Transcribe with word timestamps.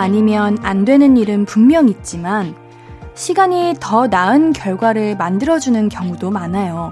아니면 0.00 0.56
안 0.62 0.86
되는 0.86 1.18
일은 1.18 1.44
분명 1.44 1.88
있지만 1.90 2.54
시간이 3.14 3.74
더 3.80 4.06
나은 4.06 4.54
결과를 4.54 5.16
만들어주는 5.16 5.90
경우도 5.90 6.30
많아요. 6.30 6.90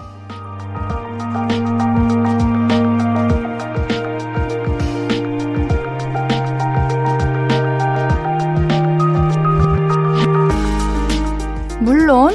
물론 11.81 12.31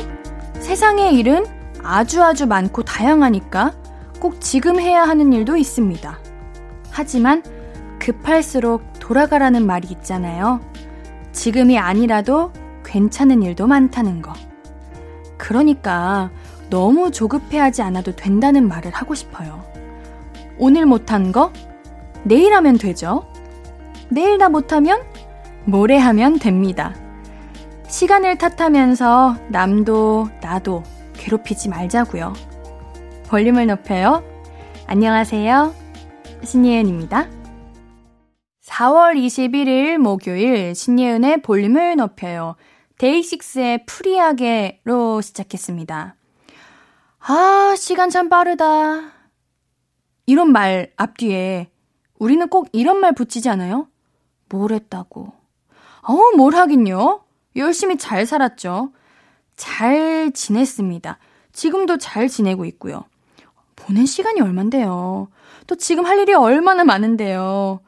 세상의 0.59 1.15
일은 1.15 1.45
아주 1.83 2.23
아주 2.23 2.47
많고 2.47 2.81
다양하니까 2.81 3.73
꼭 4.19 4.41
지금 4.41 4.79
해야 4.79 5.03
하는 5.03 5.33
일도 5.33 5.55
있습니다. 5.55 6.17
하지만 6.89 7.43
급할수록 7.99 8.82
돌아가라는 9.03 9.65
말이 9.65 9.89
있잖아요. 9.91 10.61
지금이 11.33 11.77
아니라도 11.77 12.53
괜찮은 12.85 13.43
일도 13.43 13.67
많다는 13.67 14.21
거. 14.21 14.31
그러니까 15.37 16.31
너무 16.69 17.11
조급해하지 17.11 17.81
않아도 17.81 18.15
된다는 18.15 18.65
말을 18.69 18.91
하고 18.91 19.13
싶어요. 19.13 19.61
오늘 20.57 20.85
못한 20.85 21.33
거 21.33 21.51
내일 22.23 22.53
하면 22.53 22.77
되죠. 22.77 23.25
내일 24.07 24.37
다 24.37 24.47
못하면 24.47 25.01
모레 25.65 25.97
하면 25.97 26.39
됩니다. 26.39 26.95
시간을 27.89 28.37
탓하면서 28.37 29.35
남도 29.49 30.29
나도 30.41 30.83
괴롭히지 31.11 31.67
말자고요. 31.67 32.31
볼륨을 33.27 33.67
높여요. 33.67 34.23
안녕하세요. 34.87 35.73
신예은입니다. 36.43 37.42
4월 38.73 39.15
21일 39.15 39.99
목요일 39.99 40.73
신예은의 40.73 41.43
볼륨을 41.43 41.95
높여요. 41.95 42.55
데이식스의 42.97 43.85
Free하게로 43.85 45.21
시작했습니다. 45.21 46.15
아, 47.19 47.75
시간 47.77 48.09
참 48.09 48.29
빠르다. 48.29 49.11
이런 50.25 50.51
말 50.51 50.91
앞뒤에 50.95 51.69
우리는 52.17 52.47
꼭 52.47 52.67
이런 52.71 52.99
말 52.99 53.13
붙이지 53.13 53.47
않아요? 53.49 53.87
뭘 54.49 54.71
했다고. 54.71 55.31
어, 56.01 56.17
뭘 56.35 56.55
하긴요? 56.55 57.23
열심히 57.55 57.97
잘 57.97 58.25
살았죠. 58.25 58.91
잘 59.55 60.31
지냈습니다. 60.33 61.19
지금도 61.51 61.99
잘 61.99 62.27
지내고 62.27 62.65
있고요. 62.65 63.03
보낸 63.75 64.07
시간이 64.07 64.41
얼만데요. 64.41 65.27
또 65.67 65.75
지금 65.75 66.07
할 66.07 66.17
일이 66.17 66.33
얼마나 66.33 66.83
많은데요. 66.83 67.81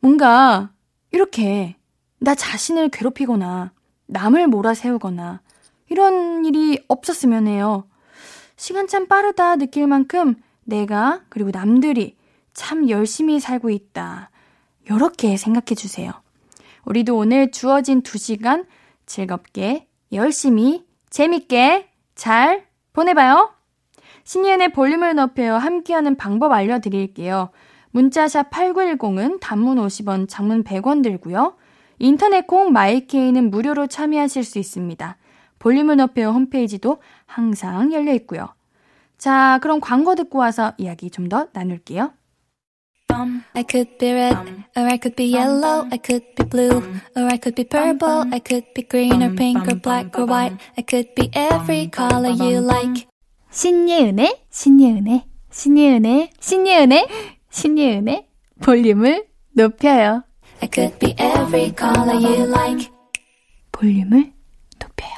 뭔가 0.00 0.70
이렇게 1.10 1.76
나 2.18 2.34
자신을 2.34 2.88
괴롭히거나 2.90 3.72
남을 4.06 4.46
몰아세우거나 4.48 5.40
이런 5.88 6.44
일이 6.44 6.82
없었으면 6.88 7.46
해요. 7.46 7.88
시간 8.56 8.86
참 8.86 9.06
빠르다 9.06 9.56
느낄 9.56 9.86
만큼 9.86 10.34
내가 10.64 11.22
그리고 11.28 11.50
남들이 11.50 12.16
참 12.52 12.88
열심히 12.88 13.40
살고 13.40 13.70
있다. 13.70 14.30
이렇게 14.86 15.36
생각해 15.36 15.74
주세요. 15.76 16.12
우리도 16.84 17.16
오늘 17.16 17.50
주어진 17.50 18.02
2시간 18.02 18.66
즐겁게, 19.06 19.86
열심히, 20.12 20.86
재밌게 21.10 21.90
잘 22.14 22.66
보내봐요. 22.92 23.52
신예은의 24.24 24.72
볼륨을 24.72 25.14
높여요. 25.14 25.56
함께하는 25.56 26.16
방법 26.16 26.52
알려드릴게요. 26.52 27.50
문자샵 27.90 28.50
8910은 28.50 29.40
단문 29.40 29.78
50원, 29.78 30.28
장문 30.28 30.64
100원 30.64 31.02
들고요. 31.02 31.54
인터넷 31.98 32.46
콩 32.46 32.72
마이케이는 32.72 33.50
무료로 33.50 33.86
참여하실 33.88 34.44
수 34.44 34.58
있습니다. 34.58 35.16
볼륨을 35.58 35.96
높여요 35.96 36.30
홈페이지도 36.30 36.98
항상 37.26 37.92
열려 37.92 38.12
있고요. 38.14 38.48
자, 39.16 39.58
그럼 39.62 39.80
광고 39.80 40.14
듣고 40.14 40.38
와서 40.38 40.72
이야기 40.78 41.10
좀 41.10 41.28
더 41.28 41.48
나눌게요. 41.52 42.12
I 43.54 43.64
could 43.68 43.98
be 43.98 44.12
red, 44.12 44.36
or 44.76 44.84
I 44.86 44.98
could 45.02 45.16
be 45.16 45.34
yellow, 45.34 45.88
I 45.90 45.98
could 45.98 46.24
be 46.36 46.46
blue, 46.48 46.78
or 47.16 47.24
I 47.24 47.38
could 47.42 47.56
be 47.56 47.64
purple, 47.64 48.24
I 48.32 48.38
could 48.38 48.72
be 48.74 48.86
green 48.86 49.22
or 49.22 49.34
pink 49.34 49.66
or 49.66 49.80
black 49.80 50.16
or 50.16 50.26
white, 50.26 50.56
I 50.76 50.84
could 50.88 51.14
be 51.16 51.28
every 51.34 51.90
color 51.90 52.30
you 52.30 52.60
like. 52.62 53.08
신예은의, 53.50 54.44
신예은의, 54.50 55.24
신예은의, 55.50 56.30
신예은의, 56.38 57.06
신예은의 57.58 58.28
볼륨을 58.62 59.26
높여요. 59.50 60.22
Like. 62.46 62.88
볼륨을 63.72 64.32
높여요. 64.78 65.10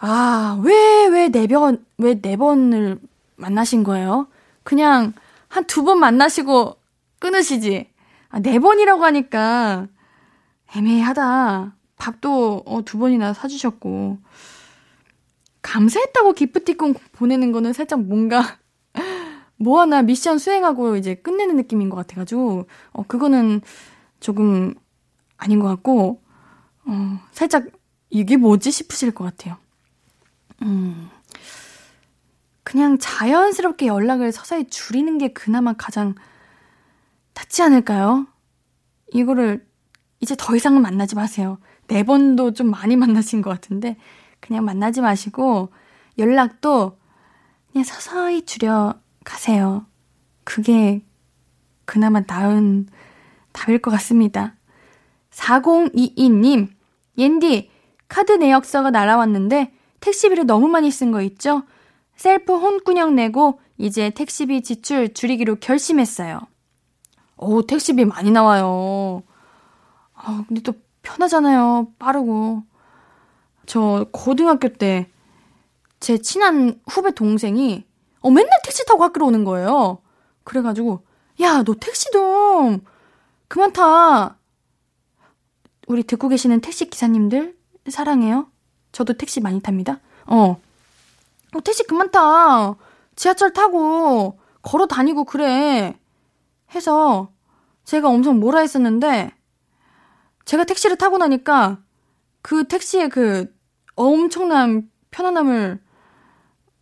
아, 0.00 0.60
왜, 0.62 1.06
왜 1.06 1.28
네 1.30 1.46
번, 1.46 1.84
왜 1.98 2.14
네 2.20 2.36
번을 2.36 2.98
만나신 3.36 3.84
거예요? 3.84 4.28
그냥 4.62 5.12
한 5.48 5.64
두 5.66 5.84
번 5.84 5.98
만나시고 6.00 6.76
끊으시지. 7.20 7.88
아, 8.30 8.40
네 8.40 8.58
번이라고 8.58 9.04
하니까 9.04 9.86
애매하다. 10.76 11.74
밥도 11.96 12.62
어, 12.66 12.82
두 12.84 12.98
번이나 12.98 13.32
사주셨고. 13.32 14.18
감사했다고 15.64 16.34
기프티콘 16.34 16.94
보내는 17.12 17.50
거는 17.50 17.72
살짝 17.72 18.02
뭔가 18.02 18.58
뭐 19.56 19.80
하나 19.80 20.02
미션 20.02 20.38
수행하고 20.38 20.96
이제 20.96 21.14
끝내는 21.14 21.56
느낌인 21.56 21.88
것 21.88 21.96
같아가지고, 21.96 22.66
어, 22.92 23.02
그거는 23.08 23.62
조금 24.20 24.74
아닌 25.38 25.58
것 25.60 25.66
같고, 25.68 26.22
어, 26.84 27.20
살짝 27.32 27.66
이게 28.10 28.36
뭐지 28.36 28.70
싶으실 28.70 29.12
것 29.12 29.24
같아요. 29.24 29.56
음, 30.62 31.08
그냥 32.62 32.98
자연스럽게 32.98 33.86
연락을 33.86 34.32
서서히 34.32 34.68
줄이는 34.68 35.18
게 35.18 35.32
그나마 35.32 35.72
가장 35.72 36.14
낫지 37.32 37.62
않을까요? 37.62 38.26
이거를 39.12 39.66
이제 40.20 40.34
더 40.38 40.54
이상은 40.54 40.82
만나지 40.82 41.14
마세요. 41.14 41.58
네 41.86 42.02
번도 42.02 42.52
좀 42.52 42.70
많이 42.70 42.96
만나신 42.96 43.40
것 43.40 43.48
같은데, 43.48 43.96
그냥 44.44 44.64
만나지 44.66 45.00
마시고, 45.00 45.70
연락도 46.18 46.98
그냥 47.72 47.84
서서히 47.84 48.44
줄여 48.44 48.94
가세요. 49.24 49.86
그게 50.44 51.02
그나마 51.86 52.20
나은 52.26 52.86
답일 53.52 53.80
것 53.80 53.90
같습니다. 53.92 54.54
4022님, 55.30 56.68
옌디, 57.16 57.70
카드 58.08 58.32
내역서가 58.32 58.90
날아왔는데 58.90 59.72
택시비를 60.00 60.44
너무 60.44 60.68
많이 60.68 60.90
쓴 60.90 61.10
거 61.10 61.22
있죠? 61.22 61.62
셀프 62.14 62.54
혼꾸녕 62.54 63.14
내고 63.14 63.60
이제 63.78 64.10
택시비 64.10 64.62
지출 64.62 65.14
줄이기로 65.14 65.56
결심했어요. 65.56 66.40
오, 67.38 67.62
택시비 67.62 68.04
많이 68.04 68.30
나와요. 68.30 69.22
아, 70.14 70.44
근데 70.46 70.60
또 70.60 70.74
편하잖아요. 71.02 71.88
빠르고. 71.98 72.62
저 73.66 74.06
고등학교 74.12 74.68
때 74.68 75.08
제 76.04 76.18
친한 76.18 76.78
후배 76.86 77.12
동생이 77.12 77.82
어, 78.20 78.30
맨날 78.30 78.50
택시 78.62 78.84
타고 78.84 79.02
학교로 79.04 79.24
오는 79.24 79.42
거예요. 79.42 80.02
그래가지고, 80.44 81.02
야, 81.40 81.62
너 81.62 81.74
택시 81.80 82.10
좀 82.10 82.82
그만 83.48 83.72
타. 83.72 84.36
우리 85.86 86.02
듣고 86.02 86.28
계시는 86.28 86.60
택시 86.60 86.90
기사님들 86.90 87.56
사랑해요. 87.88 88.50
저도 88.92 89.14
택시 89.14 89.40
많이 89.40 89.60
탑니다. 89.62 90.00
어. 90.26 90.60
어 91.54 91.60
택시 91.64 91.84
그만 91.84 92.10
타. 92.10 92.74
지하철 93.16 93.54
타고 93.54 94.38
걸어 94.60 94.86
다니고 94.86 95.24
그래. 95.24 95.98
해서 96.74 97.32
제가 97.84 98.10
엄청 98.10 98.40
뭐라 98.40 98.60
했었는데 98.60 99.32
제가 100.44 100.64
택시를 100.64 100.98
타고 100.98 101.16
나니까 101.16 101.78
그 102.44 102.68
택시의 102.68 103.08
그 103.08 103.50
엄청난 103.96 104.90
편안함을 105.10 105.80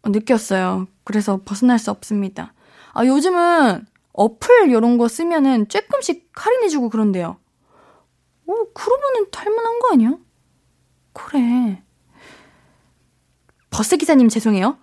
느꼈어요. 0.07 0.89
그래서 1.05 1.41
벗어날 1.45 1.79
수 1.79 1.93
없습니다. 1.93 2.53
아, 2.93 3.07
요즘은 3.07 3.87
어플 4.13 4.71
이런 4.71 4.99
거 4.99 5.07
쓰면은 5.07 5.69
조금씩 5.69 6.33
할인해주고 6.35 6.89
그런데요. 6.89 7.39
어, 8.49 8.55
그러면은 8.75 9.31
탈만한 9.31 9.79
거 9.79 9.93
아니야? 9.93 10.19
그래. 11.13 11.85
버스 13.71 13.97
기사님 13.97 14.31
죄송해요. 14.31 14.79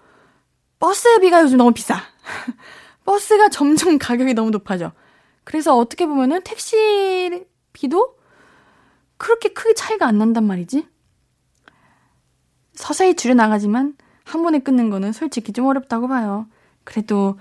버스비가 0.80 1.42
요즘 1.42 1.58
너무 1.58 1.74
비싸. 1.74 2.00
버스가 3.04 3.50
점점 3.50 3.98
가격이 3.98 4.34
너무 4.34 4.50
높아져. 4.50 4.94
그래서 5.44 5.76
어떻게 5.76 6.06
보면은 6.06 6.42
택시비도 6.44 8.19
그렇게 9.20 9.50
크게 9.50 9.76
차이가 9.76 10.08
안 10.08 10.18
난단 10.18 10.46
말이지. 10.46 10.88
서서히 12.74 13.16
줄여나가지만 13.16 13.96
한 14.24 14.44
번에 14.44 14.60
끊는 14.60 14.90
거는 14.90 15.12
솔직히 15.12 15.54
좀 15.54 15.66
어렵다고 15.68 16.08
봐요. 16.08 16.48
그래도 16.86 17.38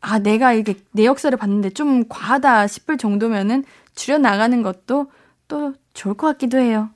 아 0.00 0.18
내가 0.18 0.52
이게 0.54 0.76
내역서를 0.92 1.38
봤는데 1.38 1.70
좀 1.70 2.08
과하다 2.08 2.66
싶을 2.66 2.98
정도면은 2.98 3.64
줄여나가는 3.94 4.62
것도 4.62 5.10
또 5.48 5.74
좋을 5.92 6.14
것 6.14 6.26
같기도 6.28 6.58
해요. 6.58 6.90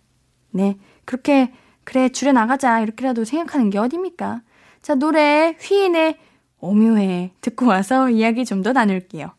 네 0.50 0.78
그렇게 1.04 1.52
그래 1.84 2.08
줄여나가자 2.08 2.80
이렇게라도 2.80 3.24
생각하는 3.24 3.70
게 3.70 3.78
어딥니까? 3.78 4.42
자 4.82 4.94
노래 4.94 5.56
휘인의 5.60 6.18
오묘해 6.60 7.32
듣고 7.42 7.66
와서 7.66 8.10
이야기 8.10 8.44
좀 8.44 8.62
더 8.62 8.72
나눌게요. 8.72 9.37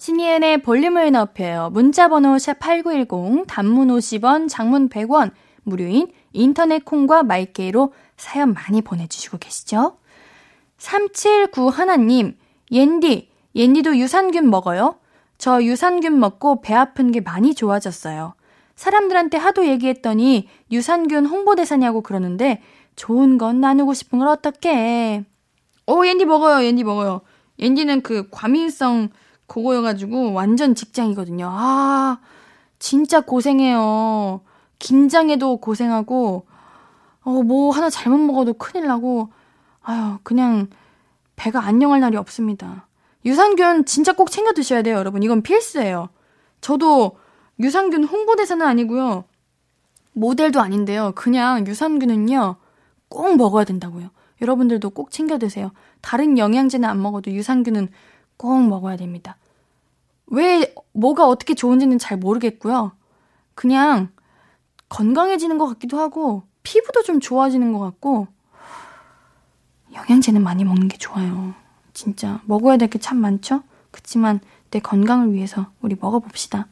신이은의 0.00 0.62
볼륨을 0.62 1.12
높여요. 1.12 1.68
문자번호 1.74 2.36
샵8910 2.36 3.44
단문 3.46 3.88
50원 3.88 4.48
장문 4.48 4.88
100원 4.88 5.30
무료인 5.62 6.10
인터넷 6.32 6.86
콩과 6.86 7.22
마이케이로 7.22 7.92
사연 8.16 8.54
많이 8.54 8.80
보내주시고 8.80 9.36
계시죠? 9.36 9.98
379 10.78 11.68
하나님, 11.68 12.38
옌디, 12.72 13.28
옌디도 13.54 13.98
유산균 13.98 14.48
먹어요? 14.48 14.96
저 15.36 15.62
유산균 15.62 16.18
먹고 16.18 16.62
배 16.62 16.72
아픈 16.72 17.12
게 17.12 17.20
많이 17.20 17.54
좋아졌어요. 17.54 18.32
사람들한테 18.76 19.36
하도 19.36 19.66
얘기했더니 19.66 20.48
유산균 20.72 21.26
홍보대사냐고 21.26 22.00
그러는데 22.00 22.62
좋은 22.96 23.36
건 23.36 23.60
나누고 23.60 23.92
싶은 23.92 24.18
걸 24.18 24.28
어떡해. 24.28 25.24
오, 25.88 26.06
옌디 26.06 26.24
먹어요, 26.24 26.64
옌디 26.64 26.84
먹어요. 26.84 27.20
옌디는 27.58 28.00
그 28.00 28.28
과민성 28.30 29.10
그거여가지고 29.50 30.32
완전 30.32 30.76
직장이거든요. 30.76 31.48
아, 31.50 32.18
진짜 32.78 33.20
고생해요. 33.20 34.42
긴장해도 34.78 35.56
고생하고, 35.56 36.46
어, 37.22 37.30
뭐 37.42 37.72
하나 37.72 37.90
잘못 37.90 38.18
먹어도 38.18 38.54
큰일 38.54 38.86
나고, 38.86 39.32
아유, 39.82 40.18
그냥 40.22 40.68
배가 41.34 41.64
안녕할 41.64 42.00
날이 42.00 42.16
없습니다. 42.16 42.86
유산균 43.24 43.86
진짜 43.86 44.12
꼭 44.12 44.30
챙겨 44.30 44.52
드셔야 44.52 44.82
돼요, 44.82 44.96
여러분. 44.96 45.24
이건 45.24 45.42
필수예요. 45.42 46.10
저도 46.60 47.18
유산균 47.58 48.04
홍보대사는 48.04 48.64
아니고요. 48.64 49.24
모델도 50.12 50.60
아닌데요. 50.60 51.12
그냥 51.16 51.66
유산균은요, 51.66 52.54
꼭 53.08 53.36
먹어야 53.36 53.64
된다고요. 53.64 54.10
여러분들도 54.40 54.90
꼭 54.90 55.10
챙겨 55.10 55.38
드세요. 55.38 55.72
다른 56.02 56.38
영양제는 56.38 56.88
안 56.88 57.02
먹어도 57.02 57.32
유산균은 57.32 57.88
꼭 58.40 58.66
먹어야 58.66 58.96
됩니다. 58.96 59.36
왜, 60.26 60.74
뭐가 60.92 61.26
어떻게 61.28 61.52
좋은지는 61.54 61.98
잘 61.98 62.16
모르겠고요. 62.16 62.92
그냥 63.54 64.08
건강해지는 64.88 65.58
것 65.58 65.66
같기도 65.66 65.98
하고, 66.00 66.44
피부도 66.62 67.02
좀 67.02 67.20
좋아지는 67.20 67.74
것 67.74 67.80
같고, 67.80 68.28
영양제는 69.92 70.42
많이 70.42 70.64
먹는 70.64 70.88
게 70.88 70.96
좋아요. 70.96 71.52
진짜. 71.92 72.40
먹어야 72.46 72.78
될 72.78 72.88
게 72.88 72.98
참 72.98 73.18
많죠? 73.18 73.62
그치만 73.90 74.40
내 74.70 74.78
건강을 74.80 75.34
위해서 75.34 75.66
우리 75.82 75.96
먹어봅시다. 76.00 76.66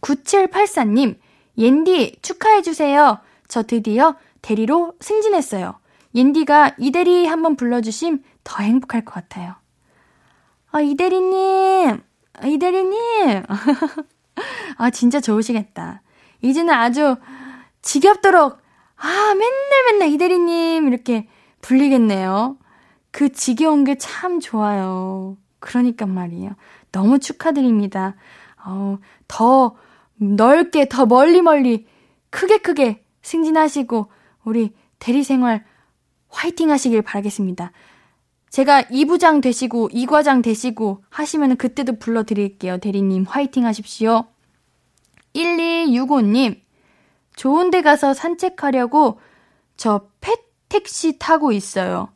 9784님, 0.00 1.18
옌디 1.56 2.18
축하해주세요. 2.22 3.18
저 3.48 3.62
드디어 3.64 4.14
대리로 4.42 4.92
승진했어요. 5.00 5.74
옌디가 6.14 6.76
이대리 6.78 7.26
한번 7.26 7.56
불러주심 7.56 8.22
더 8.44 8.62
행복할 8.62 9.04
것 9.04 9.14
같아요. 9.14 9.56
아, 10.70 10.80
이대리님! 10.80 12.00
이대리님! 12.44 13.42
아, 14.76 14.90
진짜 14.90 15.20
좋으시겠다. 15.20 16.02
이제는 16.42 16.72
아주 16.72 17.16
지겹도록, 17.82 18.58
아, 18.96 19.34
맨날 19.34 19.92
맨날 19.92 20.08
이대리님! 20.08 20.88
이렇게 20.88 21.28
불리겠네요. 21.62 22.58
그 23.10 23.32
지겨운 23.32 23.84
게 23.84 23.96
참 23.96 24.40
좋아요. 24.40 25.36
그러니까 25.58 26.06
말이에요. 26.06 26.52
너무 26.92 27.18
축하드립니다. 27.18 28.14
어, 28.64 28.98
더 29.26 29.76
넓게, 30.16 30.88
더 30.88 31.06
멀리 31.06 31.42
멀리, 31.42 31.86
크게 32.30 32.58
크게 32.58 33.04
승진하시고, 33.22 34.10
우리 34.44 34.74
대리 34.98 35.22
생활 35.24 35.64
화이팅 36.28 36.70
하시길 36.70 37.02
바라겠습니다. 37.02 37.72
제가 38.50 38.82
2부장 38.84 39.42
되시고 39.42 39.88
2과장 39.90 40.42
되시고 40.42 41.04
하시면 41.10 41.56
그때도 41.56 41.98
불러드릴게요. 41.98 42.78
대리님 42.78 43.24
화이팅 43.24 43.66
하십시오. 43.66 44.26
1265님 45.34 46.60
좋은 47.36 47.70
데 47.70 47.82
가서 47.82 48.14
산책하려고 48.14 49.20
저 49.76 50.08
펫 50.20 50.48
택시 50.68 51.18
타고 51.18 51.52
있어요. 51.52 52.08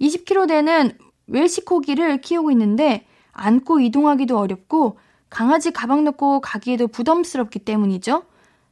20km 0.00 0.48
되는 0.48 0.98
웰시코기를 1.28 2.20
키우고 2.20 2.50
있는데 2.50 3.06
안고 3.32 3.80
이동하기도 3.80 4.36
어렵고 4.36 4.98
강아지 5.30 5.70
가방 5.70 6.04
넣고 6.04 6.40
가기에도 6.40 6.88
부담스럽기 6.88 7.60
때문이죠. 7.60 8.24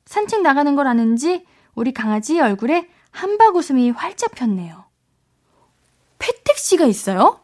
산책 0.04 0.42
나가는 0.42 0.74
걸 0.74 0.86
아는지 0.86 1.46
우리 1.74 1.92
강아지 1.92 2.40
얼굴에 2.40 2.88
한박 3.10 3.54
웃음이 3.56 3.90
활짝 3.90 4.32
폈네요. 4.34 4.84
패택시가 6.20 6.86
있어요? 6.86 7.40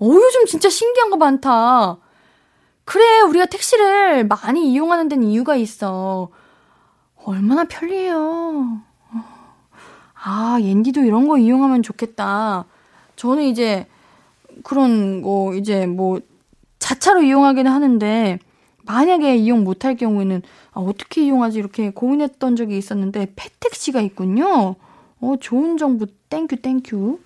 어, 0.00 0.04
요즘 0.04 0.46
진짜 0.46 0.68
신기한 0.68 1.10
거 1.10 1.16
많다. 1.16 1.98
그래, 2.84 3.20
우리가 3.20 3.46
택시를 3.46 4.26
많이 4.26 4.72
이용하는 4.72 5.08
데는 5.08 5.28
이유가 5.28 5.54
있어. 5.54 6.30
얼마나 7.24 7.64
편리해요. 7.64 8.80
아, 10.14 10.58
옌디도 10.60 11.02
이런 11.02 11.28
거 11.28 11.38
이용하면 11.38 11.82
좋겠다. 11.84 12.64
저는 13.14 13.44
이제 13.44 13.86
그런 14.64 15.22
거 15.22 15.54
이제 15.54 15.86
뭐 15.86 16.20
자차로 16.78 17.22
이용하기는 17.22 17.70
하는데 17.70 18.38
만약에 18.84 19.36
이용 19.36 19.62
못할 19.62 19.96
경우에는 19.96 20.42
아, 20.72 20.80
어떻게 20.80 21.24
이용하지 21.24 21.58
이렇게 21.58 21.90
고민했던 21.90 22.56
적이 22.56 22.78
있었는데 22.78 23.34
pet택시가 23.36 24.00
있군요. 24.00 24.74
어, 25.20 25.34
좋은 25.40 25.76
정보 25.76 26.06
thank 26.28 26.56
you 26.56 26.72
thank 26.72 26.99
you. 26.99 27.20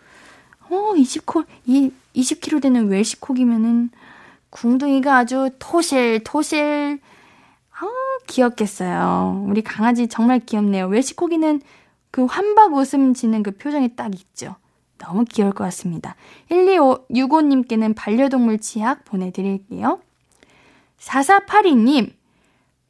어, 0.69 0.95
20코, 0.95 1.47
이, 1.67 1.91
20kg 2.15 2.63
되는 2.63 2.89
웰시코기면은, 2.89 3.91
궁둥이가 4.51 5.17
아주 5.17 5.51
토실, 5.59 6.23
토실. 6.25 6.99
아, 7.79 7.87
귀엽겠어요. 8.27 9.45
우리 9.49 9.63
강아지 9.63 10.09
정말 10.09 10.41
귀엽네요. 10.41 10.87
웰시코기는 10.87 11.61
그 12.11 12.25
환박 12.25 12.73
웃음 12.73 13.13
지는 13.13 13.43
그 13.43 13.51
표정이 13.51 13.97
딱 13.97 14.15
있죠. 14.15 14.57
너무 14.99 15.25
귀여울 15.27 15.53
것 15.53 15.65
같습니다. 15.65 16.17
1265님께는 16.51 17.95
반려동물 17.95 18.59
치약 18.59 19.05
보내드릴게요. 19.05 20.01
4482님, 20.99 22.13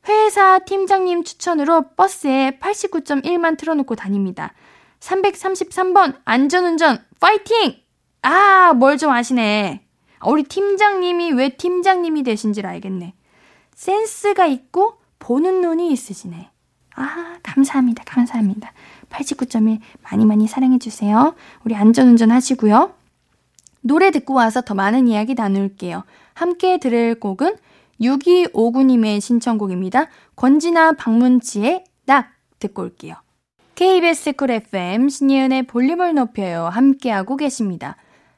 회사 0.08 0.60
팀장님 0.60 1.24
추천으로 1.24 1.86
버스에 1.96 2.58
89.1만 2.60 3.58
틀어놓고 3.58 3.96
다닙니다. 3.96 4.52
333번 5.00 6.16
안전운전 6.24 7.02
파이팅! 7.20 7.76
아, 8.22 8.72
뭘 8.74 8.96
좀 8.98 9.10
아시네. 9.10 9.82
우리 10.24 10.42
팀장님이 10.42 11.32
왜 11.32 11.50
팀장님이 11.50 12.22
되신지를 12.22 12.68
알겠네. 12.68 13.14
센스가 13.74 14.46
있고 14.46 14.98
보는 15.18 15.60
눈이 15.60 15.92
있으시네. 15.92 16.50
아, 16.96 17.36
감사합니다. 17.42 18.04
감사합니다. 18.04 18.72
89.1 19.10 19.78
많이 20.02 20.24
많이 20.24 20.48
사랑해 20.48 20.78
주세요. 20.78 21.34
우리 21.64 21.74
안전운전 21.76 22.30
하시고요. 22.30 22.94
노래 23.82 24.10
듣고 24.10 24.34
와서 24.34 24.62
더 24.62 24.74
많은 24.74 25.06
이야기 25.06 25.34
나눌게요. 25.34 26.04
함께 26.34 26.78
들을 26.78 27.20
곡은 27.20 27.56
6259님의 28.00 29.20
신청곡입니다. 29.20 30.08
권지나 30.34 30.92
박문치의 30.92 31.84
낙 32.06 32.30
듣고 32.58 32.82
올게요. 32.82 33.14
KBS 33.76 34.32
쿨 34.32 34.50
FM 34.52 35.10
신예은의 35.10 35.64
볼륨을 35.64 36.14
높여요. 36.14 36.64
함께하고 36.64 37.36
계십니다. 37.36 37.96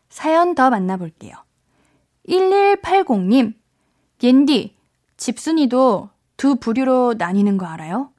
사연 0.08 0.56
더 0.56 0.68
만나볼게요. 0.68 1.32
1180님, 2.28 3.54
옌디, 4.20 4.74
집순이도 5.16 6.10
두 6.36 6.56
부류로 6.56 7.14
나뉘는 7.16 7.56
거 7.56 7.66
알아요? 7.66 8.10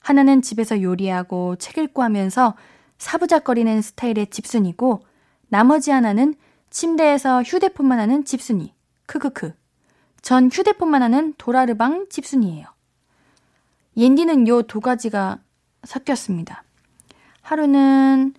하나는 0.00 0.42
집에서 0.42 0.82
요리하고 0.82 1.56
책 1.56 1.78
읽고 1.78 2.02
하면서 2.02 2.54
사부작거리는 2.98 3.80
스타일의 3.80 4.26
집순이고, 4.26 5.00
나머지 5.48 5.90
하나는 5.90 6.34
침대에서 6.68 7.42
휴대폰만 7.44 7.98
하는 7.98 8.26
집순이. 8.26 8.74
크크크. 9.06 9.54
전 10.20 10.50
휴대폰만 10.52 11.02
하는 11.02 11.32
도라르방 11.38 12.08
집순이에요. 12.10 12.66
옌디는 13.96 14.46
요 14.48 14.60
두 14.62 14.80
가지가 14.80 15.38
섞였습니다. 15.88 16.64
하루는 17.40 18.34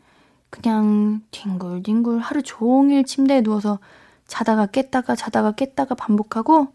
그냥 0.51 1.21
뒹굴뒹굴 1.31 2.19
하루 2.19 2.43
종일 2.43 3.03
침대에 3.03 3.41
누워서 3.41 3.79
자다가 4.27 4.67
깼다가 4.67 5.15
자다가 5.15 5.53
깼다가 5.53 5.95
반복하고 5.95 6.67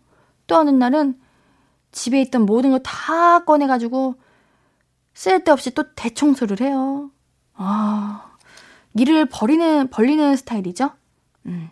또 0.48 0.56
어느 0.56 0.70
날은 0.70 1.18
집에 1.92 2.20
있던 2.22 2.44
모든 2.44 2.70
걸 2.70 2.80
다 2.82 3.44
꺼내가지고 3.44 4.16
쓸데없이 5.14 5.70
또 5.74 5.84
대청소를 5.94 6.60
해요. 6.60 7.10
아, 7.54 8.32
일을 8.98 9.26
버리는, 9.26 9.88
벌리는 9.88 10.34
스타일이죠? 10.36 10.90
음. 11.46 11.70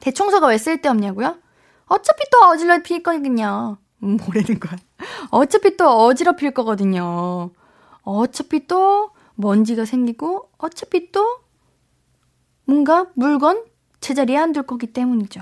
대청소가 0.00 0.46
왜 0.46 0.56
쓸데없냐고요? 0.56 1.36
어차피 1.86 2.22
또 2.32 2.46
어지럽힐 2.48 3.02
거거든요. 3.02 3.76
음, 4.02 4.16
뭐라는 4.16 4.60
거야. 4.60 4.76
어차피 5.30 5.76
또 5.76 5.90
어지럽힐 6.06 6.52
거거든요. 6.52 7.50
어차피 8.04 8.66
또 8.66 9.10
먼지가 9.36 9.84
생기고, 9.84 10.50
어차피 10.58 11.10
또 11.12 11.38
뭔가 12.64 13.06
물건 13.14 13.64
제자리에 14.00 14.36
안 14.36 14.52
둘 14.52 14.62
거기 14.64 14.86
때문이죠. 14.86 15.40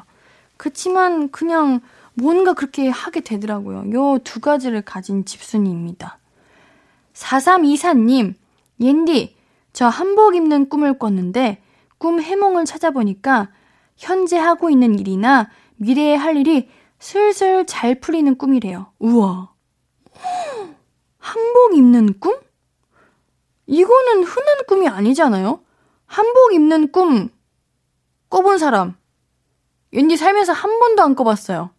그치만 0.56 1.30
그냥 1.30 1.80
뭔가 2.14 2.52
그렇게 2.52 2.88
하게 2.88 3.20
되더라고요. 3.20 3.92
요 3.92 4.18
두 4.22 4.40
가지를 4.40 4.82
가진 4.82 5.24
집순이입니다. 5.24 6.18
4324님, 7.14 8.34
옌디, 8.80 9.36
저 9.72 9.86
한복 9.88 10.34
입는 10.36 10.68
꿈을 10.68 10.98
꿨는데 10.98 11.62
꿈 11.98 12.20
해몽을 12.20 12.64
찾아보니까 12.64 13.50
현재 13.96 14.38
하고 14.38 14.70
있는 14.70 14.98
일이나 14.98 15.50
미래에 15.76 16.14
할 16.14 16.36
일이 16.36 16.68
슬슬 16.98 17.66
잘 17.66 17.96
풀리는 18.00 18.36
꿈이래요. 18.36 18.92
우와. 18.98 19.52
한복 21.18 21.76
입는 21.76 22.18
꿈? 22.20 22.36
이거는 23.72 24.24
흔한 24.24 24.66
꿈이 24.68 24.86
아니잖아요? 24.86 25.64
한복 26.04 26.52
입는 26.52 26.92
꿈 26.92 27.30
꿔본 28.28 28.58
사람. 28.58 28.94
왠지 29.90 30.18
살면서 30.18 30.52
한 30.52 30.78
번도 30.78 31.02
안 31.02 31.14
꿔봤어요. 31.14 31.70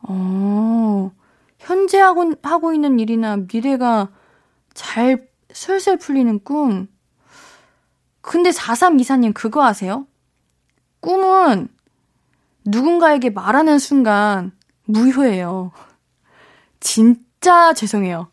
어, 0.00 1.12
현재 1.58 2.00
하고, 2.00 2.32
하고 2.42 2.72
있는 2.72 2.98
일이나 2.98 3.36
미래가 3.36 4.08
잘 4.72 5.28
슬슬 5.52 5.98
풀리는 5.98 6.42
꿈. 6.42 6.88
근데 8.22 8.48
4324님 8.48 9.34
그거 9.34 9.62
아세요? 9.66 10.06
꿈은 11.00 11.68
누군가에게 12.64 13.28
말하는 13.28 13.78
순간 13.78 14.52
무효예요. 14.86 15.72
진짜 16.80 17.74
죄송해요. 17.74 18.31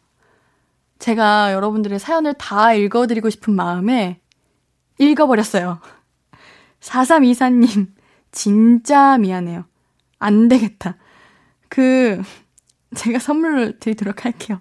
제가 0.99 1.53
여러분들의 1.53 1.97
사연을 1.97 2.33
다 2.35 2.73
읽어드리고 2.73 3.29
싶은 3.29 3.55
마음에 3.55 4.19
읽어버렸어요. 4.99 5.79
4324님, 6.81 7.87
진짜 8.31 9.17
미안해요. 9.17 9.65
안 10.19 10.49
되겠다. 10.49 10.97
그, 11.69 12.21
제가 12.95 13.19
선물을 13.19 13.79
드리도록 13.79 14.25
할게요. 14.25 14.59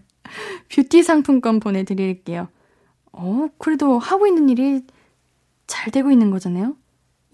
뷰티 0.68 1.02
상품권 1.02 1.58
보내드릴게요. 1.58 2.48
어, 3.12 3.48
그래도 3.58 3.98
하고 3.98 4.26
있는 4.26 4.48
일이 4.48 4.82
잘 5.66 5.90
되고 5.90 6.10
있는 6.10 6.30
거잖아요? 6.30 6.76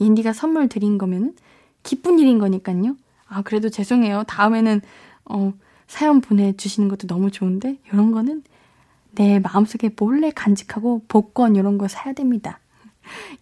옌디가 0.00 0.32
선물 0.32 0.68
드린 0.68 0.96
거면 0.96 1.34
기쁜 1.82 2.18
일인 2.18 2.38
거니까요. 2.38 2.96
아, 3.26 3.42
그래도 3.42 3.68
죄송해요. 3.68 4.25
다음에는, 4.26 4.80
어, 5.26 5.52
사연 5.87 6.20
보내주시는 6.20 6.88
것도 6.88 7.06
너무 7.06 7.30
좋은데, 7.30 7.78
이런 7.87 8.12
거는 8.12 8.42
내 9.14 9.38
마음속에 9.38 9.90
몰래 9.97 10.30
간직하고 10.30 11.02
복권 11.09 11.56
이런 11.56 11.78
거 11.78 11.88
사야 11.88 12.12
됩니다. 12.12 12.61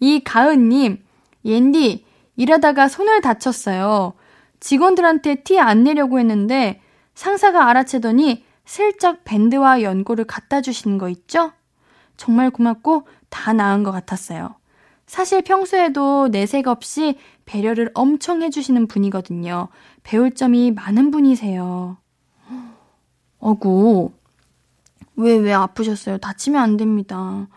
이 0.00 0.23
가은님, 0.25 1.02
옌디, 1.45 2.05
일하다가 2.37 2.88
손을 2.88 3.21
다쳤어요. 3.21 4.14
직원들한테 4.61 5.43
티 5.43 5.59
안 5.59 5.85
내려고 5.85 6.19
했는데 6.19 6.81
상사가 7.14 7.69
알아채더니 7.69 8.45
슬쩍 8.64 9.25
밴드와 9.25 9.83
연고를 9.83 10.25
갖다 10.25 10.61
주시는 10.61 10.99
거 10.99 11.09
있죠? 11.09 11.52
정말 12.17 12.50
고맙고 12.50 13.07
다 13.29 13.52
나은 13.52 13.83
것 13.83 13.91
같았어요. 13.93 14.55
사실 15.07 15.43
평소에도 15.43 16.29
내색 16.29 16.69
없이 16.69 17.19
배려를 17.45 17.91
엄청 17.95 18.41
해주시는 18.43 18.87
분이거든요. 18.87 19.69
배울 20.05 20.33
점이 20.33 20.71
많은 20.71 21.11
분이세요. 21.11 21.97
어구, 23.41 24.12
왜, 25.16 25.37
왜 25.37 25.52
아프셨어요? 25.52 26.19
다치면 26.19 26.61
안 26.61 26.76
됩니다. 26.76 27.49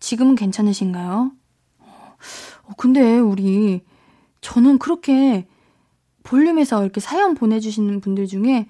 지금은 0.00 0.34
괜찮으신가요? 0.34 1.32
어, 1.78 2.72
근데 2.76 3.18
우리, 3.18 3.82
저는 4.40 4.78
그렇게 4.78 5.46
볼륨에서 6.22 6.82
이렇게 6.82 7.00
사연 7.00 7.34
보내주시는 7.34 8.00
분들 8.00 8.26
중에 8.26 8.66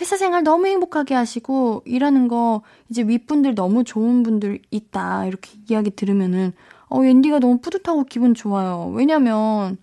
회사 0.00 0.16
생활 0.16 0.42
너무 0.42 0.66
행복하게 0.66 1.14
하시고 1.14 1.82
일하는 1.84 2.28
거 2.28 2.62
이제 2.88 3.02
윗분들 3.02 3.54
너무 3.54 3.84
좋은 3.84 4.22
분들 4.22 4.60
있다 4.70 5.26
이렇게 5.26 5.52
이야기 5.68 5.90
들으면은 5.90 6.52
어 6.88 7.04
앤디가 7.04 7.38
너무 7.38 7.58
뿌듯하고 7.60 8.04
기분 8.04 8.34
좋아요. 8.34 8.90
왜냐면 8.94 9.76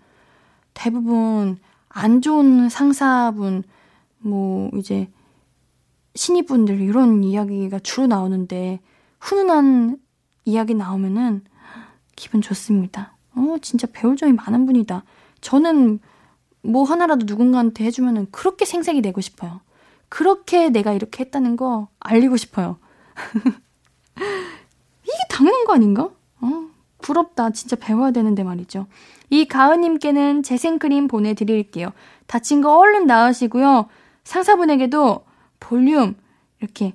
대부분 0.73 1.57
안 1.89 2.21
좋은 2.21 2.69
상사분 2.69 3.63
뭐 4.19 4.69
이제 4.75 5.09
신입분들 6.17 6.81
이런 6.81 7.23
이야기가 7.23 7.79
주로 7.79 8.07
나오는데 8.07 8.79
훈훈한 9.19 9.97
이야기 10.45 10.73
나오면은 10.73 11.43
기분 12.15 12.41
좋습니다. 12.41 13.15
어, 13.35 13.57
진짜 13.61 13.87
배울 13.93 14.17
점이 14.17 14.33
많은 14.33 14.65
분이다. 14.65 15.03
저는 15.41 15.99
뭐 16.63 16.83
하나라도 16.83 17.25
누군가한테 17.25 17.85
해주면은 17.85 18.27
그렇게 18.31 18.65
생색이 18.65 19.01
내고 19.01 19.21
싶어요. 19.21 19.61
그렇게 20.09 20.69
내가 20.69 20.93
이렇게 20.93 21.23
했다는 21.23 21.55
거 21.55 21.87
알리고 21.99 22.35
싶어요. 22.35 22.77
이게 24.17 25.17
당연한 25.29 25.65
거 25.65 25.73
아닌가? 25.73 26.09
어, 26.41 26.67
부럽다. 26.99 27.51
진짜 27.51 27.75
배워야 27.75 28.11
되는데 28.11 28.43
말이죠. 28.43 28.87
이 29.29 29.45
가은님께는 29.45 30.41
재생크림 30.41 31.07
보내드릴게요. 31.07 31.91
다친 32.25 32.61
거 32.61 32.77
얼른 32.77 33.05
나으시고요. 33.05 33.87
상사분에게도 34.23 35.26
볼륨 35.59 36.15
이렇게 36.61 36.93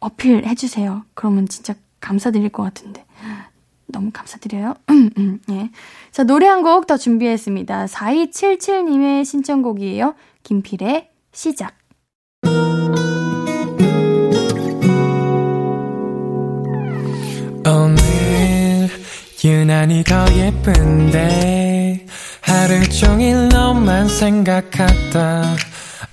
어필해 0.00 0.54
주세요. 0.54 1.04
그러면 1.14 1.48
진짜 1.48 1.74
감사드릴 2.00 2.50
것 2.50 2.62
같은데. 2.62 3.04
너무 3.86 4.10
감사드려요. 4.12 4.74
예. 5.50 5.70
자, 6.10 6.24
노래 6.24 6.46
한 6.46 6.62
곡 6.62 6.86
더 6.86 6.96
준비했습니다. 6.96 7.86
4277님의 7.86 9.24
신청곡이에요. 9.24 10.14
김필의 10.42 11.10
시작. 11.32 11.74
오늘 17.66 18.88
유난히 19.44 20.04
더 20.04 20.24
예쁜데 20.34 22.06
하루 22.42 22.88
종일 22.88 23.48
너만 23.48 24.08
생각하다 24.08 25.56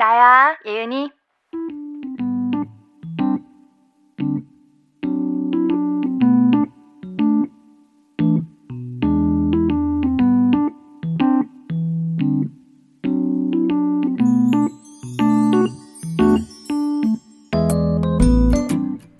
나야, 0.00 0.56
예은이. 0.64 1.10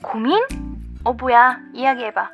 고민? 0.03 0.43
어, 1.05 1.13
뭐야. 1.13 1.61
이야기해봐. 1.75 2.31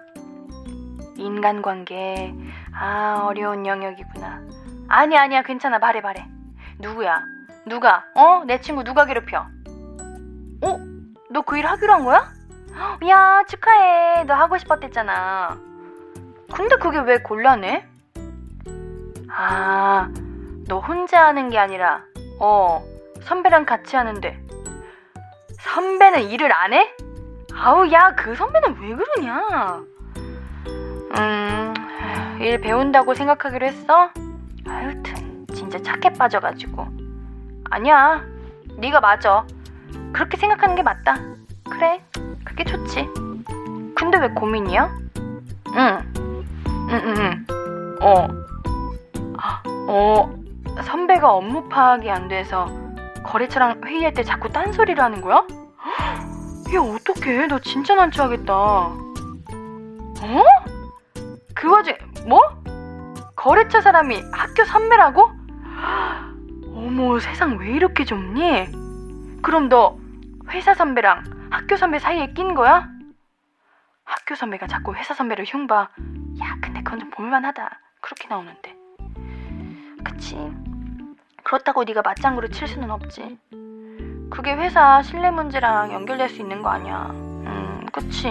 인간관계. 1.16 2.32
아, 2.72 3.22
어려운 3.24 3.66
영역이구나. 3.66 4.40
아니, 4.86 5.18
아니야. 5.18 5.42
괜찮아. 5.42 5.80
말해, 5.80 6.00
말해. 6.00 6.24
누구야? 6.78 7.35
누가? 7.66 8.04
어? 8.14 8.44
내 8.46 8.60
친구 8.60 8.84
누가 8.84 9.04
괴롭혀? 9.04 9.38
어? 10.62 10.78
너 11.30 11.42
그 11.42 11.56
일 11.58 11.66
하기로 11.66 11.92
한 11.92 12.04
거야? 12.04 12.32
야, 13.08 13.42
축하해. 13.48 14.24
너 14.24 14.34
하고 14.34 14.56
싶었댔잖아. 14.58 15.58
근데 16.54 16.76
그게 16.76 16.98
왜 17.00 17.18
곤란해? 17.18 17.86
아, 19.28 20.08
너 20.68 20.78
혼자 20.78 21.26
하는 21.26 21.50
게 21.50 21.58
아니라, 21.58 22.04
어, 22.40 22.82
선배랑 23.22 23.66
같이 23.66 23.96
하는데. 23.96 24.40
선배는 25.58 26.22
일을 26.30 26.52
안 26.52 26.72
해? 26.72 26.94
아우, 27.52 27.90
야, 27.90 28.14
그 28.14 28.34
선배는 28.34 28.76
왜 28.80 28.94
그러냐? 28.94 29.82
음, 31.18 31.74
일 32.40 32.60
배운다고 32.60 33.14
생각하기로 33.14 33.66
했어? 33.66 34.10
아유튼, 34.68 35.46
진짜 35.52 35.78
착해 35.82 36.12
빠져가지고. 36.16 36.86
아니야, 37.70 38.22
네가 38.76 39.00
맞아. 39.00 39.44
그렇게 40.12 40.36
생각하는 40.36 40.74
게 40.74 40.82
맞다. 40.82 41.16
그래, 41.64 42.02
그게 42.44 42.64
좋지. 42.64 43.08
근데 43.94 44.18
왜 44.18 44.28
고민이야? 44.28 44.90
응, 45.76 46.12
응, 46.16 46.90
응, 46.90 47.14
응. 47.18 47.96
어, 48.00 48.28
아, 49.38 49.62
어, 49.88 50.30
선배가 50.82 51.32
업무 51.32 51.68
파악이 51.68 52.10
안 52.10 52.28
돼서 52.28 52.68
거래처랑 53.24 53.82
회의할 53.84 54.12
때 54.14 54.22
자꾸 54.22 54.48
딴소리를 54.48 55.02
하는 55.02 55.20
거야? 55.20 55.36
야, 56.74 56.80
어떡해. 56.80 57.46
너 57.48 57.58
진짜 57.60 57.94
난처하겠다. 57.94 58.52
어? 58.54 58.96
그 61.54 61.68
와중에, 61.70 61.96
뭐? 62.26 62.40
거래처 63.34 63.80
사람이 63.80 64.22
학교 64.32 64.64
선배라고? 64.64 65.30
어머, 66.86 67.18
세상 67.18 67.58
왜 67.58 67.70
이렇게 67.70 68.04
좁니? 68.04 68.68
그럼 69.42 69.68
너 69.68 69.98
회사 70.50 70.72
선배랑 70.72 71.48
학교 71.50 71.76
선배 71.76 71.98
사이에 71.98 72.32
낀 72.32 72.54
거야? 72.54 72.88
학교 74.04 74.36
선배가 74.36 74.68
자꾸 74.68 74.94
회사 74.94 75.12
선배를 75.12 75.44
흉봐. 75.48 75.74
야, 76.40 76.56
근데 76.62 76.84
그건 76.84 77.00
좀 77.00 77.10
볼만하다. 77.10 77.80
그렇게 78.00 78.28
나오는데. 78.28 78.76
그치. 80.04 80.36
그렇다고 81.42 81.82
네가 81.82 82.02
맞장구를 82.02 82.50
칠 82.52 82.68
수는 82.68 82.88
없지. 82.92 83.36
그게 84.30 84.54
회사 84.54 85.02
신뢰 85.02 85.32
문제랑 85.32 85.92
연결될 85.92 86.28
수 86.28 86.40
있는 86.40 86.62
거 86.62 86.68
아니야. 86.68 87.06
음, 87.10 87.84
그치. 87.92 88.28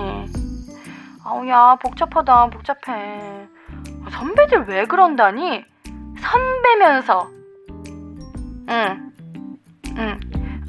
아우야, 1.25 1.75
복잡하다, 1.75 2.51
복잡해. 2.51 3.49
선배들 4.11 4.63
왜 4.69 4.85
그런다니? 4.85 5.65
선배면서. 6.21 7.34
응, 8.69 9.11
응. 9.97 10.19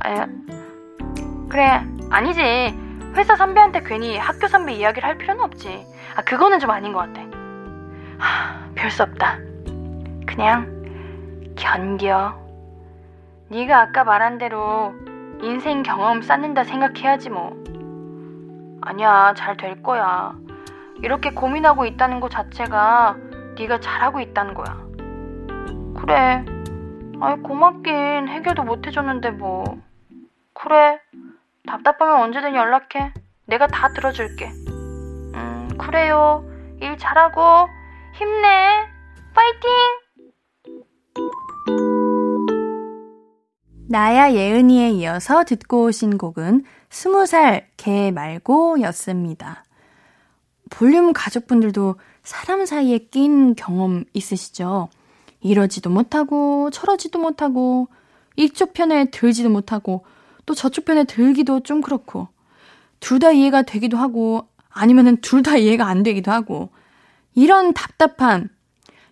아, 0.05 0.27
그래, 1.49 1.83
아니지. 2.11 2.41
회사 3.15 3.35
선배한테 3.37 3.81
괜히 3.85 4.19
학교 4.19 4.47
선배 4.47 4.75
이야기를 4.75 5.09
할 5.09 5.17
필요는 5.19 5.43
없지. 5.43 5.87
아, 6.17 6.23
그거는 6.23 6.59
좀 6.59 6.71
아닌 6.71 6.93
것 6.93 6.99
같아. 7.01 7.23
하, 8.19 8.71
별 8.75 8.91
수 8.91 9.03
없다. 9.03 9.39
그냥 10.27 11.55
견뎌. 11.57 12.35
네가 13.49 13.81
아까 13.81 14.05
말한 14.05 14.39
대로 14.39 14.95
인생 15.43 15.83
경험 15.83 16.21
쌓는다 16.23 16.65
생각해야지 16.65 17.31
뭐. 17.31 17.53
아니야, 18.83 19.33
잘 19.37 19.57
될 19.57 19.83
거야. 19.83 20.35
이렇게 21.03 21.31
고민하고 21.31 21.87
있다는 21.87 22.21
것 22.21 22.31
자체가 22.31 23.17
네가 23.59 23.81
잘하고 23.81 24.21
있다는 24.21 24.55
거야. 24.55 24.77
그래. 26.01 26.45
아이 27.21 27.37
고맙긴 27.43 28.29
해결도 28.29 28.63
못 28.63 28.87
해줬는데 28.87 29.31
뭐. 29.33 29.65
그래. 30.55 31.01
답답하면 31.67 32.23
언제든 32.23 32.55
연락해. 32.55 33.13
내가 33.47 33.67
다 33.67 33.89
들어줄게. 33.93 34.47
음, 35.35 35.69
그래요. 35.79 36.45
일 36.81 36.97
잘하고 36.99 37.41
힘내. 38.15 38.87
파이팅! 39.35 39.71
나야 43.89 44.33
예은이에 44.33 44.91
이어서 44.91 45.45
듣고 45.45 45.85
오신 45.85 46.19
곡은 46.19 46.65
스무 46.91 47.27
살 47.27 47.69
개 47.77 48.11
말고 48.11 48.81
였습니다. 48.81 49.65
볼륨 50.71 51.13
가족분들도 51.13 51.95
사람 52.23 52.67
사이에 52.67 52.99
낀 52.99 53.55
경험 53.55 54.05
있으시죠? 54.13 54.89
이러지도 55.41 55.91
못하고 55.91 56.71
저러지도 56.71 57.19
못하고 57.19 57.89
이쪽 58.37 58.73
편에 58.73 59.07
들지도 59.11 59.49
못하고 59.51 60.05
또 60.47 60.55
저쪽 60.55 60.85
편에 60.85 61.05
들기도 61.05 61.61
좀 61.61 61.81
그렇고 61.81 62.29
둘 63.01 63.19
다 63.19 63.31
이해가 63.33 63.63
되기도 63.63 63.97
하고 63.97 64.49
아니면은 64.71 65.17
둘 65.19 65.43
다 65.43 65.57
이해가 65.57 65.87
안 65.87 66.03
되기도 66.03 66.31
하고 66.33 66.71
이런 67.35 67.75
답답한 67.75 68.49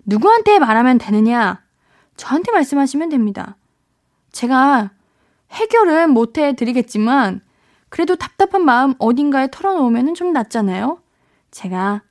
누구한테 0.06 0.58
말하면 0.58 0.98
되느냐? 0.98 1.62
저한테 2.16 2.52
말씀하시면 2.52 3.08
됩니다. 3.08 3.56
제가 4.32 4.90
해결은 5.50 6.10
못 6.10 6.38
해 6.38 6.54
드리겠지만, 6.54 7.40
그래도 7.88 8.16
답답한 8.16 8.64
마음 8.64 8.94
어딘가에 8.98 9.48
털어놓으면 9.50 10.14
좀 10.14 10.32
낫잖아요? 10.32 11.00
제가, 11.50 12.02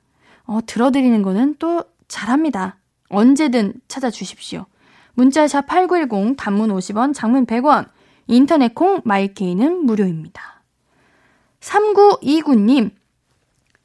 어, 0.44 0.60
들어드리는 0.66 1.22
거는 1.22 1.56
또 1.58 1.84
잘합니다. 2.08 2.78
언제든 3.08 3.74
찾아주십시오. 3.88 4.66
문자샵 5.14 5.66
8910, 5.66 6.36
단문 6.36 6.70
50원, 6.70 7.14
장문 7.14 7.46
100원, 7.46 7.88
인터넷 8.26 8.74
콩, 8.74 9.00
마이케이는 9.04 9.84
무료입니다. 9.84 10.62
3929님, 11.60 12.90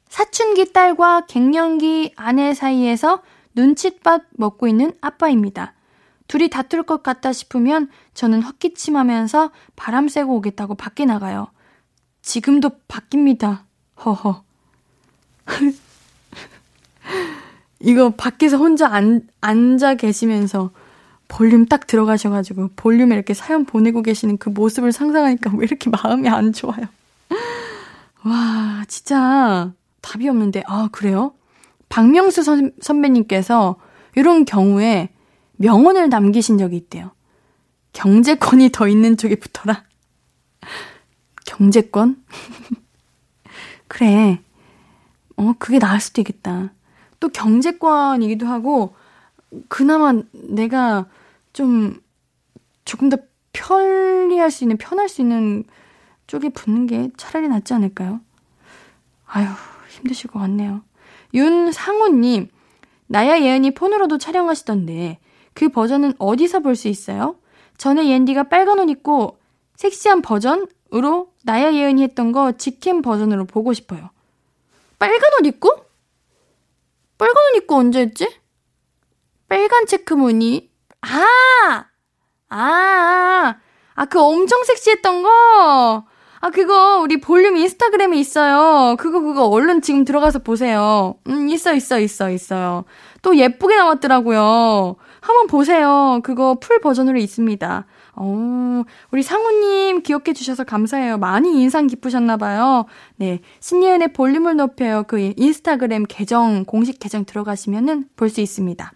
사춘기 0.08 0.72
딸과 0.72 1.26
갱년기 1.26 2.14
아내 2.16 2.52
사이에서 2.52 3.22
눈칫밥 3.54 4.22
먹고 4.32 4.66
있는 4.66 4.92
아빠입니다. 5.00 5.74
둘이 6.26 6.48
다툴 6.48 6.82
것 6.82 7.02
같다 7.02 7.32
싶으면 7.32 7.88
저는 8.14 8.42
헛기침하면서 8.42 9.50
바람 9.76 10.08
쐬고 10.08 10.36
오겠다고 10.36 10.74
밖에 10.74 11.04
나가요. 11.04 11.48
지금도 12.22 12.70
바뀝니다. 12.86 13.62
허허. 14.04 14.44
이거 17.80 18.10
밖에서 18.10 18.58
혼자 18.58 18.88
안, 18.88 19.26
앉아 19.40 19.94
계시면서 19.94 20.70
볼륨 21.28 21.66
딱 21.66 21.86
들어가셔가지고 21.86 22.70
볼륨에 22.76 23.14
이렇게 23.14 23.34
사연 23.34 23.64
보내고 23.64 24.02
계시는 24.02 24.38
그 24.38 24.48
모습을 24.50 24.92
상상하니까 24.92 25.52
왜 25.56 25.64
이렇게 25.64 25.88
마음이 25.90 26.28
안 26.28 26.52
좋아요. 26.52 26.86
와, 28.24 28.84
진짜 28.86 29.72
답이 30.02 30.28
없는데, 30.28 30.62
아, 30.66 30.88
그래요? 30.92 31.32
박명수 31.88 32.42
선, 32.42 32.72
선배님께서 32.80 33.76
이런 34.16 34.44
경우에 34.44 35.10
명언을 35.56 36.08
남기신 36.08 36.58
적이 36.58 36.76
있대요. 36.76 37.12
경제권이 37.92 38.70
더 38.72 38.88
있는 38.88 39.16
쪽에 39.16 39.36
붙어라. 39.36 39.84
경제권? 41.46 42.22
그래. 43.88 44.40
어, 45.36 45.54
그게 45.58 45.78
나을 45.78 46.00
수도 46.00 46.20
있겠다. 46.20 46.72
또 47.20 47.28
경제권이기도 47.28 48.46
하고, 48.46 48.94
그나마 49.68 50.14
내가 50.32 51.06
좀 51.52 52.00
조금 52.84 53.08
더 53.08 53.18
편리할 53.52 54.50
수 54.50 54.64
있는, 54.64 54.76
편할 54.76 55.08
수 55.08 55.20
있는 55.20 55.64
쪽에 56.26 56.48
붙는 56.48 56.86
게 56.86 57.10
차라리 57.16 57.48
낫지 57.48 57.74
않을까요? 57.74 58.20
아유, 59.26 59.46
힘드실 59.90 60.30
것 60.30 60.38
같네요. 60.40 60.82
윤상우님, 61.34 62.48
나야 63.06 63.40
예은이 63.40 63.72
폰으로도 63.74 64.18
촬영하시던데, 64.18 65.18
그 65.54 65.68
버전은 65.68 66.14
어디서 66.18 66.60
볼 66.60 66.74
수 66.76 66.88
있어요? 66.88 67.36
전에 67.76 68.08
옌디가 68.08 68.44
빨간 68.44 68.78
옷 68.78 68.88
입고 68.90 69.38
섹시한 69.76 70.22
버전으로 70.22 71.32
나야 71.44 71.72
예은이 71.72 72.02
했던 72.02 72.30
거 72.32 72.52
직캠 72.52 73.02
버전으로 73.02 73.46
보고 73.46 73.72
싶어요. 73.72 74.10
빨간 74.98 75.20
옷 75.40 75.46
입고? 75.46 75.89
빨간 77.20 77.36
옷 77.52 77.56
입고 77.58 77.76
언제 77.76 78.00
했지? 78.00 78.34
빨간 79.46 79.84
체크 79.84 80.14
무늬? 80.14 80.70
아! 81.02 81.84
아! 82.48 83.56
아, 83.94 84.04
그 84.06 84.18
엄청 84.18 84.64
섹시했던 84.64 85.22
거! 85.22 86.06
아, 86.42 86.50
그거 86.50 87.00
우리 87.00 87.20
볼륨 87.20 87.58
인스타그램에 87.58 88.18
있어요. 88.18 88.96
그거, 88.98 89.20
그거 89.20 89.44
얼른 89.48 89.82
지금 89.82 90.06
들어가서 90.06 90.38
보세요. 90.38 91.16
음, 91.28 91.50
있어, 91.50 91.74
있어, 91.74 92.00
있어, 92.00 92.30
있어요. 92.30 92.86
또 93.20 93.36
예쁘게 93.36 93.76
나왔더라고요. 93.76 94.96
한번 95.20 95.46
보세요. 95.46 96.20
그거 96.22 96.56
full 96.58 96.80
버전으로 96.80 97.18
있습니다. 97.18 97.86
어, 98.22 98.84
우리 99.12 99.22
상우님 99.22 100.02
기억해 100.02 100.34
주셔서 100.34 100.64
감사해요. 100.64 101.16
많이 101.16 101.62
인상 101.62 101.86
깊으셨나봐요. 101.86 102.84
네. 103.16 103.40
신예은의 103.60 104.12
볼륨을 104.12 104.56
높여요. 104.56 105.04
그 105.08 105.32
인스타그램 105.38 106.04
계정, 106.06 106.66
공식 106.66 106.98
계정 106.98 107.24
들어가시면은 107.24 108.10
볼 108.16 108.28
수 108.28 108.42
있습니다. 108.42 108.92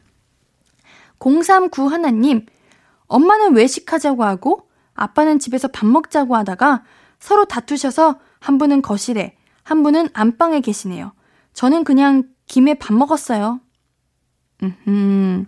039 1.19 1.87
하나님, 1.89 2.45
엄마는 3.07 3.55
외식하자고 3.55 4.25
하고, 4.25 4.69
아빠는 4.93 5.39
집에서 5.39 5.69
밥 5.69 5.87
먹자고 5.87 6.37
하다가 6.37 6.85
서로 7.19 7.47
다투셔서 7.47 8.21
한 8.41 8.59
분은 8.59 8.83
거실에, 8.83 9.37
한 9.63 9.83
분은 9.83 10.09
안방에 10.13 10.61
계시네요. 10.61 11.13
저는 11.55 11.85
그냥 11.85 12.25
김에 12.47 12.75
밥 12.75 12.93
먹었어요. 12.93 13.61
음, 14.63 15.47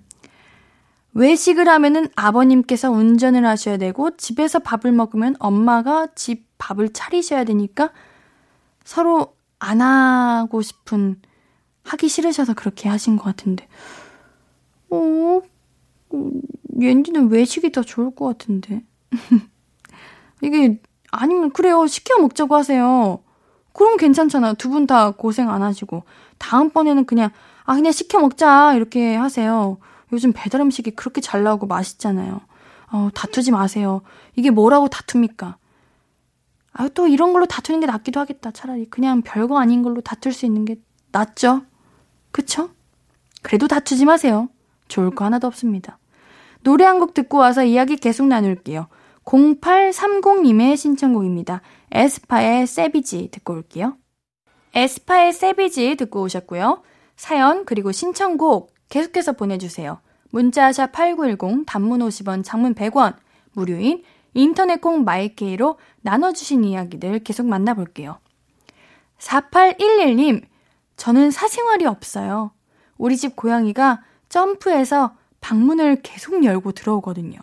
외식을 1.17 1.67
하면은 1.69 2.09
아버님께서 2.15 2.91
운전을 2.91 3.47
하셔야 3.47 3.79
되고 3.79 4.15
집에서 4.17 4.59
밥을 4.59 4.93
먹으면 4.93 5.35
엄마가 5.39 6.09
집 6.15 6.47
밥을 6.59 6.93
차리셔야 6.93 7.45
되니까 7.45 7.91
서로 8.85 9.35
안 9.59 9.81
하고 9.81 10.61
싶은 10.61 11.21
하기 11.85 12.09
싫으셔서 12.09 12.55
그렇게 12.55 12.89
하신 12.91 13.17
것 13.17 13.25
같은데. 13.25 13.67
어, 14.91 15.41
왠지는 16.75 17.31
외식이 17.31 17.73
더 17.73 17.83
좋을 17.83 18.15
것 18.15 18.27
같은데. 18.27 18.83
이게 20.43 20.81
아니면 21.11 21.51
그래요 21.53 21.87
시켜 21.87 22.19
먹자고 22.19 22.55
하세요. 22.57 23.23
그럼 23.73 23.97
괜찮잖아요. 23.97 24.55
두 24.55 24.71
분 24.71 24.87
다 24.87 25.11
고생 25.13 25.51
안 25.51 25.63
하시고 25.63 26.05
다음번에는 26.39 27.05
그냥 27.07 27.31
아 27.65 27.75
그냥 27.75 27.93
시켜 27.93 28.21
먹자 28.21 28.75
이렇게 28.75 29.15
하세요. 29.17 29.79
요즘 30.13 30.33
배달 30.35 30.61
음식이 30.61 30.93
그렇게 30.93 31.21
잘 31.21 31.43
나오고 31.43 31.67
맛있잖아요. 31.67 32.41
어, 32.93 33.09
다투지 33.15 33.51
마세요. 33.51 34.03
이게 34.37 34.51
뭐라고 34.51 34.89
다툽니까? 34.89 35.57
아, 36.73 36.89
또 36.89 37.07
이런 37.09 37.33
걸로 37.33 37.47
다투는 37.47 37.81
게 37.81 37.87
낫기도 37.87 38.21
하겠다. 38.21 38.51
차라리 38.51 38.87
그냥 38.87 39.23
별거 39.23 39.59
아닌 39.59 39.83
걸로 39.83 40.01
다툴 40.01 40.33
수 40.33 40.47
있는 40.47 40.65
게 40.65 40.77
낫죠? 41.11 41.63
그쵸? 42.31 42.71
그래도 43.43 43.67
다투지 43.67 44.05
마세요. 44.05 44.49
좋을 44.89 45.11
거 45.11 45.25
하나도 45.25 45.47
없습니다. 45.47 45.99
노래 46.63 46.85
한 46.85 46.99
곡 46.99 47.15
듣고 47.15 47.39
와서 47.39 47.65
이야기 47.65 47.97
계속 47.97 48.27
나눌게요. 48.27 48.89
0830님의 49.25 50.77
신청곡입니다. 50.77 51.61
에스파의 51.93 52.67
Savage 52.67 53.29
듣고 53.33 53.55
올게요. 53.55 53.97
에스파의 54.75 55.33
Savage 55.33 55.97
듣고 55.97 56.23
오셨고요. 56.23 56.83
사연 57.17 57.65
그리고 57.65 57.93
신청곡 57.93 58.75
계속해서 58.89 59.33
보내주세요. 59.33 60.01
문자샵 60.31 60.93
8910 60.93 61.65
단문 61.67 62.01
50원 62.01 62.45
장문 62.45 62.75
100원 62.75 63.17
무료인 63.53 64.03
인터넷 64.35 64.81
콩 64.81 65.05
마이케이로 65.05 65.79
나눠주신 66.03 66.65
이야기들 66.65 67.21
계속 67.21 67.47
만나볼게요. 67.47 68.19
4811님 69.19 70.43
저는 70.97 71.31
사생활이 71.31 71.87
없어요. 71.87 72.51
우리 72.99 73.17
집 73.17 73.37
고양이가 73.37 74.03
점프해서 74.29 75.17
방문을 75.41 76.03
계속 76.03 76.45
열고 76.45 76.73
들어오거든요. 76.73 77.39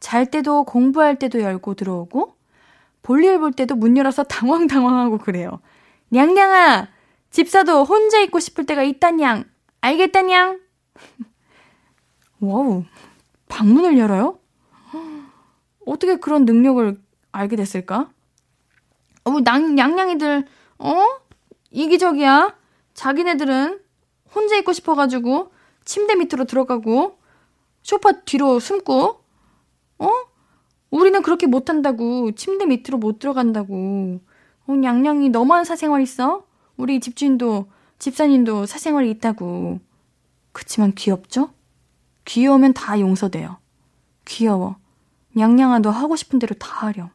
잘 0.00 0.26
때도 0.26 0.64
공부할 0.64 1.18
때도 1.18 1.40
열고 1.40 1.74
들어오고 1.74 2.34
볼일 3.02 3.38
볼 3.38 3.52
때도 3.52 3.74
문 3.76 3.96
열어서 3.96 4.22
당황당황하고 4.24 5.18
그래요. 5.18 5.60
냥냥아 6.08 6.88
집사도 7.30 7.84
혼자 7.84 8.20
있고 8.20 8.40
싶을 8.40 8.66
때가 8.66 8.82
있다냥 8.82 9.44
알겠다냥 9.80 10.63
wow, 12.40 12.84
방문을 13.48 13.98
열어요? 13.98 14.38
어떻게 15.86 16.16
그런 16.16 16.44
능력을 16.44 17.00
알게 17.32 17.56
됐을까? 17.56 18.10
어, 19.24 19.30
양, 19.46 19.78
양양이들, 19.78 20.46
어? 20.78 20.94
이기적이야. 21.70 22.56
자기네들은 22.94 23.80
혼자 24.34 24.56
있고 24.56 24.72
싶어가지고, 24.72 25.52
침대 25.84 26.14
밑으로 26.14 26.44
들어가고, 26.44 27.18
소파 27.82 28.12
뒤로 28.22 28.60
숨고, 28.60 29.20
어? 29.98 30.10
우리는 30.90 31.22
그렇게 31.22 31.46
못한다고. 31.46 32.32
침대 32.32 32.66
밑으로 32.66 32.98
못 32.98 33.18
들어간다고. 33.18 34.20
어, 34.66 34.74
양양이 34.82 35.28
너만 35.28 35.64
사생활 35.64 36.02
있어? 36.02 36.46
우리 36.76 37.00
집주인도, 37.00 37.66
집사님도 37.98 38.66
사생활이 38.66 39.10
있다고. 39.10 39.80
그치만 40.54 40.94
귀엽죠? 40.94 41.50
귀여우면 42.24 42.72
다 42.72 42.98
용서돼요. 42.98 43.58
귀여워. 44.24 44.76
냥냥아 45.36 45.80
너 45.80 45.90
하고 45.90 46.16
싶은 46.16 46.38
대로 46.38 46.54
다 46.54 46.86
하렴. 46.86 47.10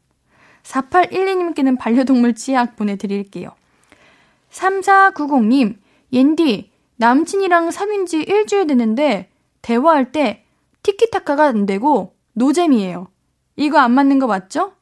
4812님께는 0.63 1.79
반려동물 1.79 2.35
치약 2.35 2.75
보내드릴게요. 2.75 3.49
3490님, 4.51 5.77
옌디, 6.11 6.71
남친이랑 6.97 7.71
사귄 7.71 8.05
지 8.05 8.17
일주일 8.17 8.67
됐는데, 8.67 9.31
대화할 9.61 10.11
때 10.11 10.45
티키타카가 10.83 11.45
안 11.45 11.65
되고, 11.65 12.15
노잼이에요. 12.33 13.07
이거 13.55 13.79
안 13.79 13.93
맞는 13.93 14.19
거 14.19 14.27
맞죠? 14.27 14.73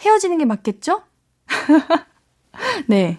헤어지는 0.00 0.38
게 0.38 0.44
맞겠죠? 0.44 1.02
네. 2.86 3.18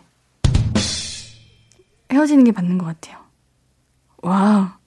헤어지는 2.11 2.45
게 2.45 2.51
맞는 2.51 2.77
것 2.77 2.85
같아요. 2.85 3.20
와. 4.21 4.77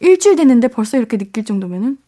일주일 0.00 0.36
됐는데 0.36 0.68
벌써 0.68 0.96
이렇게 0.96 1.16
느낄 1.16 1.44
정도면은, 1.44 1.98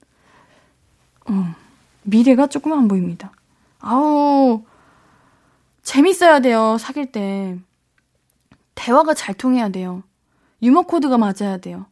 어, 1.29 1.55
미래가 2.03 2.47
조금 2.49 2.73
안 2.73 2.89
보입니다. 2.89 3.33
아우, 3.79 4.65
재밌어야 5.83 6.41
돼요, 6.41 6.77
사귈 6.79 7.13
때. 7.13 7.59
대화가 8.75 9.15
잘 9.15 9.35
통해야 9.35 9.69
돼요. 9.71 10.03
유머 10.63 10.83
코드가 10.83 11.19
맞아야 11.19 11.59
돼요. 11.59 11.87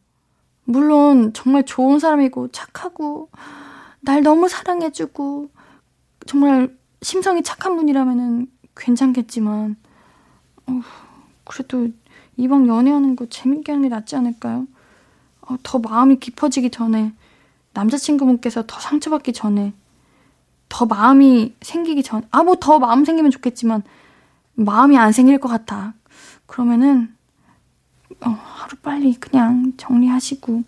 물론, 0.65 1.33
정말 1.33 1.63
좋은 1.63 1.99
사람이고, 1.99 2.49
착하고, 2.49 3.29
날 4.01 4.21
너무 4.21 4.47
사랑해주고, 4.47 5.49
정말 6.27 6.75
심성이 7.01 7.43
착한 7.43 7.75
분이라면은 7.75 8.47
괜찮겠지만, 8.75 9.75
어, 10.67 10.81
그래도 11.45 11.89
이왕 12.37 12.67
연애하는 12.67 13.15
거 13.15 13.25
재밌게 13.27 13.71
하는 13.71 13.83
게 13.87 13.89
낫지 13.89 14.15
않을까요? 14.15 14.67
어, 15.41 15.55
더 15.63 15.79
마음이 15.79 16.19
깊어지기 16.19 16.71
전에, 16.71 17.13
남자친구분께서 17.73 18.63
더 18.67 18.79
상처받기 18.79 19.33
전에, 19.33 19.73
더 20.69 20.85
마음이 20.85 21.55
생기기 21.61 22.03
전, 22.03 22.27
아, 22.31 22.43
뭐 22.43 22.55
더 22.59 22.79
마음 22.79 23.05
생기면 23.05 23.31
좋겠지만, 23.31 23.83
마음이 24.55 24.97
안 24.97 25.11
생길 25.11 25.37
것 25.39 25.47
같아. 25.49 25.93
그러면은, 26.45 27.13
어, 28.21 28.29
하루 28.29 28.77
빨리 28.81 29.13
그냥 29.15 29.73
정리하시고, 29.77 30.63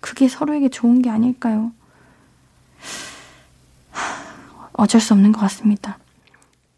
그게 0.00 0.28
서로에게 0.28 0.68
좋은 0.68 1.02
게 1.02 1.10
아닐까요? 1.10 1.72
어쩔 4.72 5.00
수 5.00 5.12
없는 5.14 5.32
것 5.32 5.40
같습니다. 5.40 5.98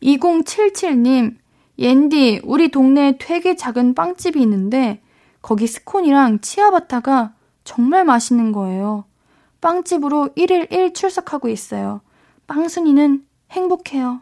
2077님, 0.03 1.37
옌디, 1.81 2.43
우리 2.45 2.71
동네에 2.71 3.17
되게 3.19 3.57
작은 3.57 3.95
빵집이 3.95 4.41
있는데, 4.43 5.03
거기 5.41 5.67
스콘이랑 5.67 6.41
치아바타가 6.41 7.33
정말 7.65 8.05
맛있는 8.05 8.53
거예요. 8.53 9.05
빵집으로 9.63 10.29
1일 10.37 10.71
1 10.71 10.93
출석하고 10.93 11.49
있어요. 11.49 12.03
빵순이는 12.47 13.27
행복해요. 13.51 14.21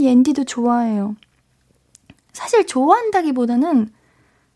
옌디도 0.00 0.44
좋아해요. 0.44 1.14
사실 2.32 2.66
좋아한다기보다는 2.66 3.92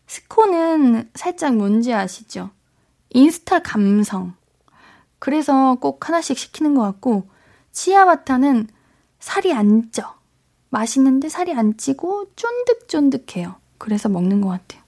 스코는 0.07 1.09
살짝 1.15 1.55
뭔지 1.55 1.93
아시죠? 1.93 2.49
인스타 3.11 3.59
감성. 3.59 4.33
그래서 5.19 5.75
꼭 5.75 6.07
하나씩 6.07 6.37
시키는 6.37 6.75
것 6.75 6.81
같고, 6.81 7.29
치아바타는 7.71 8.67
살이 9.23 9.53
안 9.53 9.89
쪄. 9.93 10.03
맛있는데 10.69 11.29
살이 11.29 11.53
안 11.53 11.77
찌고 11.77 12.31
쫀득쫀득해요. 12.35 13.55
그래서 13.77 14.09
먹는 14.09 14.41
것 14.41 14.49
같아요. 14.49 14.81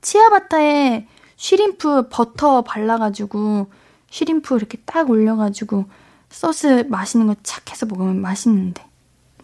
치아바타에 0.00 1.06
쉬림프 1.36 2.08
버터 2.08 2.62
발라가지고 2.62 3.66
쉬림프 4.08 4.56
이렇게 4.56 4.78
딱 4.86 5.10
올려가지고 5.10 5.84
소스 6.30 6.86
맛있는 6.88 7.26
거 7.26 7.34
착 7.42 7.70
해서 7.70 7.84
먹으면 7.84 8.22
맛있는데. 8.22 8.82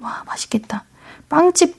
와, 0.01 0.23
맛있겠다. 0.27 0.85
빵집, 1.29 1.77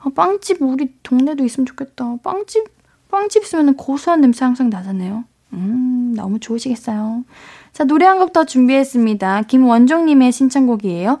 아, 0.00 0.08
빵집 0.14 0.62
우리 0.62 0.94
동네도 1.02 1.44
있으면 1.44 1.66
좋겠다. 1.66 2.16
빵집, 2.22 2.64
빵집 3.10 3.42
있으면 3.42 3.76
고소한 3.76 4.22
냄새 4.22 4.42
항상 4.46 4.70
나잖아요. 4.70 5.24
음, 5.52 6.14
너무 6.16 6.40
좋으시겠어요. 6.40 7.24
자, 7.74 7.84
노래 7.84 8.06
한 8.06 8.18
곡 8.18 8.32
더 8.32 8.44
준비했습니다. 8.44 9.42
김원종님의 9.42 10.32
신청곡이에요. 10.32 11.20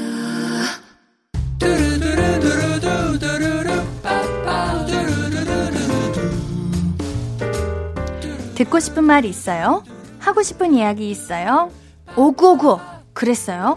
듣고 8.61 8.79
싶은 8.79 9.03
말 9.03 9.25
있어요? 9.25 9.83
하고 10.19 10.43
싶은 10.43 10.75
이야기 10.75 11.09
있어요? 11.09 11.71
오구오구 12.15 12.77
그랬어요? 13.11 13.75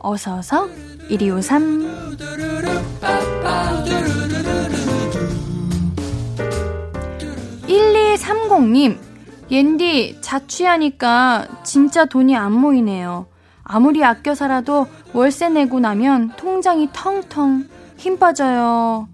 어서어서 0.00 0.68
1253 1.08 2.18
1230님 7.68 8.98
옌디 9.52 10.18
자취하니까 10.20 11.46
진짜 11.62 12.04
돈이 12.04 12.36
안 12.36 12.52
모이네요. 12.54 13.26
아무리 13.62 14.04
아껴 14.04 14.34
살아도 14.34 14.88
월세 15.12 15.48
내고 15.48 15.78
나면 15.78 16.32
통장이 16.36 16.88
텅텅 16.92 17.68
힘 17.96 18.18
빠져요. 18.18 19.06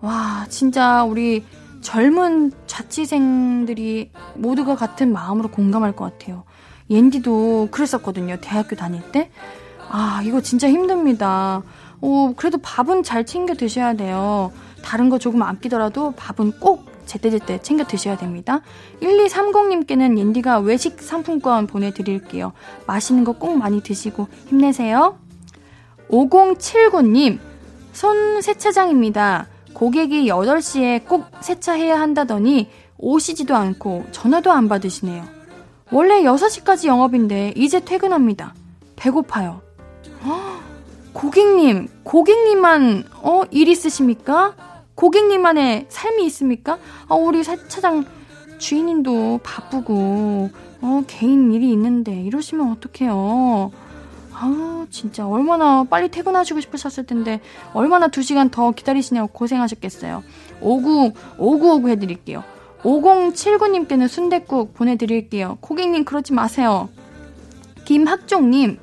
와, 0.00 0.44
진짜 0.48 1.04
우리 1.04 1.44
젊은 1.88 2.52
자취생들이 2.66 4.10
모두가 4.34 4.76
같은 4.76 5.10
마음으로 5.10 5.48
공감할 5.48 5.96
것 5.96 6.04
같아요. 6.04 6.44
옌디도 6.90 7.68
그랬었거든요. 7.70 8.36
대학교 8.42 8.76
다닐 8.76 9.00
때. 9.10 9.30
아, 9.88 10.20
이거 10.22 10.42
진짜 10.42 10.68
힘듭니다. 10.68 11.62
오, 12.02 12.34
그래도 12.34 12.58
밥은 12.58 13.04
잘 13.04 13.24
챙겨 13.24 13.54
드셔야 13.54 13.94
돼요. 13.94 14.52
다른 14.84 15.08
거 15.08 15.18
조금 15.18 15.40
아끼더라도 15.40 16.10
밥은 16.12 16.60
꼭 16.60 16.84
제때제때 17.06 17.62
챙겨 17.62 17.84
드셔야 17.84 18.18
됩니다. 18.18 18.60
1230님께는 19.00 20.18
옌디가 20.18 20.58
외식 20.58 21.00
상품권 21.00 21.66
보내드릴게요. 21.66 22.52
맛있는 22.86 23.24
거 23.24 23.32
꼭 23.32 23.56
많이 23.56 23.82
드시고 23.82 24.28
힘내세요. 24.48 25.18
5079님, 26.10 27.38
손 27.94 28.42
세차장입니다. 28.42 29.46
고객이 29.78 30.26
8시에 30.26 31.06
꼭 31.06 31.26
세차해야 31.40 32.00
한다더니 32.00 32.68
오시지도 32.98 33.54
않고 33.54 34.06
전화도 34.10 34.50
안 34.50 34.68
받으시네요. 34.68 35.22
원래 35.92 36.22
6시까지 36.22 36.88
영업인데 36.88 37.54
이제 37.56 37.78
퇴근합니다. 37.78 38.54
배고파요. 38.96 39.60
허, 40.24 40.58
고객님, 41.12 41.86
고객님만 42.02 43.04
어, 43.22 43.42
일 43.52 43.68
있으십니까? 43.68 44.56
고객님만의 44.96 45.86
삶이 45.88 46.26
있습니까? 46.26 46.78
아, 47.06 47.14
우리 47.14 47.44
세차장 47.44 48.04
주인님도 48.58 49.38
바쁘고 49.44 50.50
어, 50.80 51.02
개인 51.06 51.52
일이 51.52 51.70
있는데 51.70 52.20
이러시면 52.20 52.72
어떡해요. 52.72 53.70
아, 54.40 54.86
진짜 54.90 55.26
얼마나 55.26 55.84
빨리 55.84 56.08
퇴근하시고 56.08 56.60
싶으셨을 56.60 57.06
텐데 57.06 57.40
얼마나 57.74 58.08
2시간 58.08 58.50
더 58.50 58.70
기다리시냐고 58.70 59.28
고생하셨겠어요. 59.32 60.22
59 60.60 61.12
5959 61.38 61.88
해 61.88 61.96
드릴게요. 61.96 62.44
5079님께는 62.82 64.06
순댓국 64.08 64.74
보내드릴게요. 64.74 65.58
고객님 65.60 66.04
그러지 66.04 66.32
마세요. 66.32 66.88
김학종님, 67.84 68.78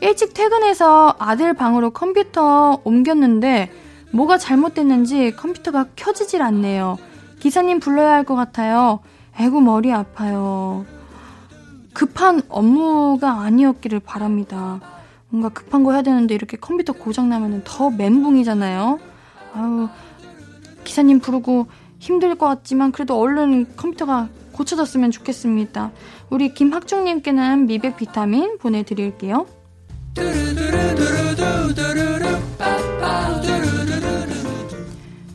일찍 0.00 0.34
퇴근해서 0.34 1.14
아들 1.18 1.54
방으로 1.54 1.90
컴퓨터 1.90 2.80
옮겼는데 2.84 3.70
뭐가 4.12 4.38
잘못됐는지 4.38 5.32
컴퓨터가 5.36 5.86
켜지질 5.96 6.42
않네요. 6.42 6.98
기사님 7.40 7.80
불러야 7.80 8.12
할 8.12 8.24
것 8.24 8.34
같아요. 8.36 9.00
애구 9.40 9.60
머리 9.60 9.92
아파요. 9.92 10.84
급한 11.96 12.42
업무가 12.50 13.40
아니었기를 13.40 14.00
바랍니다. 14.00 14.82
뭔가 15.30 15.48
급한 15.48 15.82
거 15.82 15.92
해야 15.92 16.02
되는데 16.02 16.34
이렇게 16.34 16.58
컴퓨터 16.58 16.92
고장 16.92 17.30
나면 17.30 17.62
더 17.64 17.88
멘붕이잖아요. 17.88 19.00
아유, 19.54 19.88
기사님 20.84 21.20
부르고 21.20 21.68
힘들 21.98 22.34
것 22.34 22.44
같지만 22.48 22.92
그래도 22.92 23.18
얼른 23.18 23.76
컴퓨터가 23.76 24.28
고쳐졌으면 24.52 25.10
좋겠습니다. 25.10 25.90
우리 26.28 26.52
김학중님께는 26.52 27.64
미백 27.64 27.96
비타민 27.96 28.58
보내드릴게요. 28.58 29.46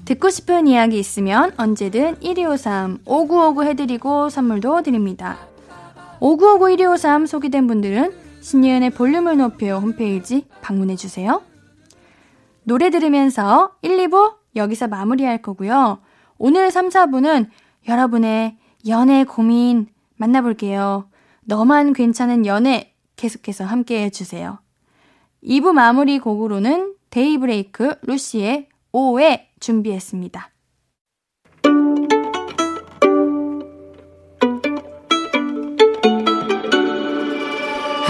듣고 0.06 0.30
싶은 0.30 0.68
이야기 0.68 1.00
있으면 1.00 1.54
언제든 1.58 2.18
1253 2.22 3.00
5959 3.06 3.64
해드리고 3.64 4.30
선물도 4.30 4.84
드립니다. 4.84 5.51
5959 6.22 6.78
1253 6.78 7.26
소개된 7.26 7.66
분들은 7.66 8.14
신예은의 8.42 8.92
볼륨을 8.92 9.38
높여 9.38 9.80
홈페이지 9.80 10.46
방문해주세요. 10.62 11.42
노래 12.64 12.92
들으면서 12.92 13.72
1, 13.82 13.98
2부 14.08 14.36
여기서 14.56 14.88
마무리할 14.88 15.42
거고요. 15.42 16.00
오늘 16.38 16.70
3, 16.70 16.90
4부는 16.90 17.50
여러분의 17.88 18.58
연애 18.88 19.24
고민 19.24 19.88
만나볼게요. 20.16 21.10
너만 21.42 21.94
괜찮은 21.94 22.46
연애 22.46 22.94
계속해서 23.16 23.66
함께 23.66 24.04
해주세요. 24.04 24.60
2부 25.44 25.72
마무리 25.72 26.20
곡으로는 26.20 26.94
데이브레이크 27.10 27.96
루시의 28.04 28.70
오에 28.92 29.50
준비했습니다. 29.60 30.51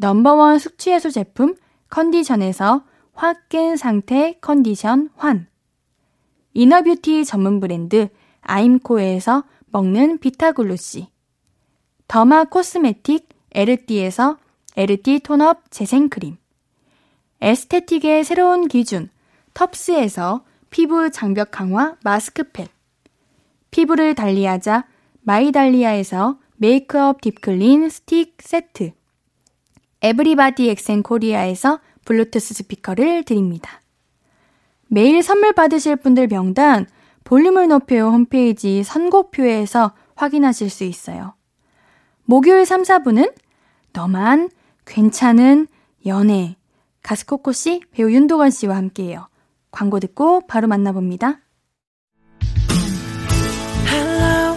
넘버원 0.00 0.58
숙취해소 0.58 1.10
제품 1.10 1.54
컨디션에서 1.90 2.84
확 3.12 3.50
깬 3.50 3.76
상태 3.76 4.34
컨디션 4.40 5.10
환. 5.14 5.46
inner 6.54 6.87
beauty 6.87 7.26
전문 7.26 7.60
브랜드 7.60 8.08
아임코에서 8.40 9.44
먹는 9.66 10.18
비타글루시. 10.18 11.08
derma 12.08 12.44
cosmetic 12.44 13.28
에르띠에서 13.54 14.38
에르띠 14.74 15.20
tone-up 15.20 15.70
재생크림. 15.70 16.38
aesthetic의 17.42 18.24
새로운 18.24 18.68
기준 18.68 19.10
텁스에서 19.52 20.44
피부 20.70 21.10
장벽 21.10 21.50
강화 21.50 21.96
마스크팩. 22.02 22.70
피부를 23.70 24.14
달리하자 24.14 24.86
마이달리아에서 25.20 26.38
메이크업 26.56 27.20
deep 27.20 27.51
clean 27.51 27.90
스틱 27.90 28.38
세트. 28.40 28.92
에브리바디 30.02 30.70
엑센 30.70 31.02
코리아에서 31.02 31.80
블루투스 32.04 32.54
스피커를 32.54 33.24
드립니다. 33.24 33.80
매일 34.88 35.22
선물 35.22 35.52
받으실 35.52 35.96
분들 35.96 36.28
명단 36.28 36.86
볼륨을 37.24 37.68
높여요 37.68 38.08
홈페이지 38.08 38.82
선곡표에서 38.82 39.92
확인하실 40.16 40.70
수 40.70 40.84
있어요. 40.84 41.34
목요일 42.24 42.66
3, 42.66 42.82
4부는 42.82 43.32
너만 43.92 44.50
괜찮은 44.84 45.68
연애 46.06 46.56
가스코코 47.02 47.52
씨, 47.52 47.80
배우 47.92 48.10
윤도건 48.10 48.50
씨와 48.50 48.76
함께해요. 48.76 49.28
광고 49.70 50.00
듣고 50.00 50.46
바로 50.46 50.68
만나봅니다. 50.68 51.40
Hello, 53.86 54.56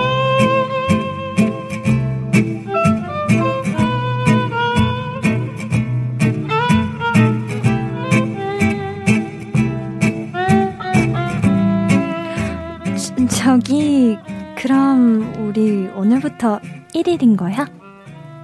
저기, 13.43 14.19
그럼 14.55 15.33
우리 15.39 15.87
오늘부터 15.95 16.59
1일인 16.93 17.35
거야? 17.35 17.65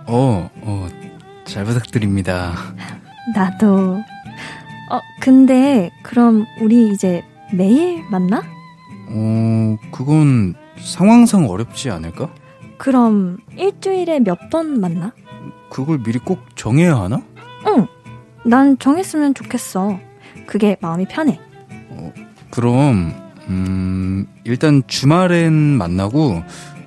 어, 0.07 0.49
어, 0.62 0.88
잘 1.45 1.65
부탁드립니다. 1.65 2.53
나도. 3.36 3.97
어, 4.89 4.99
근데 5.21 5.91
그럼 6.01 6.45
우리 6.62 6.91
이제 6.91 7.23
매일 7.53 8.03
만나? 8.10 8.41
어, 9.10 9.77
그건 9.91 10.55
상황상 10.79 11.47
어렵지 11.47 11.91
않을까? 11.91 12.29
그럼 12.79 13.38
일주일에 13.55 14.19
몇 14.21 14.49
번 14.49 14.79
만나? 14.81 15.12
그걸 15.69 16.01
미리 16.01 16.17
꼭 16.17 16.39
정해야 16.55 16.95
하나? 16.95 17.21
응. 17.67 17.86
난 18.45 18.79
정했으면 18.79 19.36
좋겠어. 19.36 19.99
그게 20.47 20.75
마음이 20.81 21.05
편해. 21.07 21.39
어, 21.89 22.12
그럼 22.49 23.13
음, 23.49 24.27
일단 24.43 24.83
주말엔 24.88 25.53
만나고 25.53 26.43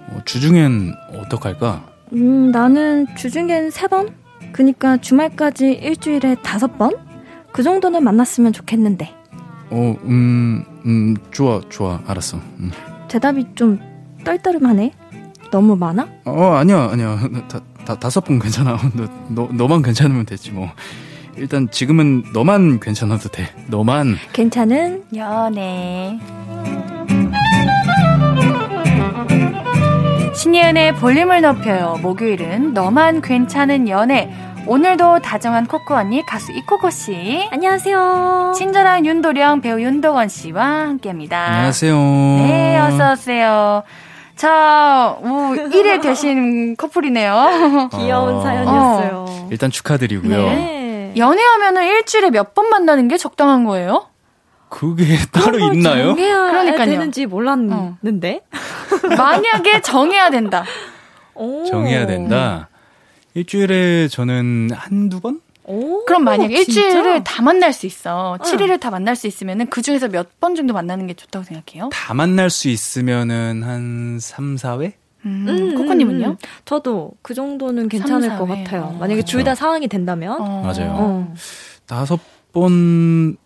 어, 0.09 0.21
주중엔 0.25 0.95
어떡할까? 1.15 1.85
음, 2.13 2.51
나는 2.51 3.07
주중엔 3.17 3.71
세 3.71 3.87
번? 3.87 4.15
그니까 4.53 4.97
주말까지 4.97 5.73
일주일에 5.73 6.37
다섯 6.43 6.77
번? 6.77 6.93
그 7.53 7.63
정도는 7.63 8.03
만났으면 8.03 8.53
좋겠는데. 8.53 9.13
어, 9.71 9.97
음, 10.05 10.65
음, 10.85 11.17
좋아, 11.31 11.61
좋아, 11.69 12.01
알았어. 12.07 12.39
음. 12.59 12.71
대답이 13.09 13.47
좀 13.55 13.79
떨떠름하네. 14.25 14.93
너무 15.53 15.77
많아? 15.77 16.09
어, 16.25 16.55
아니야, 16.55 16.91
아니야. 16.91 17.19
다, 17.49 17.61
다, 17.85 17.99
다섯 17.99 18.21
번 18.25 18.39
괜찮아. 18.39 18.77
너, 18.95 19.09
너, 19.29 19.49
너만 19.53 19.83
괜찮으면 19.83 20.27
됐지, 20.27 20.51
뭐. 20.51 20.69
일단 21.37 21.69
지금은 21.71 22.25
너만 22.33 22.81
괜찮아도 22.81 23.29
돼. 23.29 23.49
너만. 23.69 24.17
괜찮은 24.33 25.05
연애. 25.17 26.19
신예은의 30.35 30.97
볼륨을 30.97 31.43
높여요. 31.43 31.99
목요일은 32.03 32.73
너만 32.75 33.21
괜찮은 33.21 33.89
연애. 33.89 34.31
오늘도 34.67 35.21
다정한 35.21 35.67
코코 35.67 35.95
언니 35.95 36.25
가수 36.25 36.53
이코코 36.53 36.91
씨. 36.91 37.49
안녕하세요. 37.51 38.53
친절한 38.57 39.07
윤도령 39.07 39.61
배우 39.63 39.81
윤도건 39.81 40.29
씨와 40.29 40.65
함께합니다. 40.65 41.39
안녕하세요. 41.47 41.97
네, 41.97 42.79
어서 42.79 43.13
오세요. 43.13 43.83
자, 44.37 45.17
오, 45.21 45.55
1회 45.55 46.01
되신 46.01 46.77
커플이네요. 46.77 47.89
귀여운 47.99 48.35
어, 48.37 48.43
사연이었어요. 48.43 49.25
어, 49.29 49.49
일단 49.51 49.71
축하드리고요. 49.71 50.37
네. 50.47 50.80
연애하면은 51.17 51.85
일주일에 51.87 52.31
몇 52.31 52.55
번 52.55 52.69
만나는 52.71 53.09
게 53.09 53.17
적당한 53.17 53.65
거예요? 53.65 54.07
그게 54.69 55.05
따로 55.33 55.59
있나요? 55.59 56.09
정해야 56.09 56.49
그러니까요. 56.51 56.87
되는지 56.91 57.27
몰랐는데. 57.27 58.43
만약에 59.17 59.81
정해야 59.83 60.31
된다. 60.31 60.65
오. 61.35 61.65
정해야 61.65 62.07
된다. 62.07 62.69
일주일에 63.35 64.09
저는 64.09 64.71
한두 64.75 65.21
번? 65.21 65.41
오, 65.65 66.05
그럼 66.05 66.25
만약에? 66.25 66.53
일주일을 66.59 67.23
다 67.25 67.43
만날 67.43 67.73
수 67.73 67.87
있어. 67.87 68.37
응. 68.41 68.45
7일을 68.45 68.81
다 68.81 68.91
만날 68.91 69.15
수 69.17 69.27
있으면은 69.29 69.69
그 69.71 69.83
중에서 69.83 70.09
몇 70.09 70.29
번 70.41 70.55
정도 70.57 70.73
만나는 70.75 71.07
게 71.07 71.15
좋다고 71.15 71.45
생각해요? 71.45 71.91
다 71.93 72.15
만날 72.15 72.51
수 72.51 72.69
있으면은 72.69 73.63
한 73.63 74.19
3, 74.21 74.57
4회? 74.57 74.93
음, 75.27 75.47
음, 75.49 75.75
코코님은요? 75.77 76.27
음, 76.29 76.37
저도 76.65 77.13
그 77.23 77.35
정도는 77.35 77.89
괜찮을 77.89 78.29
삼, 78.29 78.39
것 78.39 78.47
사회. 78.49 78.65
같아요. 78.65 78.83
어. 78.85 78.97
만약에 78.99 79.23
둘 79.23 79.45
다 79.45 79.55
상황이 79.55 79.87
된다면. 79.89 80.41
어. 80.41 80.63
맞아요. 80.63 80.91
어. 80.99 81.35
다섯 81.87 82.19
번 82.53 83.37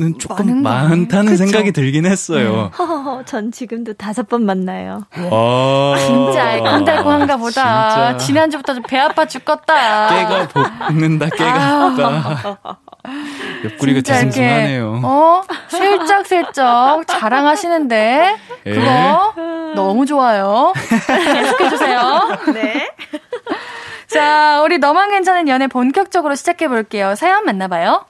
은 0.00 0.18
조금? 0.18 0.62
많다는 0.62 1.32
그쵸? 1.32 1.36
생각이 1.44 1.72
들긴 1.72 2.04
했어요. 2.06 2.70
허허허, 2.78 3.24
전 3.24 3.52
지금도 3.52 3.94
다섯 3.94 4.28
번 4.28 4.44
만나요. 4.44 5.04
와. 5.30 5.96
진짜 5.98 6.44
알콩달콩한가 6.44 7.36
보다. 7.36 7.50
진짜. 7.50 8.16
지난주부터 8.18 8.74
좀 8.74 8.82
배 8.88 8.98
아파 8.98 9.24
죽겠다. 9.26 10.08
깨가 10.08 10.48
볶는다, 10.88 11.26
깨가 11.30 11.88
볶다. 11.96 12.78
옆구리가 13.64 14.00
뒤숭숭하네요. 14.00 15.00
어? 15.04 15.42
슬쩍슬쩍 15.68 17.06
자랑하시는데 17.06 18.36
예. 18.66 18.70
그거 18.74 19.32
너무 19.74 20.06
좋아요. 20.06 20.72
계속해주세요. 21.06 22.38
네. 22.54 22.90
자, 24.06 24.60
우리 24.62 24.78
너만 24.78 25.10
괜찮은 25.10 25.48
연애 25.48 25.66
본격적으로 25.66 26.34
시작해 26.34 26.68
볼게요. 26.68 27.14
사연 27.16 27.44
만나봐요. 27.44 28.04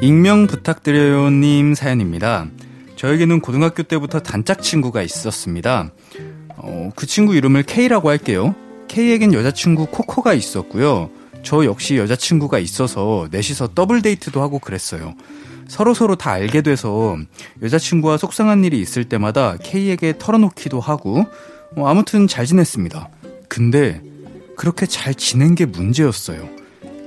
익명 0.00 0.46
부탁드려요님 0.46 1.74
사연입니다. 1.74 2.46
저에게는 2.94 3.40
고등학교 3.40 3.82
때부터 3.82 4.20
단짝 4.20 4.62
친구가 4.62 5.02
있었습니다. 5.02 5.90
어, 6.56 6.90
그 6.94 7.06
친구 7.06 7.34
이름을 7.34 7.64
K라고 7.64 8.08
할게요. 8.08 8.54
K에겐 8.86 9.34
여자친구 9.34 9.86
코코가 9.86 10.34
있었고요. 10.34 11.10
저 11.42 11.64
역시 11.64 11.96
여자친구가 11.96 12.60
있어서 12.60 13.28
넷이서 13.32 13.70
더블 13.74 14.00
데이트도 14.00 14.40
하고 14.40 14.60
그랬어요. 14.60 15.14
서로 15.66 15.94
서로 15.94 16.14
다 16.14 16.30
알게 16.30 16.62
돼서 16.62 17.18
여자친구와 17.60 18.18
속상한 18.18 18.64
일이 18.64 18.80
있을 18.80 19.04
때마다 19.04 19.56
K에게 19.56 20.14
털어놓기도 20.18 20.78
하고 20.78 21.24
어, 21.74 21.86
아무튼 21.88 22.28
잘 22.28 22.46
지냈습니다. 22.46 23.08
근데 23.48 24.00
그렇게 24.56 24.86
잘 24.86 25.12
지낸 25.14 25.56
게 25.56 25.66
문제였어요. 25.66 26.48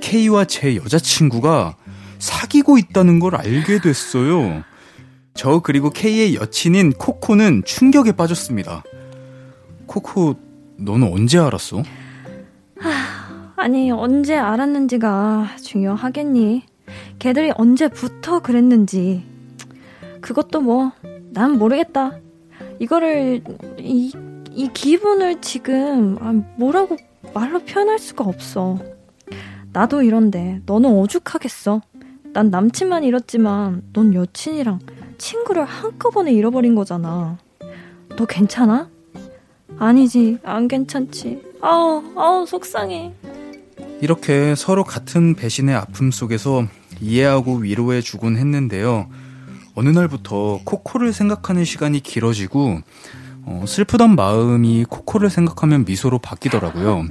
K와 0.02 0.44
제 0.44 0.76
여자친구가 0.76 1.76
사귀고 2.22 2.78
있다는 2.78 3.18
걸 3.18 3.34
알게 3.34 3.80
됐어요. 3.80 4.62
저 5.34 5.58
그리고 5.58 5.90
K의 5.90 6.36
여친인 6.36 6.92
코코는 6.92 7.64
충격에 7.64 8.12
빠졌습니다. 8.12 8.84
코코, 9.86 10.36
너는 10.76 11.12
언제 11.12 11.38
알았어? 11.40 11.82
하, 12.78 13.52
아니, 13.56 13.90
언제 13.90 14.36
알았는지가 14.36 15.56
중요하겠니? 15.64 16.62
걔들이 17.18 17.50
언제부터 17.56 18.38
그랬는지. 18.38 19.24
그것도 20.20 20.60
뭐, 20.60 20.92
난 21.32 21.58
모르겠다. 21.58 22.20
이거를, 22.78 23.42
이, 23.78 24.12
이 24.52 24.68
기분을 24.72 25.40
지금, 25.40 26.16
아, 26.20 26.32
뭐라고 26.56 26.96
말로 27.34 27.58
표현할 27.64 27.98
수가 27.98 28.22
없어. 28.22 28.78
나도 29.72 30.02
이런데, 30.02 30.60
너는 30.66 30.88
오죽하겠어. 30.88 31.80
난 32.32 32.50
남친만 32.50 33.04
잃었지만, 33.04 33.82
넌 33.92 34.14
여친이랑 34.14 34.78
친구를 35.18 35.64
한꺼번에 35.64 36.32
잃어버린 36.32 36.74
거잖아. 36.74 37.36
너 38.16 38.24
괜찮아? 38.24 38.88
아니지, 39.78 40.38
안 40.42 40.66
괜찮지. 40.66 41.42
아우, 41.60 42.02
아우, 42.16 42.46
속상해. 42.46 43.12
이렇게 44.00 44.54
서로 44.56 44.82
같은 44.82 45.34
배신의 45.34 45.74
아픔 45.74 46.10
속에서 46.10 46.66
이해하고 47.00 47.56
위로해 47.56 48.00
주곤 48.00 48.36
했는데요. 48.36 49.08
어느 49.74 49.88
날부터 49.90 50.60
코코를 50.64 51.12
생각하는 51.12 51.64
시간이 51.64 52.00
길어지고, 52.00 52.80
어, 53.44 53.64
슬프던 53.66 54.16
마음이 54.16 54.86
코코를 54.88 55.28
생각하면 55.28 55.84
미소로 55.84 56.18
바뀌더라고요. 56.18 57.06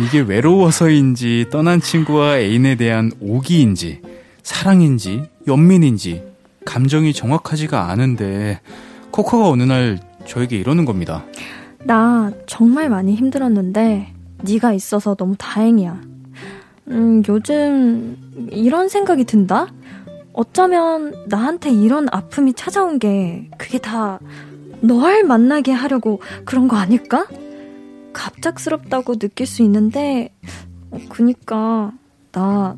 이게 0.00 0.20
외로워서인지 0.20 1.46
떠난 1.50 1.80
친구와 1.80 2.38
애인에 2.38 2.76
대한 2.76 3.10
오기인지 3.20 4.00
사랑인지 4.52 5.28
연민인지 5.46 6.24
감정이 6.64 7.12
정확하지가 7.12 7.90
않은데 7.90 8.60
코코가 9.10 9.50
어느 9.50 9.62
날 9.62 9.98
저에게 10.26 10.56
이러는 10.56 10.86
겁니다. 10.86 11.26
나 11.84 12.32
정말 12.46 12.88
많이 12.88 13.14
힘들었는데 13.14 14.14
네가 14.42 14.72
있어서 14.72 15.14
너무 15.14 15.34
다행이야. 15.36 16.00
음, 16.88 17.22
요즘 17.28 18.16
이런 18.50 18.88
생각이 18.88 19.24
든다? 19.24 19.66
어쩌면 20.32 21.14
나한테 21.28 21.70
이런 21.70 22.06
아픔이 22.10 22.54
찾아온 22.54 22.98
게 22.98 23.50
그게 23.58 23.78
다 23.78 24.18
널 24.80 25.24
만나게 25.24 25.72
하려고 25.72 26.20
그런 26.44 26.68
거 26.68 26.76
아닐까? 26.76 27.26
갑작스럽다고 28.12 29.16
느낄 29.16 29.44
수 29.44 29.62
있는데 29.64 30.32
어, 30.92 30.98
그니까 31.10 31.92
나 32.32 32.76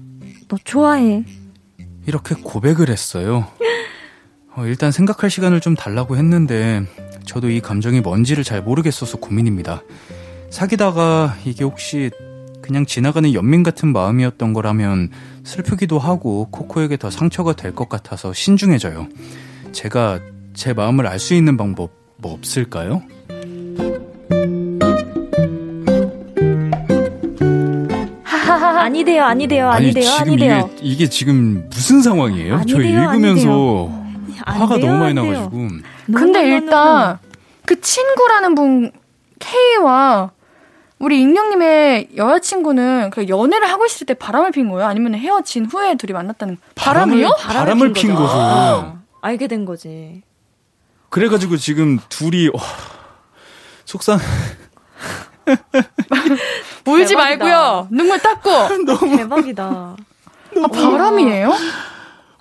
너 0.48 0.56
좋아해. 0.64 1.24
이렇게 2.10 2.34
고백을 2.34 2.88
했어요. 2.90 3.46
어, 4.56 4.66
일단 4.66 4.90
생각할 4.90 5.30
시간을 5.30 5.60
좀 5.60 5.76
달라고 5.76 6.16
했는데 6.16 6.82
저도 7.24 7.50
이 7.50 7.60
감정이 7.60 8.00
뭔지를 8.00 8.42
잘 8.42 8.62
모르겠어서 8.62 9.18
고민입니다. 9.18 9.82
사귀다가 10.50 11.36
이게 11.44 11.62
혹시 11.62 12.10
그냥 12.60 12.84
지나가는 12.84 13.32
연민 13.32 13.62
같은 13.62 13.92
마음이었던 13.92 14.52
거라면 14.52 15.10
슬프기도 15.44 16.00
하고 16.00 16.48
코코에게 16.50 16.96
더 16.96 17.10
상처가 17.10 17.52
될 17.52 17.76
것 17.76 17.88
같아서 17.88 18.32
신중해져요. 18.32 19.06
제가 19.70 20.18
제 20.52 20.72
마음을 20.72 21.06
알 21.06 21.20
수 21.20 21.34
있는 21.34 21.56
방법 21.56 21.92
뭐 22.16 22.32
없을까요? 22.32 23.02
아니돼요, 28.80 29.24
아니돼요, 29.24 29.68
아니돼요, 29.70 30.10
아니, 30.10 30.30
아니돼요. 30.30 30.70
이게, 30.76 30.78
이게 30.82 31.08
지금 31.08 31.68
무슨 31.70 32.02
상황이에요? 32.02 32.56
아니돼요, 32.56 32.76
저 32.76 32.82
읽으면서 32.82 33.88
아니돼요. 33.90 34.40
화가 34.44 34.74
안 34.74 34.80
돼요, 34.80 34.90
너무 34.90 35.04
많이 35.04 35.18
안 35.18 35.24
돼요. 35.26 35.32
나가지고 35.40 35.68
근데 36.14 36.48
일단 36.48 37.18
그 37.66 37.80
친구라는 37.80 38.54
분 38.54 38.92
K와 39.38 40.30
우리 40.98 41.20
익명님의 41.22 42.10
여자친구는 42.16 43.10
그 43.10 43.26
연애를 43.28 43.68
하고 43.70 43.86
있을 43.86 44.06
때 44.06 44.12
바람을 44.14 44.50
핀 44.50 44.68
거예요? 44.68 44.86
아니면 44.86 45.14
헤어진 45.14 45.64
후에 45.64 45.96
둘이 45.96 46.12
만났다는 46.12 46.58
바람이요? 46.74 47.36
바람을 47.40 47.92
핀 47.94 48.14
거죠. 48.14 48.26
거죠. 48.26 48.34
아, 48.38 49.00
알게 49.22 49.46
된 49.46 49.64
거지. 49.64 50.22
그래가지고 51.08 51.56
지금 51.56 51.98
둘이 52.08 52.48
와, 52.48 52.60
속상 53.84 54.18
울지 56.86 57.08
대박이다. 57.14 57.44
말고요. 57.44 57.88
눈물 57.90 58.18
닦고. 58.18 58.50
대박이다. 59.16 59.64
아, 59.64 60.66
바람이에요? 60.72 61.52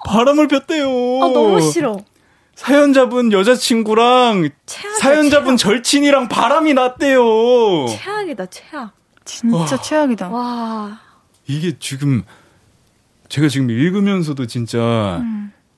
바람을 0.05 0.47
폈대요. 0.47 0.87
아, 0.87 1.27
너무 1.33 1.61
싫어. 1.61 1.97
사연자분 2.55 3.31
여자친구랑 3.31 4.49
최악이야, 4.65 4.97
사연자분 4.99 5.55
최악. 5.55 5.57
절친이랑 5.57 6.27
바람이 6.27 6.73
났대요. 6.73 7.21
최악이다, 7.87 8.47
최악. 8.47 8.91
진짜 9.23 9.79
최악이다. 9.79 10.29
와, 10.29 10.99
이게 11.47 11.77
지금 11.79 12.23
제가 13.29 13.47
지금 13.47 13.69
읽으면서도 13.69 14.47
진짜 14.47 15.21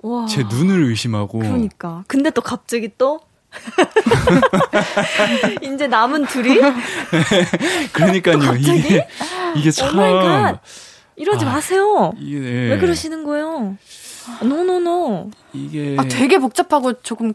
와. 0.02 0.26
제 0.26 0.44
눈을 0.44 0.86
의심하고 0.86 1.40
그러니까. 1.40 2.04
근데 2.08 2.30
또 2.32 2.42
갑자기 2.42 2.90
또 2.98 3.20
이제 5.62 5.88
남은 5.88 6.26
둘이 6.26 6.60
그러니까요. 7.94 8.40
갑자기? 8.44 8.78
이게 8.80 9.08
이게 9.56 9.72
참 9.72 9.98
oh 9.98 10.16
my 10.16 10.34
god 10.34 10.62
이러지 11.18 11.46
아, 11.46 11.50
마세요. 11.50 12.14
이게 12.18 12.40
왜 12.40 12.78
그러시는 12.78 13.24
거예요? 13.24 13.78
no 14.42 14.68
no 14.68 14.93
no. 14.93 15.32
이게 15.54 15.96
아, 16.00 16.04
되게 16.06 16.38
복잡하고 16.38 17.02
조금, 17.02 17.34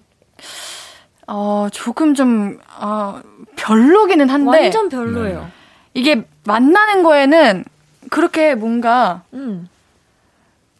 어, 1.27 1.69
조금 1.73 2.14
좀, 2.14 2.59
어, 2.79 3.21
별로기는 3.57 4.29
한데. 4.29 4.62
완전 4.62 4.89
별로예요. 4.89 5.41
네. 5.41 5.47
이게 5.95 6.27
만나는 6.45 7.03
거에는 7.03 7.64
그렇게 8.11 8.55
뭔가 8.55 9.23
음. 9.35 9.69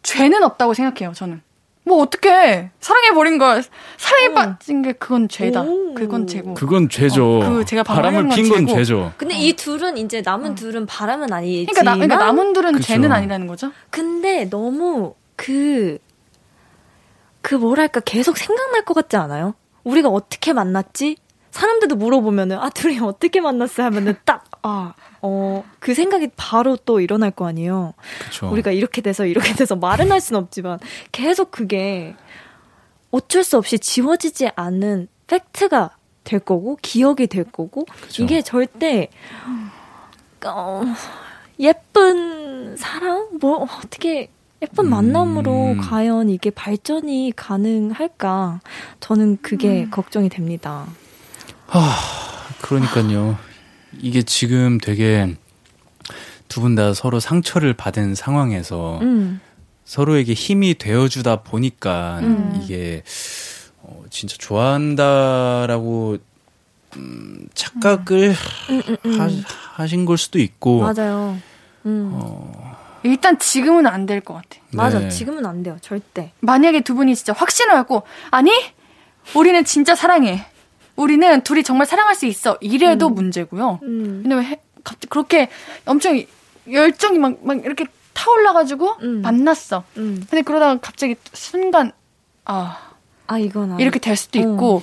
죄는 0.03 0.43
없다고 0.43 0.73
생각해요, 0.73 1.13
저는. 1.13 1.41
뭐 1.87 2.01
어떻게 2.01 2.69
사랑해 2.79 3.11
버린 3.11 3.37
거, 3.37 3.61
사랑에 3.97 4.27
어. 4.27 4.33
빠진 4.33 4.81
게 4.81 4.91
그건 4.93 5.27
죄다. 5.29 5.61
오. 5.61 5.93
그건 5.93 6.27
죄고. 6.27 6.53
그건 6.53 6.89
죄죠. 6.89 7.39
어, 7.39 7.49
그 7.49 7.65
제가 7.65 7.83
바람을 7.83 8.29
핀 8.29 8.49
건. 8.49 8.67
죄죠. 8.67 9.13
근데 9.17 9.35
이 9.35 9.53
둘은 9.53 9.97
이제 9.97 10.21
남은 10.21 10.55
둘은 10.55 10.85
바람은 10.85 11.31
아니지만 11.31 11.65
그러니까, 11.65 11.83
나, 11.83 11.95
그러니까 11.95 12.17
남은 12.17 12.53
둘은 12.53 12.73
그쵸. 12.73 12.85
죄는 12.85 13.11
아니라는 13.11 13.47
거죠? 13.47 13.71
근데 13.89 14.49
너무 14.49 15.15
그, 15.35 15.97
그 17.41 17.55
뭐랄까 17.55 18.01
계속 18.01 18.37
생각날 18.37 18.83
것 18.83 18.93
같지 18.93 19.15
않아요? 19.15 19.55
우리가 19.83 20.09
어떻게 20.09 20.53
만났지? 20.53 21.17
사람들도 21.51 21.95
물어보면은, 21.95 22.59
아, 22.59 22.69
둘이 22.69 22.99
어떻게 22.99 23.41
만났어? 23.41 23.81
하면은 23.83 24.15
딱, 24.25 24.43
아, 24.67 24.93
어, 25.21 25.63
그 25.79 25.93
생각이 25.93 26.29
바로 26.35 26.75
또 26.75 26.99
일어날 26.99 27.31
거 27.31 27.47
아니에요? 27.47 27.93
그렇죠. 28.19 28.49
우리가 28.49 28.71
이렇게 28.71 29.01
돼서 29.01 29.25
이렇게 29.25 29.53
돼서 29.53 29.75
말은 29.75 30.11
할 30.11 30.19
수는 30.19 30.41
없지만 30.41 30.79
계속 31.11 31.51
그게 31.51 32.15
어쩔 33.11 33.43
수 33.43 33.57
없이 33.57 33.79
지워지지 33.79 34.49
않는 34.55 35.07
팩트가 35.27 35.91
될 36.23 36.39
거고, 36.41 36.77
기억이 36.81 37.27
될 37.27 37.45
거고, 37.45 37.85
그쵸. 37.85 38.23
이게 38.23 38.41
절대, 38.41 39.09
어, 40.45 40.83
예쁜 41.59 42.75
사랑? 42.75 43.29
뭐, 43.39 43.63
어떻게, 43.63 44.29
예쁜 44.61 44.85
음. 44.85 44.89
만남으로 44.89 45.77
과연 45.79 46.29
이게 46.29 46.49
발전이 46.49 47.31
가능할까? 47.35 48.59
저는 48.99 49.37
그게 49.41 49.87
걱정이 49.89 50.27
됩니다. 50.29 50.85
그러니까요. 52.61 53.37
이게 54.01 54.21
지금 54.23 54.77
되게 54.79 55.35
두 56.47 56.61
분 56.61 56.75
다 56.75 56.93
서로 56.93 57.19
상처를 57.19 57.73
받은 57.73 58.15
상황에서 58.15 58.99
음, 59.01 59.39
서로에게 59.85 60.33
힘이 60.33 60.75
되어주다 60.75 61.43
보니까 61.43 62.19
음. 62.21 62.59
이게 62.63 63.03
어, 63.81 64.03
진짜 64.09 64.35
좋아한다라고 64.37 66.17
음, 66.95 67.47
착각을 67.53 68.33
음, 68.69 68.81
음, 68.87 68.97
음. 69.05 69.19
하, 69.19 69.29
하신 69.83 70.05
걸 70.05 70.17
수도 70.17 70.39
있고 70.39 70.79
맞아요. 70.81 71.37
음. 71.85 72.11
어, 72.13 72.75
일단 73.03 73.37
지금은 73.39 73.85
안 73.87 74.05
될 74.05 74.21
것 74.21 74.33
같아. 74.35 74.59
맞아. 74.71 74.99
네. 74.99 75.09
지금은 75.09 75.45
안 75.45 75.63
돼요. 75.63 75.77
절대. 75.81 76.31
만약에 76.39 76.81
두 76.81 76.95
분이 76.95 77.15
진짜 77.15 77.31
확신을 77.33 77.73
갖고, 77.75 78.03
아니, 78.31 78.51
우리는 79.35 79.63
진짜 79.63 79.95
사랑해. 79.95 80.45
우리는 81.01 81.41
둘이 81.43 81.63
정말 81.63 81.87
사랑할 81.87 82.15
수 82.15 82.25
있어. 82.25 82.57
이래도 82.59 83.07
음. 83.07 83.15
문제고요. 83.15 83.79
음. 83.83 84.19
근데 84.23 84.35
왜 84.35 84.43
해- 84.43 84.61
갑자기 84.83 85.07
그렇게 85.07 85.49
엄청 85.85 86.21
열정이 86.69 87.17
막, 87.19 87.37
막 87.43 87.63
이렇게 87.63 87.85
타올라가지고 88.13 88.97
음. 89.03 89.21
만났어. 89.21 89.83
음. 89.97 90.25
근데 90.29 90.41
그러다가 90.41 90.79
갑자기 90.81 91.15
순간, 91.33 91.91
아, 92.45 92.77
아, 93.27 93.37
이건 93.37 93.73
아. 93.73 93.77
이렇게 93.79 93.99
될 93.99 94.15
수도 94.15 94.39
어. 94.39 94.41
있고, 94.41 94.81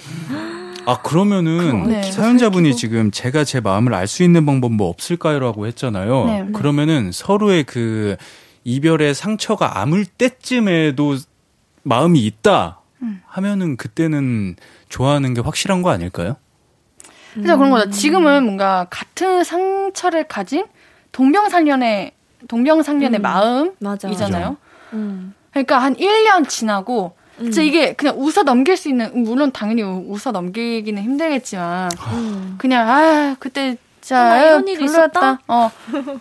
아 0.86 1.00
그러면은 1.02 1.88
네. 1.88 2.02
사연자분이. 2.02 2.76
지금 2.76 3.10
제가 3.10 3.44
제 3.44 3.60
마음을 3.60 3.94
알 3.94 4.06
수 4.06 4.22
있는 4.22 4.44
방법 4.46 4.72
뭐 4.72 4.88
없을까요 4.88 5.40
라고 5.40 5.66
했잖아요. 5.66 6.24
네. 6.26 6.46
그러면은 6.52 7.10
서로의 7.10 7.64
그 7.64 8.16
이별의 8.64 9.14
상처가 9.14 9.80
아물 9.80 10.04
때쯤에도 10.04 11.16
마음이 11.82 12.20
있다 12.26 12.80
음. 13.02 13.22
하면은 13.26 13.76
그때는 13.78 14.56
좋아하는 14.94 15.34
게 15.34 15.40
확실한 15.40 15.82
거 15.82 15.90
아닐까요? 15.90 16.36
그래서 17.32 17.54
음. 17.54 17.58
그런 17.58 17.70
거죠. 17.70 17.90
지금은 17.90 18.44
뭔가 18.44 18.86
같은 18.90 19.42
상처를 19.42 20.28
가진 20.28 20.66
동병상련의 21.10 22.12
동병상련의 22.46 23.18
음. 23.18 23.74
마음이잖아요. 23.80 24.56
음. 24.92 25.34
그러니까 25.50 25.78
한 25.78 25.96
1년 25.96 26.48
지나고 26.48 27.16
진짜 27.40 27.62
음. 27.62 27.66
이게 27.66 27.94
그냥 27.94 28.16
웃어 28.20 28.44
넘길 28.44 28.76
수 28.76 28.88
있는 28.88 29.24
물론 29.24 29.50
당연히 29.50 29.82
웃어 29.82 30.30
넘기기는 30.30 31.02
힘들겠지만 31.02 31.90
음. 32.12 32.54
그냥 32.58 32.88
아 32.88 33.36
그때 33.40 33.76
진짜 34.00 34.32
어, 34.32 34.46
이런 34.46 34.68
일이 34.68 34.84
있었다. 34.84 35.40
어 35.48 35.72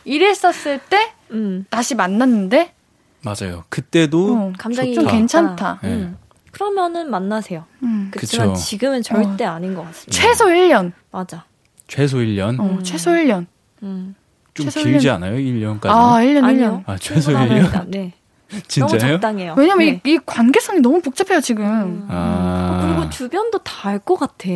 이랬었을 0.03 0.79
때 0.89 1.13
음. 1.29 1.65
다시 1.69 1.93
만났는데 1.93 2.73
맞아요. 3.21 3.65
그때도 3.69 4.35
어, 4.35 4.53
감정이 4.57 4.95
좀 4.95 5.05
괜찮다. 5.05 5.79
네. 5.83 6.11
음. 6.53 6.55
그러면은 6.55 7.09
만나세요. 7.09 7.65
음. 7.83 8.09
그렇지만 8.13 8.53
지금은 8.55 9.01
절대 9.01 9.45
어. 9.45 9.51
아닌 9.51 9.73
것 9.75 9.83
같습니다. 9.85 10.11
최소 10.11 10.45
1년. 10.45 10.91
맞아. 11.11 11.43
최소 11.87 12.17
1년. 12.17 12.59
어, 12.59 12.79
최소 12.83 13.11
1년. 13.11 13.45
음. 13.81 14.15
좀 14.53 14.69
길지 14.69 15.07
1년. 15.07 15.15
않아요? 15.15 15.35
1년까지? 15.35 15.87
아, 15.89 16.19
1년, 16.21 16.43
1년. 16.43 16.83
아, 16.85 16.97
최소 16.97 17.31
1년? 17.31 17.87
네. 17.87 18.13
진짜요? 18.67 18.99
너무 18.99 19.11
적당해요. 19.13 19.55
왜냐면 19.57 19.87
네. 19.87 20.01
이, 20.05 20.11
이, 20.11 20.19
관계성이 20.23 20.79
너무 20.79 21.01
복잡해요, 21.01 21.41
지금. 21.41 21.65
음. 21.65 22.07
아. 22.09 22.81
그리고 22.85 23.09
주변도 23.09 23.59
다 23.59 23.89
알 23.89 23.97
것 23.99 24.15
같아. 24.15 24.49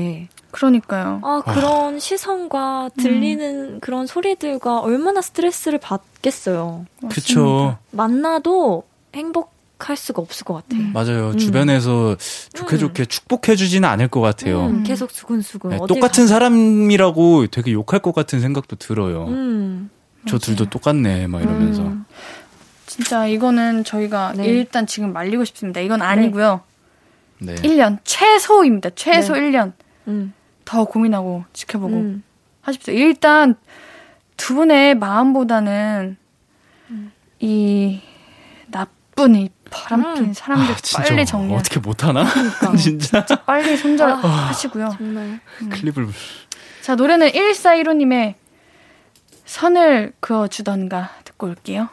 그러니까요. 0.51 1.19
아, 1.23 1.41
그런 1.45 1.95
아. 1.95 1.99
시선과 1.99 2.91
들리는 2.97 3.73
음. 3.75 3.79
그런 3.81 4.05
소리들과 4.05 4.79
얼마나 4.81 5.21
스트레스를 5.21 5.79
받겠어요. 5.79 6.85
그쵸. 7.09 7.77
만나도 7.91 8.83
행복 9.15 9.51
할 9.79 9.95
수가 9.95 10.21
없을 10.21 10.43
것 10.45 10.53
같아. 10.55 10.75
음. 10.75 10.91
맞아요. 10.93 11.31
음. 11.31 11.37
주변에서 11.37 12.17
좋게 12.53 12.77
좋게 12.77 13.05
축복해 13.05 13.55
주지는 13.55 13.87
않을 13.89 14.07
것 14.07 14.21
같아요. 14.21 14.67
음, 14.67 14.83
계속 14.83 15.11
수근수근. 15.11 15.71
네, 15.71 15.77
똑같은 15.87 16.23
가... 16.23 16.27
사람이라고 16.27 17.47
되게 17.47 17.73
욕할 17.73 17.99
것 17.99 18.13
같은 18.13 18.39
생각도 18.39 18.75
들어요. 18.75 19.25
음. 19.27 19.89
저 20.27 20.37
둘도 20.37 20.69
똑같네, 20.69 21.27
막 21.27 21.41
이러면서. 21.41 21.83
음. 21.83 22.05
진짜 22.85 23.27
이거는 23.27 23.83
저희가 23.83 24.33
네. 24.35 24.45
일단 24.45 24.87
지금 24.87 25.13
말리고 25.13 25.45
싶습니다. 25.45 25.79
이건 25.79 26.01
아니고요. 26.01 26.61
네. 27.39 27.55
1년 27.55 27.99
최소입니다. 28.03 28.89
최소 28.95 29.33
네. 29.33 29.41
1년. 29.41 29.73
음. 30.07 30.33
더 30.65 30.83
고민하고 30.83 31.45
지켜보고 31.53 31.95
음. 31.95 32.23
하십시오. 32.61 32.93
일단 32.93 33.55
두 34.35 34.55
분의 34.55 34.95
마음보다는 34.95 36.17
음. 36.89 37.11
이 37.39 38.01
나쁜 38.67 39.35
이 39.35 39.49
바람핀 39.69 40.23
음. 40.25 40.33
사람들 40.33 40.73
아, 40.73 41.03
빨리 41.03 41.25
정리. 41.25 41.53
어떻게 41.53 41.79
못 41.79 42.03
하나? 42.03 42.23
그러니까. 42.25 42.75
진짜? 42.77 43.25
진짜 43.25 43.43
빨리 43.43 43.77
손절하시고요. 43.77 44.85
아, 44.85 44.89
정말. 44.97 45.39
음. 45.61 45.69
클립을. 45.69 46.07
자 46.81 46.95
노래는 46.95 47.29
1415님의 47.29 48.35
선을 49.45 50.13
그어주던가 50.19 51.11
듣고 51.23 51.47
올게요. 51.47 51.89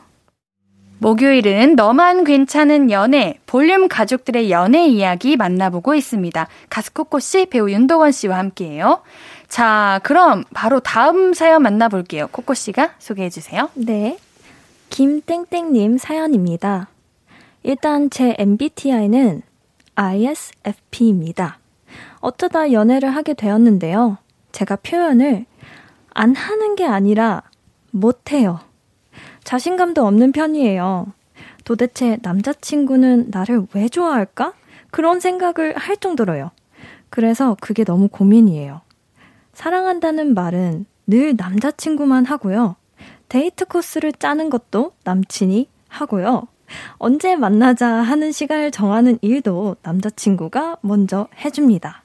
목요일은 0.99 1.75
너만 1.77 2.25
괜찮은 2.25 2.91
연애, 2.91 3.39
볼륨 3.47 3.89
가족들의 3.89 4.51
연애 4.51 4.87
이야기 4.87 5.37
만나보고 5.37 5.95
있습니다. 5.95 6.49
가수 6.71 6.93
코코 6.93 7.19
씨, 7.19 7.47
배우 7.47 7.69
윤도건 7.69 8.13
씨와 8.13 8.39
함께해요. 8.39 9.03
자, 9.49 10.01
그럼 10.03 10.45
바로 10.55 10.81
다음 10.81 11.35
사연 11.35 11.63
만나볼게요. 11.63 12.29
코코 12.29 12.55
씨가 12.55 12.95
소개해 12.99 13.29
주세요. 13.29 13.69
네. 13.75 14.19
김땡땡님 14.91 15.99
사연입니다. 15.99 16.89
일단 17.65 18.11
제 18.11 18.35
MBTI는 18.39 19.41
ISFP입니다. 19.95 21.59
어쩌다 22.21 22.73
연애를 22.73 23.09
하게 23.09 23.33
되었는데요. 23.33 24.19
제가 24.53 24.77
표현을 24.77 25.47
안 26.11 26.35
하는 26.35 26.77
게 26.77 26.85
아니라 26.85 27.43
못해요. 27.91 28.61
자신감도 29.45 30.07
없는 30.07 30.33
편이에요. 30.33 31.07
도대체 31.65 32.19
남자친구는 32.21 33.31
나를 33.31 33.67
왜 33.73 33.89
좋아할까? 33.89 34.53
그런 34.91 35.19
생각을 35.19 35.75
할 35.79 35.97
정도로요. 35.97 36.51
그래서 37.09 37.57
그게 37.63 37.83
너무 37.85 38.09
고민이에요. 38.09 38.83
사랑한다는 39.55 40.35
말은 40.35 40.85
늘 41.07 41.35
남자친구만 41.35 42.27
하고요. 42.27 42.77
데이트 43.31 43.65
코스를 43.65 44.13
짜는 44.13 44.51
것도 44.51 44.93
남친이 45.05 45.69
하고요. 45.89 46.47
언제 46.99 47.37
만나자 47.37 47.89
하는 47.89 48.33
시간을 48.33 48.71
정하는 48.71 49.19
일도 49.23 49.77
남자친구가 49.83 50.79
먼저 50.81 51.29
해줍니다. 51.45 52.03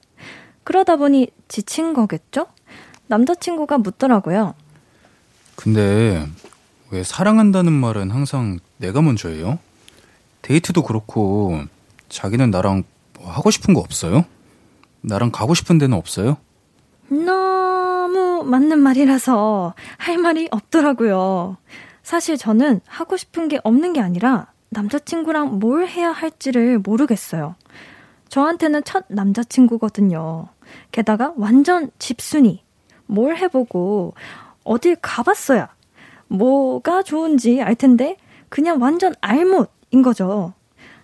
그러다 0.64 0.98
보니 0.98 1.30
지친 1.48 1.94
거겠죠? 1.94 2.48
남자친구가 3.08 3.80
묻더라고요. 3.80 4.54
근데 5.56 6.28
왜 6.92 7.04
사랑한다는 7.04 7.74
말은 7.74 8.12
항상 8.12 8.60
내가 8.78 9.02
먼저예요? 9.02 9.60
데이트도 10.42 10.84
그렇고 10.84 11.62
자기는 12.08 12.50
나랑 12.50 12.84
뭐 13.14 13.30
하고 13.32 13.52
싶은 13.52 13.74
거 13.74 13.82
없어요? 13.82 14.26
나랑 15.02 15.32
가고 15.32 15.54
싶은 15.54 15.78
데는 15.78 15.98
없어요? 15.98 16.38
너무 17.10 18.44
맞는 18.44 18.80
말이라서 18.80 19.74
할 19.98 20.18
말이 20.18 20.48
없더라고요. 20.52 21.58
사실 22.04 22.38
저는 22.38 22.82
하고 22.88 23.18
싶은 23.18 23.48
게 23.48 23.60
없는 23.64 23.94
게 23.94 24.02
아니라 24.02 24.48
남자친구랑 24.70 25.60
뭘 25.60 25.88
해야 25.88 26.12
할지를 26.12 26.80
모르겠어요. 26.80 27.56
저한테는 28.30 28.84
첫 28.84 29.06
남자친구거든요. 29.08 30.48
게다가 30.92 31.34
완전 31.36 31.90
집순이. 32.00 32.64
뭘 33.08 33.38
해보고 33.38 34.14
어딜 34.64 34.96
가봤어야 35.02 35.70
뭐가 36.28 37.02
좋은지 37.02 37.60
알 37.60 37.74
텐데 37.74 38.18
그냥 38.50 38.82
완전 38.82 39.16
알못인 39.20 40.04
거죠. 40.04 40.54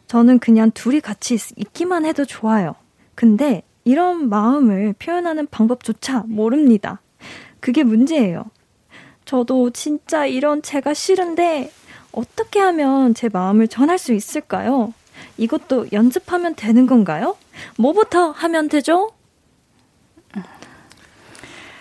저는 0.08 0.38
그냥 0.38 0.70
둘이 0.72 1.02
같이 1.02 1.40
있기만 1.56 2.06
해도 2.06 2.26
좋아요. 2.26 2.76
근데 3.16 3.64
이런 3.86 4.30
마음을 4.30 4.94
표현하는 5.00 5.48
방법조차 5.48 6.26
모릅니다. 6.28 7.02
그게 7.60 7.84
문제예요. 7.84 8.46
저도 9.26 9.72
진짜 9.72 10.28
이런 10.28 10.62
제가 10.62 10.94
싫은데 10.94 11.72
어떻게 12.16 12.60
하면 12.60 13.14
제 13.14 13.30
마음을 13.32 13.68
전할 13.68 13.98
수 13.98 14.14
있을까요? 14.14 14.94
이것도 15.38 15.88
연습하면 15.92 16.56
되는 16.56 16.88
건가요? 16.88 17.36
뭐부터 17.78 18.32
하면 18.32 18.70
되죠? 18.70 19.12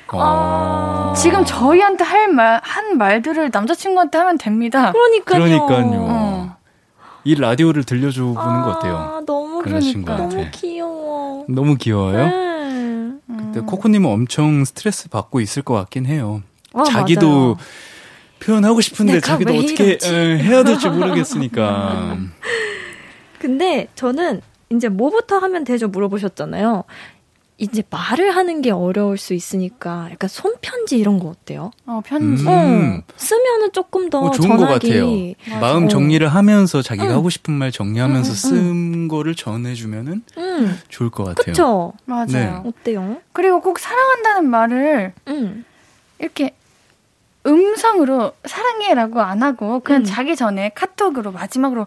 아... 0.09 1.13
지금 1.17 1.45
저희한테 1.45 2.05
할 2.05 2.29
말, 2.29 2.61
한 2.63 2.99
말들을 2.99 3.51
남자친구한테 3.53 4.19
하면 4.19 4.39
됩니다. 4.39 4.93
그러니까요. 4.93 5.45
그러니까요. 5.45 6.07
어. 6.09 6.57
이 7.25 7.35
라디오를 7.35 7.85
들려줘 7.85 8.23
보는 8.23 8.39
아, 8.39 8.65
거 8.65 8.71
어때요? 8.73 9.23
너무 9.27 9.63
그러니까. 9.63 10.17
너무 10.17 10.47
귀여워. 10.53 11.47
너무 11.49 11.77
귀여워요? 11.77 12.27
네. 12.27 13.13
그때 13.27 13.61
음. 13.61 13.67
코코님은 13.67 14.11
엄청 14.11 14.65
스트레스 14.65 15.09
받고 15.09 15.41
있을 15.41 15.63
것 15.63 15.75
같긴 15.75 16.07
해요. 16.07 16.43
아, 16.75 16.83
자기도 16.85 17.29
맞아요. 17.29 17.57
표현하고 18.41 18.81
싶은데 18.81 19.21
자기도 19.21 19.55
어떻게 19.55 19.99
에, 20.03 20.39
해야 20.39 20.65
될지 20.65 20.89
모르겠으니까. 20.89 22.19
근데 23.39 23.89
저는 23.95 24.41
이제 24.71 24.89
뭐부터 24.89 25.39
하면 25.39 25.65
되죠 25.65 25.89
물어보셨잖아요. 25.89 26.85
이제 27.57 27.85
말을 27.89 28.35
하는 28.35 28.63
게 28.63 28.73
어려울 28.73 29.17
수 29.17 29.33
있으니까 29.33 30.09
약간 30.11 30.29
손편지 30.29 30.99
이런 30.99 31.21
거 31.21 31.29
어때요? 31.29 31.71
어, 31.87 32.01
편지. 32.05 32.43
음. 32.45 32.49
어, 33.09 33.13
쓰면은 33.17 33.71
조금 33.73 34.11
더 34.11 34.23
어, 34.23 34.31
좋은 34.33 34.49
전하기. 34.49 34.61
것 34.61 34.67
같아요. 34.73 35.07
맞아. 35.49 35.61
마음 35.61 35.89
정리를 35.89 36.27
하면서 36.27 36.83
자기가 36.83 37.07
응. 37.11 37.13
하고 37.13 37.31
싶은 37.31 37.55
말 37.55 37.71
정리하면서 37.71 38.31
응, 38.31 38.35
쓴 38.35 38.57
응. 38.95 39.09
거를 39.09 39.37
전해주면은 39.37 40.23
좋을 40.89 41.11
것 41.11 41.23
같아요. 41.25 41.45
그쵸? 41.45 41.93
맞아요. 42.07 42.27
네. 42.29 42.53
어때요? 42.65 43.19
그리고 43.33 43.61
꼭 43.61 43.79
사랑한다는 43.79 44.51
말을 44.51 45.13
이렇게 46.19 46.57
음성으로 47.47 48.33
사랑해라고 48.45 49.21
안 49.21 49.43
하고 49.43 49.81
그냥 49.81 50.05
자기 50.05 50.35
전에 50.37 50.71
카톡으로 50.75 51.33
마지막으로 51.33 51.87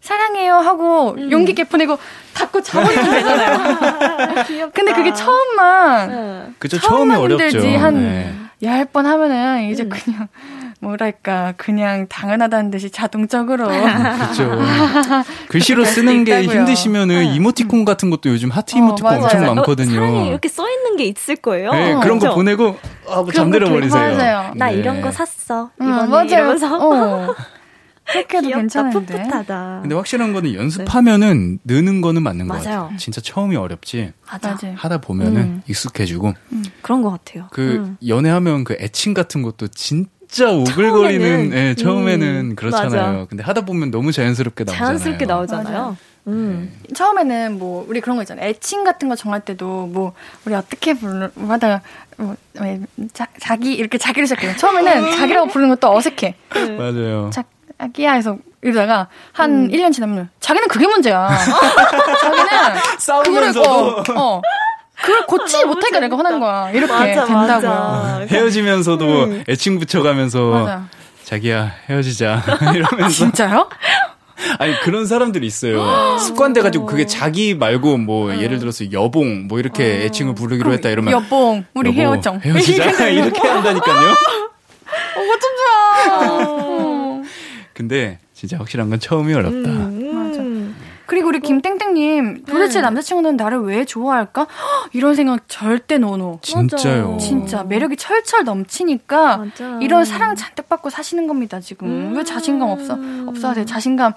사랑해요 0.00 0.54
하고 0.54 1.12
음. 1.12 1.30
용기 1.30 1.52
있게 1.52 1.64
보내고 1.64 1.98
닫고 2.34 2.62
자버리면 2.62 3.10
되잖아요. 3.10 4.44
귀엽다. 4.46 4.72
근데 4.72 4.92
그게 4.92 5.12
처음만 5.12 6.10
네. 6.10 6.52
그죠 6.58 6.78
처음이 6.78 7.14
어렵죠. 7.14 7.60
한 7.76 7.94
네. 7.94 8.34
열번 8.62 9.06
하면은 9.06 9.64
이제 9.70 9.84
음. 9.84 9.88
그냥 9.88 10.28
뭐랄까 10.80 11.54
그냥 11.56 12.06
당연하다는 12.08 12.70
듯이 12.70 12.90
자동적으로 12.90 13.66
그렇죠. 13.68 14.58
글씨로 15.48 15.84
쓰는 15.84 16.24
게 16.24 16.40
있다고요. 16.42 16.60
힘드시면은 16.60 17.16
네. 17.16 17.34
이모티콘 17.34 17.84
같은 17.84 18.10
것도 18.10 18.30
요즘 18.30 18.50
하트 18.50 18.76
어, 18.76 18.78
이모티콘 18.78 19.12
어, 19.12 19.16
엄청 19.22 19.46
많거든요. 19.46 20.00
어, 20.00 20.26
이렇게 20.26 20.48
써 20.48 20.68
있는 20.70 20.96
게 20.96 21.04
있을 21.04 21.36
거예요. 21.36 21.72
네, 21.72 21.94
그런 22.00 22.18
거 22.18 22.34
보내고 22.34 22.76
아, 23.08 23.22
뭐 23.22 23.32
잠들어 23.32 23.68
버리세요. 23.68 24.16
맞아요. 24.16 24.52
나 24.54 24.66
네. 24.70 24.74
이런 24.76 25.00
거 25.00 25.10
샀어. 25.10 25.70
이번에 25.80 26.02
음, 26.04 26.10
맞아요. 26.10 26.24
이러면서. 26.26 26.78
어. 26.78 27.34
그렇게도 28.08 28.48
괜찮은데. 28.48 29.22
풋풋하다. 29.22 29.80
근데 29.82 29.94
확실한 29.94 30.32
거는 30.32 30.54
연습하면은 30.54 31.58
네. 31.62 31.74
느는 31.74 32.00
거는 32.00 32.22
맞는 32.22 32.46
맞아요. 32.46 32.62
것 32.62 32.70
같아요. 32.70 32.96
진짜 32.96 33.20
처음이 33.20 33.54
어렵지. 33.56 34.12
맞아. 34.30 34.56
하다 34.76 34.98
보면은 35.02 35.36
음. 35.36 35.62
익숙해지고. 35.68 36.32
음. 36.52 36.64
그런 36.80 37.02
것 37.02 37.10
같아요. 37.10 37.48
그 37.52 37.60
음. 37.60 37.96
연애하면 38.06 38.64
그 38.64 38.76
애칭 38.80 39.12
같은 39.12 39.42
것도 39.42 39.68
진짜 39.68 40.08
오글거리는 40.36 41.20
처음에는, 41.20 41.50
네, 41.50 41.74
처음에는 41.74 42.50
음. 42.50 42.56
그렇잖아요. 42.56 43.12
맞아. 43.12 43.26
근데 43.28 43.42
하다 43.42 43.62
보면 43.62 43.90
너무 43.90 44.12
자연스럽게 44.12 44.64
나오잖아요. 44.64 44.86
자연스럽게 44.86 45.24
나오잖아요. 45.26 45.96
음. 46.26 46.72
네. 46.86 46.94
처음에는 46.94 47.58
뭐 47.58 47.86
우리 47.88 48.00
그런 48.00 48.16
거 48.16 48.22
있잖아요. 48.22 48.46
애칭 48.46 48.84
같은 48.84 49.08
거 49.08 49.16
정할 49.16 49.40
때도 49.40 49.86
뭐 49.86 50.12
우리 50.44 50.54
어떻게 50.54 50.94
부르 50.94 51.30
하다가 51.36 51.80
뭐 52.18 52.36
자, 53.14 53.26
자기 53.40 53.72
이렇게 53.74 53.96
자기를 53.96 54.26
시작해요. 54.26 54.54
처음에는 54.56 55.16
자기라고 55.16 55.48
부르는 55.48 55.70
것도 55.70 55.94
어색해. 55.96 56.34
네. 56.54 56.70
맞아요. 56.76 57.30
자기야 57.78 58.12
해서 58.12 58.36
이러다가 58.60 59.08
한 59.32 59.50
음. 59.50 59.68
1년 59.68 59.92
지나면 59.92 60.28
자기는 60.40 60.68
그게 60.68 60.86
문제야. 60.86 61.28
자기는 62.20 62.48
싸우면서도 62.98 64.02
그걸, 64.02 64.16
어, 64.16 64.20
어. 64.36 64.42
그걸 65.00 65.26
고치지 65.26 65.64
못하니까 65.64 66.00
내가 66.00 66.16
화난 66.18 66.40
거야. 66.40 66.70
이렇게 66.70 66.92
맞아, 66.92 67.24
된다고요. 67.24 67.70
맞아. 67.70 68.26
헤어지면서도 68.28 69.24
음. 69.24 69.44
애칭 69.48 69.78
붙여가면서 69.78 70.50
맞아. 70.50 70.88
자기야 71.24 71.72
헤어지자 71.88 72.42
이러면서 72.74 73.08
진짜요? 73.10 73.68
아니 74.58 74.78
그런 74.80 75.06
사람들이 75.06 75.46
있어요. 75.46 76.16
습관돼 76.18 76.62
가지고 76.62 76.86
그게 76.86 77.06
자기 77.06 77.54
말고 77.54 77.98
뭐 77.98 78.30
음. 78.30 78.40
예를 78.40 78.58
들어서 78.58 78.90
여봉 78.92 79.46
뭐 79.48 79.58
이렇게 79.58 79.84
음. 79.84 80.02
애칭을 80.02 80.34
부르기로 80.34 80.72
했다 80.72 80.88
이러면 80.88 81.12
여봉 81.12 81.64
우리 81.74 81.90
여보, 81.90 82.00
헤어정 82.00 82.40
헤어지자 82.44 83.08
이렇게 83.10 83.46
한다니까요. 83.48 84.14
어좀 85.16 85.40
좋아. 85.58 87.22
근데 87.74 88.18
진짜 88.32 88.56
확실한 88.58 88.90
건 88.90 89.00
처음이 89.00 89.34
어렵다. 89.34 89.70
음. 89.70 89.97
그리고 91.08 91.28
우리 91.28 91.40
김땡땡님 91.40 92.44
도대체 92.44 92.80
네. 92.80 92.82
남자친구는 92.82 93.36
나를 93.38 93.60
왜 93.62 93.86
좋아할까? 93.86 94.46
이런 94.92 95.14
생각 95.14 95.48
절대 95.48 95.96
노노. 95.96 96.40
진짜요. 96.42 97.16
진짜 97.18 97.62
매력이 97.64 97.96
철철 97.96 98.44
넘치니까 98.44 99.38
맞아. 99.38 99.78
이런 99.80 100.04
사랑 100.04 100.36
잔뜩 100.36 100.68
받고 100.68 100.90
사시는 100.90 101.26
겁니다 101.26 101.60
지금. 101.60 101.88
음. 101.88 102.12
왜 102.14 102.22
자신감 102.24 102.68
없어 102.68 102.98
없어 103.26 103.48
하세요? 103.48 103.64
자신감 103.64 104.12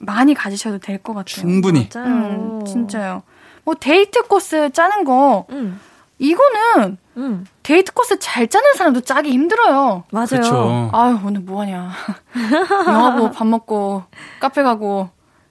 많이 0.00 0.34
가지셔도 0.34 0.78
될 0.78 0.98
것 1.02 1.14
같아요. 1.14 1.24
충분히. 1.40 1.88
맞아요. 1.94 2.06
음, 2.08 2.64
진짜요. 2.66 3.22
뭐 3.64 3.74
데이트 3.74 4.22
코스 4.24 4.70
짜는 4.70 5.04
거 5.04 5.46
음. 5.50 5.80
이거는 6.18 6.98
음. 7.16 7.46
데이트 7.62 7.92
코스 7.94 8.18
잘 8.18 8.46
짜는 8.48 8.74
사람도 8.74 9.00
짜기 9.00 9.30
힘들어요. 9.30 10.04
맞아요. 10.12 10.26
그쵸. 10.28 10.90
아유 10.92 11.18
오늘 11.24 11.40
뭐 11.40 11.62
하냐. 11.62 11.90
영화 12.86 13.14
보고 13.16 13.30
밥 13.30 13.46
먹고 13.46 14.02
카페 14.40 14.62
가고 14.62 15.08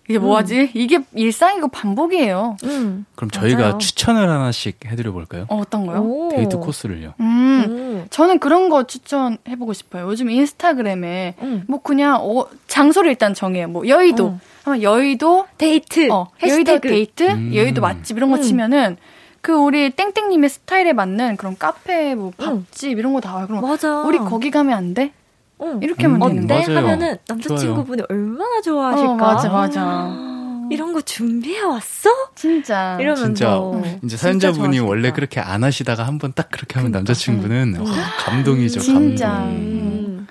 이게 0.10 0.20
뭐하지? 0.20 0.60
음. 0.60 0.70
이게 0.74 0.99
일상이고 1.14 1.68
반복이에요. 1.68 2.58
음. 2.64 3.05
그럼 3.16 3.30
저희가 3.30 3.60
맞아요. 3.60 3.78
추천을 3.78 4.30
하나씩 4.30 4.80
해드려 4.86 5.12
볼까요? 5.12 5.45
어, 5.49 5.64
떤 5.70 5.86
거요? 5.86 6.30
데이트 6.32 6.58
코스를요. 6.58 7.14
음. 7.20 7.26
음. 7.68 8.08
저는 8.10 8.39
그런 8.39 8.70
거 8.70 8.88
추천해보고 8.88 9.74
싶어요. 9.74 10.08
요즘 10.08 10.30
인스타그램에 10.30 11.36
음. 11.41 11.64
뭐 11.68 11.82
그냥 11.82 12.20
어, 12.22 12.47
장소를 12.68 13.10
일단 13.10 13.34
정해요. 13.34 13.68
뭐 13.68 13.88
여의도 13.88 14.26
어. 14.26 14.39
하면 14.64 14.82
여의도 14.82 15.47
데이트, 15.58 16.10
어, 16.12 16.30
여의도 16.45 16.80
데이트, 16.80 17.24
음. 17.24 17.51
여의도 17.53 17.82
맛집 17.82 18.18
이런 18.18 18.32
거 18.32 18.39
치면은 18.39 18.97
그 19.41 19.53
우리 19.53 19.89
땡땡님의 19.91 20.49
스타일에 20.49 20.93
맞는 20.93 21.38
그런 21.38 21.58
카페, 21.58 22.16
뭐 22.16 22.32
밥집 22.38 22.97
이런 22.97 23.14
거다 23.14 23.36
와요. 23.36 23.47
그럼 23.47 23.62
맞아. 23.62 24.01
우리 24.01 24.18
거기 24.18 24.51
가면 24.51 24.78
안 24.78 24.93
돼? 24.93 25.12
응. 25.62 25.80
이렇게 25.82 26.03
하면 26.08 26.22
음, 26.22 26.47
되는. 26.47 26.62
어때? 26.64 26.76
하면은 26.76 27.18
남자친구분이 27.28 28.03
얼마나 28.10 28.62
좋아하실까? 28.62 29.12
어, 29.14 29.16
맞아, 29.16 29.49
맞아. 29.49 30.28
이런 30.70 30.91
거 30.93 31.01
준비해 31.01 31.62
왔어? 31.62 32.10
진짜. 32.36 32.97
이러면서 32.99 33.26
진짜 33.26 33.58
응. 33.58 33.99
이제 34.03 34.18
사연자분이 34.18 34.80
원래 34.80 35.12
그렇게 35.12 35.39
안 35.39 35.64
하시다가 35.64 36.03
한번 36.05 36.34
딱 36.36 36.49
그렇게 36.51 36.76
하면 36.76 36.91
그러니까. 36.91 36.99
남자친구는 36.99 37.76
응. 37.80 37.86
와, 37.86 37.91
감동이죠. 38.26 38.80
진짜. 38.82 39.30
감동. 39.30 39.55
음. 39.58 40.28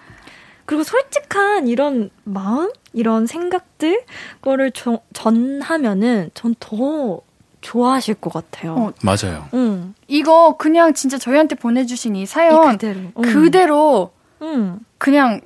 그리고 0.67 0.83
솔직한 0.83 1.69
이런 1.69 2.11
마음, 2.25 2.71
이런 2.93 3.27
생각들 3.27 4.03
거를 4.43 4.73
저, 4.73 5.01
전하면은 5.15 6.31
전 6.35 6.55
더 6.61 7.21
좋아하실 7.63 8.15
것 8.17 8.33
같아요. 8.33 8.75
어, 8.75 8.93
맞아요. 9.03 9.49
응. 9.55 9.95
이거 10.07 10.57
그냥 10.57 10.95
진짜 10.95 11.19
저희한테 11.19 11.57
보내주신 11.57 12.15
이 12.15 12.25
사연 12.27 12.55
이 12.75 12.77
그대로, 12.77 13.01
그대로 13.23 14.11
응. 14.43 14.79
그냥 14.99 15.41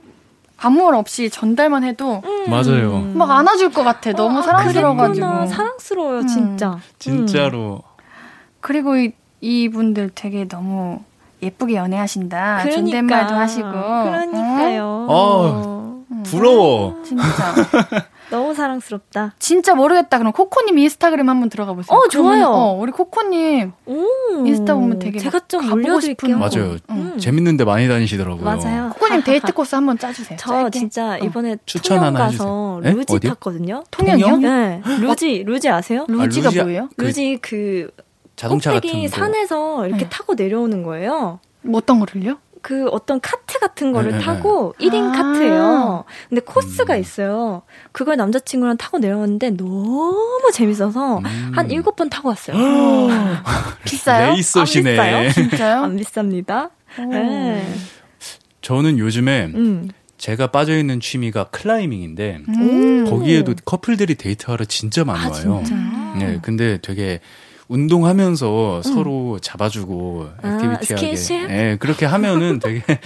아무 0.59 0.85
말 0.85 0.95
없이 0.95 1.31
전달만 1.31 1.85
해도 1.85 2.23
음. 2.25 2.51
맞아요. 2.51 3.01
막 3.15 3.31
안아줄 3.31 3.73
것 3.73 3.83
같아. 3.83 4.13
너무 4.13 4.39
아, 4.41 4.43
사랑스러워가지고. 4.43 5.27
그랬구나. 5.27 5.47
사랑스러워요, 5.47 6.27
진짜. 6.27 6.73
음. 6.73 6.81
진짜로. 6.99 7.83
그리고 8.61 8.97
이, 8.97 9.13
이분들 9.41 10.11
되게 10.15 10.47
너무 10.47 11.01
예쁘게 11.43 11.77
연애하신다. 11.77 12.59
그러니까. 12.63 12.77
존댓말도 12.77 13.35
하시고. 13.35 13.71
그러니까요. 13.71 15.07
어, 15.09 15.80
부러워. 16.25 16.97
진짜. 17.05 17.25
너무 18.31 18.55
사랑스럽다. 18.55 19.35
진짜 19.41 19.75
모르겠다. 19.75 20.19
그럼 20.19 20.33
코코님 20.33 20.79
인스타그램 20.79 21.29
한번 21.29 21.49
들어가 21.51 21.73
보세요. 21.73 21.97
어, 21.99 22.09
좋아요. 22.09 22.47
어, 22.47 22.73
우리 22.81 22.93
코코님 22.93 23.73
오, 23.87 24.07
인스타 24.47 24.75
보면 24.75 25.01
되게 25.01 25.19
제가 25.19 25.41
좀 25.49 25.71
올려드릴게요. 25.73 26.39
맞아요. 26.39 26.77
음. 26.91 27.19
재밌는데 27.19 27.65
많이 27.65 27.89
다니시더라고요. 27.89 28.45
맞아요. 28.45 28.91
코코님 28.95 29.25
데이트 29.25 29.53
코스 29.53 29.75
한번 29.75 29.99
짜주세요. 29.99 30.39
저 30.41 30.49
짧게. 30.49 30.79
진짜 30.79 31.15
어. 31.15 31.19
이번에 31.19 31.53
어. 31.55 31.57
추천 31.67 31.97
통영 31.99 32.15
하나 32.15 32.27
가서 32.27 32.81
해주세요. 32.85 32.97
루지 32.97 33.15
어디요? 33.17 33.31
탔거든요. 33.31 33.85
통영이요? 33.91 34.37
네. 34.39 34.81
루지 35.01 35.43
루지 35.45 35.69
아세요? 35.69 36.07
루지가 36.09 36.49
아, 36.49 36.51
루지, 36.51 36.63
뭐예요? 36.63 36.89
그 36.97 37.05
루지 37.05 37.39
그 37.43 37.91
자동차 38.37 38.73
같은 38.73 39.09
산에서 39.09 39.89
이렇게 39.89 40.05
네. 40.05 40.09
타고 40.09 40.35
내려오는 40.35 40.85
거예요. 40.85 41.41
뭐 41.63 41.79
어떤 41.79 41.99
거를요? 41.99 42.39
그 42.63 42.89
어떤 42.89 43.21
카트 43.21 43.59
같은 43.59 43.93
거를 43.93 44.13
네, 44.13 44.19
네 44.19 44.25
타고 44.25 44.75
네. 44.79 44.87
1인 44.87 45.11
아~ 45.11 45.13
카트예요. 45.13 46.05
근데 46.29 46.41
코스가 46.43 46.95
음. 46.95 47.01
있어요. 47.01 47.63
그걸 47.93 48.17
남자친구랑 48.17 48.77
타고 48.77 48.99
내려왔는데 48.99 49.51
너무 49.51 50.51
재밌어서 50.53 51.19
음. 51.19 51.53
한 51.55 51.69
7번 51.69 52.11
타고 52.11 52.29
왔어요. 52.29 52.57
비싸요? 53.85 54.33
레이서시네. 54.33 54.99
안 54.99 55.23
비싸요? 55.27 55.33
진짜요? 55.33 55.83
안 55.85 55.97
비쌉니다. 55.97 56.71
네. 57.11 57.75
저는 58.61 58.99
요즘에 58.99 59.53
음. 59.55 59.89
제가 60.19 60.49
빠져 60.49 60.77
있는 60.77 61.01
취미가 61.01 61.45
클라이밍인데 61.45 62.43
음. 62.49 63.07
거기에도 63.09 63.55
커플들이 63.65 64.17
데이트하러 64.17 64.67
진짜 64.67 65.03
많이 65.05 65.25
아, 65.25 65.31
와요. 65.31 65.63
진짜요? 65.65 66.17
네, 66.19 66.39
근데 66.43 66.79
되게 66.83 67.21
운동하면서 67.71 68.77
음. 68.79 68.83
서로 68.83 69.39
잡아주고 69.41 70.29
아, 70.43 70.59
activity하게 70.81 71.45
아, 71.45 71.47
네, 71.47 71.77
그렇게 71.77 72.05
하면은 72.05 72.59
되게 72.59 72.83
음. 72.85 72.97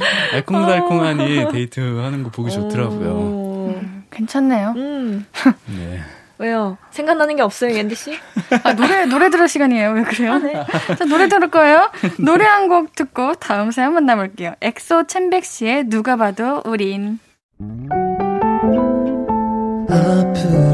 알콩달콩하니 0.32 1.52
데이트하는 1.52 2.22
거 2.22 2.30
보기 2.30 2.50
좋더라고요. 2.50 3.74
음, 3.76 4.04
괜찮네요. 4.10 4.72
음. 4.76 5.26
네. 5.66 6.00
왜요? 6.38 6.78
생각나는 6.90 7.36
게 7.36 7.42
없어요, 7.42 7.76
옌디 7.76 7.94
씨? 7.94 8.18
아, 8.64 8.72
노래 8.72 9.04
노래 9.06 9.30
들을 9.30 9.46
시간이에요. 9.46 9.92
왜 9.92 10.02
그래요? 10.02 10.32
아, 10.32 10.38
네. 10.38 10.64
자, 10.96 11.04
노래 11.04 11.28
들을 11.28 11.48
거예요. 11.50 11.90
노래 12.18 12.44
한 12.44 12.68
곡 12.68 12.94
듣고 12.94 13.34
다음 13.34 13.70
사연 13.70 13.92
만나볼게요. 13.92 14.54
엑소 14.62 15.06
첸백시의 15.06 15.90
누가 15.90 16.16
봐도 16.16 16.62
우린. 16.64 17.18
앞으로도 19.88 19.88
네가 19.88 20.73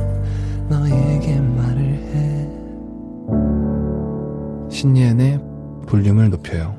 신예은의 4.81 5.39
볼륨을 5.87 6.31
높여요. 6.31 6.75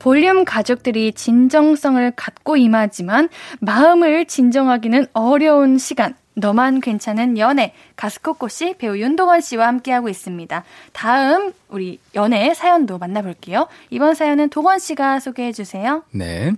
볼륨 0.00 0.44
가족들이 0.44 1.12
진정성을 1.12 2.10
갖고 2.16 2.56
임하지만 2.56 3.28
마음을 3.60 4.26
진정하기는 4.26 5.06
어려운 5.12 5.78
시간. 5.78 6.14
너만 6.38 6.80
괜찮은 6.80 7.38
연애 7.38 7.72
가스코코 7.94 8.48
씨 8.48 8.74
배우 8.76 8.98
윤동원 8.98 9.40
씨와 9.40 9.68
함께하고 9.68 10.08
있습니다. 10.10 10.64
다음 10.92 11.52
우리 11.68 11.98
연애 12.14 12.52
사연도 12.52 12.98
만나볼게요. 12.98 13.68
이번 13.90 14.14
사연은 14.14 14.50
도건 14.50 14.78
씨가 14.80 15.20
소개해 15.20 15.52
주세요. 15.52 16.02
네. 16.10 16.52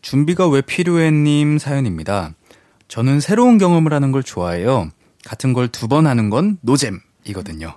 준비가 0.00 0.48
왜 0.48 0.62
필요해님 0.62 1.58
사연입니다. 1.58 2.30
저는 2.86 3.20
새로운 3.20 3.58
경험을 3.58 3.92
하는 3.92 4.12
걸 4.12 4.22
좋아해요. 4.22 4.88
같은 5.26 5.52
걸 5.52 5.68
두 5.68 5.88
번 5.88 6.06
하는 6.06 6.30
건 6.30 6.56
노잼이거든요. 6.62 7.74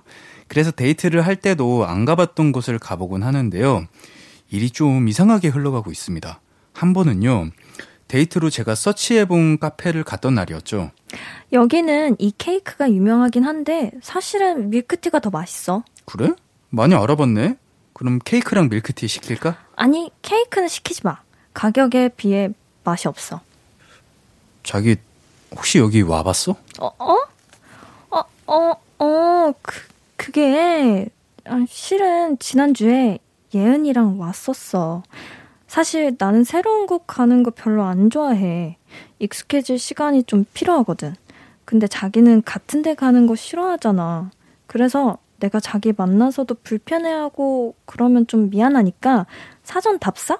그래서 0.52 0.70
데이트를 0.70 1.24
할 1.24 1.36
때도 1.36 1.86
안 1.86 2.04
가봤던 2.04 2.52
곳을 2.52 2.78
가보곤 2.78 3.22
하는데요. 3.22 3.86
일이 4.50 4.68
좀 4.68 5.08
이상하게 5.08 5.48
흘러가고 5.48 5.90
있습니다. 5.90 6.40
한 6.74 6.92
번은요, 6.92 7.48
데이트로 8.08 8.50
제가 8.50 8.74
search해본 8.74 9.60
카페를 9.60 10.04
갔던 10.04 10.34
날이었죠. 10.34 10.90
여기는 11.54 12.16
이 12.18 12.34
케이크가 12.36 12.90
유명하긴 12.90 13.44
한데 13.44 13.92
사실은 14.02 14.68
밀크티가 14.68 15.20
더 15.20 15.30
맛있어. 15.30 15.84
그래? 16.04 16.28
많이 16.68 16.94
알아봤네? 16.94 17.56
그럼 17.94 18.18
케이크랑 18.22 18.68
밀크티 18.68 19.08
시킬까? 19.08 19.56
아니, 19.74 20.10
케이크는 20.20 20.68
시키지 20.68 21.00
마. 21.04 21.16
가격에 21.54 22.10
비해 22.10 22.50
맛이 22.84 23.08
없어. 23.08 23.40
자기 24.62 24.96
혹시 25.52 25.78
여기 25.78 26.02
와봤어? 26.02 26.56
어, 26.78 26.86
어? 26.98 27.16
어, 28.10 28.22
어, 28.46 28.74
어, 28.98 29.52
그, 29.62 29.91
그게, 30.22 31.08
아, 31.46 31.64
실은 31.68 32.38
지난주에 32.38 33.18
예은이랑 33.52 34.20
왔었어. 34.20 35.02
사실 35.66 36.14
나는 36.16 36.44
새로운 36.44 36.86
곳 36.86 37.08
가는 37.08 37.42
거 37.42 37.50
별로 37.50 37.82
안 37.82 38.08
좋아해. 38.08 38.76
익숙해질 39.18 39.80
시간이 39.80 40.22
좀 40.22 40.44
필요하거든. 40.54 41.16
근데 41.64 41.88
자기는 41.88 42.42
같은 42.44 42.82
데 42.82 42.94
가는 42.94 43.26
거 43.26 43.34
싫어하잖아. 43.34 44.30
그래서 44.68 45.18
내가 45.40 45.58
자기 45.58 45.92
만나서도 45.96 46.54
불편해하고 46.62 47.74
그러면 47.84 48.24
좀 48.28 48.48
미안하니까 48.50 49.26
사전 49.64 49.98
답사? 49.98 50.38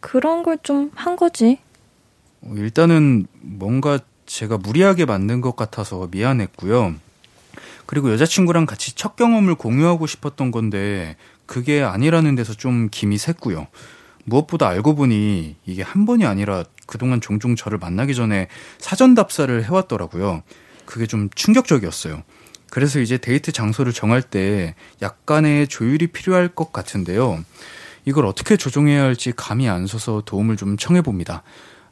그런 0.00 0.42
걸 0.42 0.56
좀 0.62 0.90
한 0.94 1.16
거지. 1.16 1.58
어, 2.42 2.52
일단은 2.56 3.26
뭔가 3.42 3.98
제가 4.24 4.56
무리하게 4.56 5.04
만든 5.04 5.42
것 5.42 5.54
같아서 5.54 6.08
미안했고요. 6.10 6.94
그리고 7.88 8.12
여자친구랑 8.12 8.66
같이 8.66 8.94
첫 8.94 9.16
경험을 9.16 9.54
공유하고 9.54 10.06
싶었던 10.06 10.50
건데 10.50 11.16
그게 11.46 11.82
아니라는 11.82 12.34
데서 12.34 12.52
좀 12.52 12.88
김이 12.90 13.16
샜고요. 13.16 13.66
무엇보다 14.24 14.68
알고 14.68 14.94
보니 14.94 15.56
이게 15.64 15.82
한 15.82 16.04
번이 16.04 16.26
아니라 16.26 16.64
그동안 16.86 17.22
종종 17.22 17.56
저를 17.56 17.78
만나기 17.78 18.14
전에 18.14 18.48
사전 18.76 19.14
답사를 19.14 19.64
해왔더라고요. 19.64 20.42
그게 20.84 21.06
좀 21.06 21.30
충격적이었어요. 21.34 22.24
그래서 22.68 23.00
이제 23.00 23.16
데이트 23.16 23.52
장소를 23.52 23.94
정할 23.94 24.20
때 24.20 24.74
약간의 25.00 25.68
조율이 25.68 26.08
필요할 26.08 26.48
것 26.48 26.74
같은데요. 26.74 27.42
이걸 28.04 28.26
어떻게 28.26 28.58
조정해야 28.58 29.02
할지 29.02 29.32
감이 29.34 29.66
안 29.66 29.86
서서 29.86 30.24
도움을 30.26 30.58
좀 30.58 30.76
청해봅니다. 30.76 31.42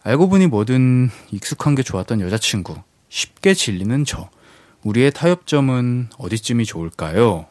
알고 0.03 0.29
보니 0.29 0.49
뭐든 0.49 1.09
익숙한 1.31 1.75
게 1.75 1.83
좋았던 1.83 2.21
여자친구, 2.21 2.77
쉽게 3.09 3.55
질리는 3.55 4.05
저. 4.05 4.29
우리의 4.87 5.11
타협점은 5.11 6.11
어디쯤이 6.16 6.64
좋을까요? 6.64 7.47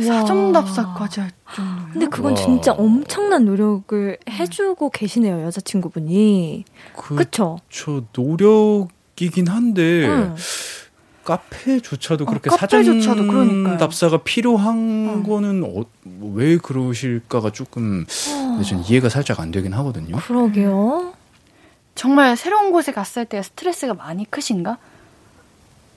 사정답사까지 0.00 1.20
할 1.20 1.30
정도예요? 1.54 1.88
근데 1.92 2.06
그건 2.06 2.32
와. 2.32 2.36
진짜 2.38 2.72
엄청난 2.72 3.44
노력을 3.44 4.16
해주고 4.30 4.90
계시네요, 4.90 5.42
여자친구분이. 5.42 6.64
그, 6.96 7.16
그쵸? 7.16 7.58
저 7.68 8.04
노력이긴 8.16 9.48
한데 9.48 10.06
응. 10.06 10.36
카페조차도 11.24 12.24
어, 12.24 12.26
그렇게 12.26 12.50
카페조차도 12.50 13.00
사전 13.02 13.28
그러니까요. 13.28 13.78
답사가 13.78 14.22
필요한 14.22 15.22
어. 15.24 15.28
거는 15.28 15.64
어, 15.64 15.84
왜 16.34 16.56
그러실까가 16.56 17.50
조금 17.50 18.06
근데 18.32 18.62
전 18.64 18.80
이해가 18.84 19.08
살짝 19.08 19.40
안 19.40 19.50
되긴 19.50 19.74
하거든요. 19.74 20.16
그러게요. 20.16 21.14
정말 21.94 22.36
새로운 22.36 22.72
곳에 22.72 22.92
갔을 22.92 23.24
때 23.26 23.42
스트레스가 23.42 23.92
많이 23.94 24.28
크신가? 24.30 24.78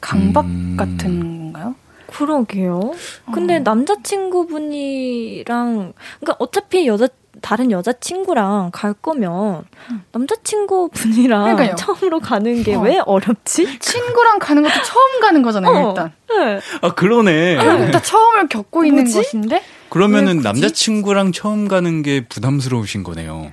강박 0.06 0.46
음. 0.46 0.76
같은 0.78 1.52
건가요? 1.52 1.74
그러게요. 2.08 2.94
근데 3.34 3.56
어. 3.56 3.60
남자친구분이랑, 3.60 5.94
그러니까 6.20 6.36
어차피 6.38 6.86
여자, 6.88 7.08
다른 7.42 7.72
여자친구랑 7.72 8.70
갈 8.72 8.94
거면, 8.94 9.64
남자친구분이랑 10.12 11.44
그러니까요. 11.56 11.76
처음으로 11.76 12.20
가는 12.20 12.62
게 12.64 12.76
어. 12.76 12.82
왜 12.82 13.00
어 13.06 13.18
렵지? 13.20 13.80
친구랑 13.80 14.38
가는 14.40 14.62
것도 14.62 14.74
처음 14.84 15.20
가는 15.22 15.42
거잖아요, 15.42 15.76
어. 15.76 15.90
일단. 15.90 16.12
네. 16.30 16.60
아 16.82 16.94
그러네. 16.94 17.56
결국 17.56 17.92
다 17.92 18.00
처음을 18.02 18.48
겪고 18.48 18.86
있는 18.86 19.04
뭐지? 19.06 19.18
것인데? 19.18 19.64
그러면은? 19.90 20.42
남자친구랑 20.42 21.32
처음 21.32 21.68
가는 21.68 22.04
게 22.04 22.26
부담스러우신 22.28 23.04
거네요. 23.04 23.52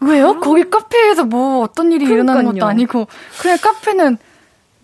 왜요? 0.00 0.38
거기 0.40 0.68
카페에서 0.68 1.24
뭐 1.24 1.62
어떤 1.62 1.90
일이 1.90 2.04
일어나는 2.04 2.44
것도 2.44 2.54
그러니까요. 2.56 2.68
아니고, 2.70 3.06
그냥 3.40 3.56
카페는 3.60 4.18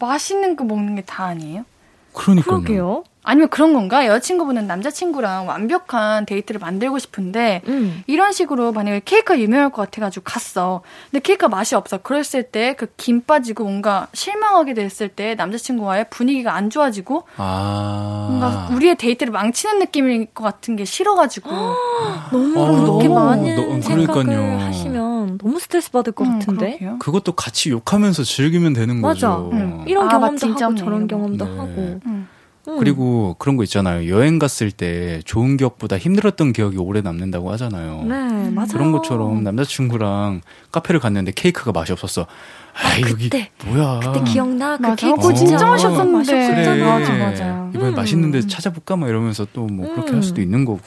맛있는 0.06 0.56
거 0.56 0.64
먹는 0.64 0.96
게 0.96 1.02
다 1.06 1.24
아니에요? 1.26 1.64
그러니까요. 2.12 2.60
그러게요. 2.60 3.04
아니면 3.24 3.48
그런 3.50 3.72
건가? 3.72 4.04
여자친구분은 4.04 4.66
남자친구랑 4.66 5.46
완벽한 5.46 6.26
데이트를 6.26 6.58
만들고 6.58 6.98
싶은데, 6.98 7.62
음. 7.68 8.02
이런 8.08 8.32
식으로 8.32 8.72
만약에 8.72 9.00
케이크가 9.04 9.38
유명할 9.38 9.70
것 9.70 9.82
같아가지고 9.82 10.24
갔어. 10.24 10.82
근데 11.10 11.20
케이크가 11.22 11.48
맛이 11.48 11.76
없어. 11.76 11.98
그랬을 11.98 12.42
때 12.42 12.74
그 12.74 12.88
김 12.96 13.20
빠지고 13.22 13.62
뭔가 13.64 14.08
실망하게 14.12 14.74
됐을 14.74 15.08
때 15.08 15.36
남자친구와의 15.36 16.06
분위기가 16.10 16.54
안 16.54 16.68
좋아지고 16.68 17.22
아. 17.36 18.26
뭔가 18.28 18.68
우리의 18.74 18.96
데이트를 18.96 19.32
망치는 19.32 19.78
느낌일 19.78 20.26
것 20.34 20.42
같은 20.42 20.74
게 20.74 20.84
싫어가지고 20.84 21.48
너무 22.32 22.60
어, 22.60 22.66
그렇게 22.72 23.08
너무, 23.08 23.14
많은 23.14 23.54
너- 23.56 23.80
생각을 23.82 24.24
그러니까요. 24.24 24.66
하시면 24.66 24.91
너무 25.40 25.58
스트레스 25.58 25.90
받을 25.90 26.12
것 26.12 26.26
음, 26.26 26.38
같은데. 26.38 26.78
그러게요. 26.78 26.98
그것도 26.98 27.32
같이 27.32 27.70
욕하면서 27.70 28.24
즐기면 28.24 28.72
되는 28.72 29.00
맞아. 29.00 29.36
거죠. 29.36 29.50
응. 29.52 29.84
이런 29.86 30.06
아, 30.06 30.10
경험도 30.10 30.46
하고 30.48 30.64
없네, 30.64 30.80
저런. 30.80 31.06
경험도 31.06 31.44
네. 31.44 31.50
하고. 31.50 32.00
음. 32.06 32.28
음. 32.68 32.78
그리고 32.78 33.34
그런 33.40 33.56
거 33.56 33.64
있잖아요. 33.64 34.08
여행 34.08 34.38
갔을 34.38 34.70
때 34.70 35.20
좋은 35.24 35.56
기억보다 35.56 35.98
힘들었던 35.98 36.52
기억이 36.52 36.78
오래 36.78 37.00
남는다고 37.00 37.50
하잖아요. 37.52 38.04
네, 38.04 38.50
맞아요. 38.50 38.68
그런 38.70 38.92
것처럼 38.92 39.42
남자친구랑 39.42 40.42
카페를 40.70 41.00
갔는데 41.00 41.32
케이크가 41.34 41.72
맛이 41.72 41.92
없었어. 41.92 42.22
아, 42.22 43.00
여기 43.00 43.28
그때, 43.28 43.50
뭐야? 43.66 44.00
그때 44.00 44.22
기억나? 44.30 44.76
그 44.76 44.82
맞아. 44.82 44.94
케이크 44.94 45.16
그거 45.16 45.34
진짜 45.34 45.66
맛있었는데. 45.66 46.64
그래. 46.64 46.84
맞아, 46.84 47.12
맞아. 47.14 47.70
이번에 47.74 47.88
음. 47.90 47.94
맛있는데 47.96 48.46
찾아볼까? 48.46 48.96
막 48.96 49.08
이러면서 49.08 49.44
또뭐 49.52 49.94
그렇게 49.94 50.12
음. 50.12 50.16
할 50.16 50.22
수도 50.22 50.40
있는 50.40 50.64
거고. 50.64 50.80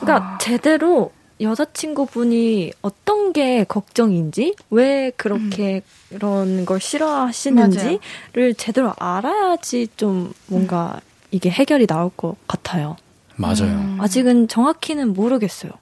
그러니까 0.00 0.38
제대로 0.40 1.12
여자친구분이 1.40 2.72
어떤 2.82 3.32
게 3.32 3.64
걱정인지 3.64 4.54
왜 4.70 5.10
그렇게 5.16 5.82
그런 6.08 6.64
걸 6.64 6.80
싫어하시는지를 6.80 8.54
제대로 8.56 8.92
알아야지 8.98 9.88
좀 9.96 10.32
뭔가 10.46 11.00
이게 11.30 11.50
해결이 11.50 11.86
나올 11.86 12.10
것 12.16 12.36
같아요. 12.46 12.96
맞아요. 13.36 13.64
음. 13.64 13.98
아직은 14.00 14.48
정확히는 14.48 15.12
모르겠어요. 15.12 15.72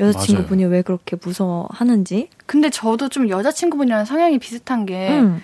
여자친구분이 0.00 0.64
왜 0.64 0.82
그렇게 0.82 1.16
무서워하는지. 1.22 2.28
근데 2.46 2.70
저도 2.70 3.08
좀 3.08 3.28
여자친구분이랑 3.28 4.04
성향이 4.04 4.38
비슷한 4.38 4.84
게, 4.84 5.10
음. 5.10 5.42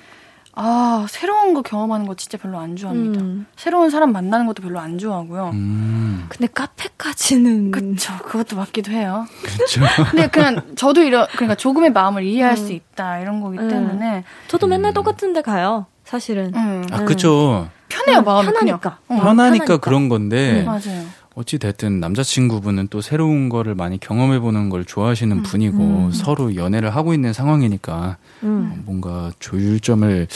아, 0.61 1.07
새로운 1.09 1.55
거 1.55 1.63
경험하는 1.63 2.05
거 2.05 2.15
진짜 2.17 2.37
별로 2.37 2.59
안 2.59 2.75
좋아합니다. 2.75 3.21
음. 3.23 3.47
새로운 3.55 3.91
사람 3.91 4.11
만나는 4.11 4.45
것도 4.47 4.61
별로 4.61 4.81
안 4.81 4.99
좋아하고요. 4.99 5.51
음, 5.53 6.27
근데 6.29 6.49
카페까지는 6.53 7.71
그쵸. 7.71 8.13
그것도 8.25 8.57
맞기도 8.57 8.91
해요. 8.91 9.25
그렇죠. 9.41 9.81
근데 10.11 10.27
그냥 10.27 10.61
저도 10.75 11.05
이런, 11.05 11.29
그러니까 11.31 11.55
조금의 11.55 11.93
마음을 11.93 12.25
이해할 12.25 12.55
음. 12.55 12.57
수 12.57 12.73
있다. 12.73 13.21
이런 13.21 13.41
거기 13.41 13.57
음. 13.57 13.69
때문에. 13.69 14.25
저도 14.49 14.67
맨날 14.67 14.91
음. 14.91 14.95
똑같은 14.95 15.33
데 15.33 15.43
가요. 15.43 15.87
사실은. 16.05 16.53
음. 16.57 16.85
아, 16.91 17.05
그쵸. 17.05 17.69
편해요, 17.89 18.23
마음이 18.23 18.47
그냥. 18.49 18.81
편하니까. 18.81 18.99
어, 19.09 19.15
편하니까 19.15 19.35
편하니까. 19.35 19.77
그런 19.77 20.09
건데, 20.09 20.65
맞아요. 20.65 21.07
어찌 21.39 21.59
됐든 21.59 22.01
남자친구분은 22.01 22.89
또 22.89 23.01
새로운 23.01 23.49
거를 23.49 23.77
많이 23.77 24.01
경험해 24.01 24.41
보는 24.41 24.71
걸 24.71 24.85
좋아하시는 24.85 25.37
음, 25.37 25.43
분이고 25.45 25.79
음. 25.79 26.11
서로 26.11 26.57
연애를 26.57 26.91
하고 26.97 27.15
있는 27.15 27.33
상황이니까 27.33 28.17
음. 28.43 28.83
뭔가 28.85 29.31
조율점을 29.39 30.27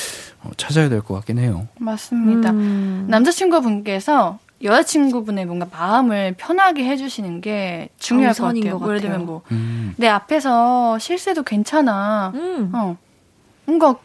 어, 0.45 0.51
찾아야 0.57 0.89
될 0.89 1.03
것 1.03 1.15
같긴 1.15 1.39
해요. 1.41 1.67
맞습니다. 1.81 2.51
음. 2.53 3.07
남자친구분께서 3.09 4.39
여자친구분의 4.63 5.47
뭔가 5.47 5.67
마음을 5.73 6.37
편하게 6.39 6.85
해주시는 6.85 7.41
게 7.41 7.89
중요할 7.99 8.33
것 8.35 8.45
같아요. 8.45 8.79
것뭐 8.79 8.89
예를 8.91 9.01
같아요. 9.01 9.01
들면 9.01 9.27
뭐, 9.27 9.43
음, 9.51 9.95
내 9.97 10.07
앞에서 10.07 11.01
실수해도 11.01 11.43
괜찮아. 11.43 12.31
음. 12.37 12.71
어. 12.73 12.97
뭔가 13.65 13.97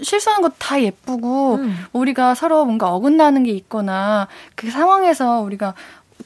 실수하는 0.00 0.40
거 0.40 0.54
다 0.58 0.80
예쁘고, 0.80 1.56
음. 1.56 1.76
우리가 1.92 2.34
서로 2.34 2.64
뭔가 2.64 2.94
어긋나는 2.94 3.42
게 3.42 3.50
있거나, 3.52 4.26
그 4.54 4.70
상황에서 4.70 5.40
우리가 5.40 5.74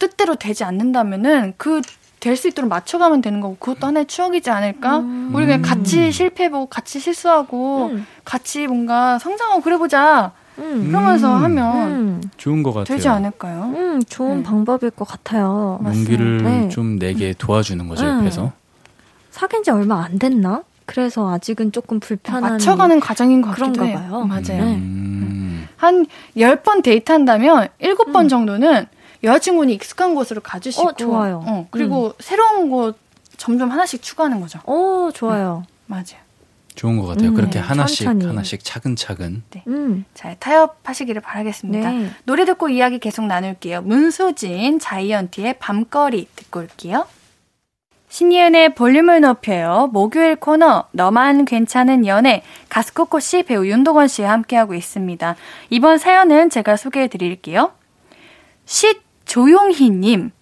뜻대로 0.00 0.34
되지 0.34 0.64
않는다면은, 0.64 1.54
그, 1.56 1.80
될 2.18 2.36
수 2.36 2.48
있도록 2.48 2.68
맞춰가면 2.68 3.22
되는 3.22 3.40
거고, 3.40 3.56
그것도 3.58 3.86
하나의 3.86 4.06
추억이지 4.06 4.50
않을까? 4.50 4.98
음. 4.98 5.30
우리 5.32 5.46
그냥 5.46 5.60
음. 5.60 5.62
같이 5.62 6.10
실패해보고, 6.12 6.66
같이 6.66 6.98
실수하고, 6.98 7.90
음. 7.92 8.06
같이 8.24 8.66
뭔가 8.66 9.18
성장하고 9.20 9.60
그래보자. 9.62 10.32
음. 10.58 10.88
그러면서 10.88 11.34
음. 11.38 11.44
하면 11.44 11.90
음. 11.92 12.20
좋은 12.36 12.62
것 12.62 12.72
같아요. 12.74 12.96
되지 12.96 13.08
않을까요? 13.08 13.72
음, 13.74 14.02
좋은 14.06 14.38
음. 14.38 14.42
방법일 14.42 14.90
것 14.90 15.06
같아요. 15.08 15.80
용기를 15.82 16.42
네. 16.42 16.68
좀 16.68 16.98
내게 16.98 17.32
도와주는 17.38 17.88
거죠, 17.88 18.04
음. 18.04 18.18
옆에서. 18.18 18.52
사귄 19.30 19.62
지 19.62 19.70
얼마 19.70 20.04
안 20.04 20.18
됐나? 20.18 20.62
그래서 20.84 21.32
아직은 21.32 21.72
조금 21.72 22.00
불편한 22.00 22.42
맞춰가는 22.42 23.00
과정인 23.00 23.40
것 23.40 23.56
같기도 23.56 23.86
해요. 23.86 23.96
봐요. 23.96 24.24
맞아요. 24.24 24.42
네. 24.64 24.76
음. 24.76 25.68
한 25.76 26.04
10번 26.36 26.82
데이트한다면 26.82 27.68
7번 27.80 28.24
음. 28.24 28.28
정도는 28.28 28.86
여자친구는 29.22 29.72
익숙한 29.74 30.14
곳으로 30.14 30.40
가주시고 30.40 30.88
어, 30.88 30.92
좋아요. 30.92 31.42
어, 31.46 31.66
그리고 31.70 32.14
새로운 32.20 32.70
곳 32.70 32.98
점점 33.36 33.70
하나씩 33.70 34.02
추가하는 34.02 34.40
거죠. 34.40 34.60
어, 34.64 35.10
좋아요. 35.14 35.64
맞아요. 35.86 36.20
좋은 36.74 36.98
것 36.98 37.06
같아요. 37.06 37.30
음, 37.30 37.34
그렇게 37.34 37.54
네, 37.54 37.58
하나씩 37.58 38.04
천천히. 38.04 38.26
하나씩 38.26 38.64
차근차근. 38.64 39.42
음. 39.66 40.04
잘 40.14 40.38
타협하시기를 40.38 41.20
바라겠습니다. 41.20 41.90
네. 41.90 42.10
노래 42.24 42.44
듣고 42.44 42.68
이야기 42.68 42.98
계속 42.98 43.26
나눌게요. 43.26 43.82
문소진, 43.82 44.78
자이언티의 44.78 45.58
밤거리 45.58 46.28
듣고 46.36 46.60
올게요. 46.60 47.06
신예은의 48.08 48.74
볼륨을 48.74 49.20
높여요. 49.20 49.88
목요일 49.92 50.36
코너 50.36 50.84
너만 50.92 51.44
괜찮은 51.44 52.06
연애 52.06 52.42
가스코코 52.68 53.20
씨 53.20 53.42
배우 53.44 53.66
윤동원 53.66 54.08
씨와 54.08 54.30
함께하고 54.32 54.74
있습니다. 54.74 55.36
이번 55.70 55.98
사연은 55.98 56.50
제가 56.50 56.76
소개해 56.76 57.08
드릴게요. 57.08 57.72
쉿 58.66 59.00
조용희님 59.30 60.32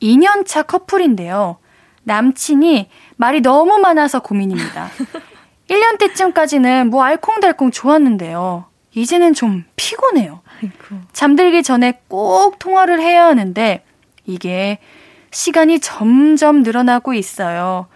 2년차 0.00 0.64
커플인데요. 0.64 1.56
남친이 2.04 2.88
말이 3.16 3.40
너무 3.40 3.78
많아서 3.78 4.20
고민입니다. 4.20 4.90
1년 5.68 5.98
때쯤까지는 5.98 6.88
뭐 6.90 7.02
알콩달콩 7.02 7.72
좋았는데요. 7.72 8.66
이제는 8.94 9.34
좀 9.34 9.64
피곤해요. 9.74 10.40
아이고. 10.62 11.02
잠들기 11.12 11.64
전에 11.64 12.00
꼭 12.06 12.60
통화를 12.60 13.00
해야 13.00 13.26
하는데 13.26 13.84
이게 14.24 14.78
시간이 15.32 15.80
점점 15.80 16.62
늘어나고 16.62 17.14
있어요. 17.14 17.88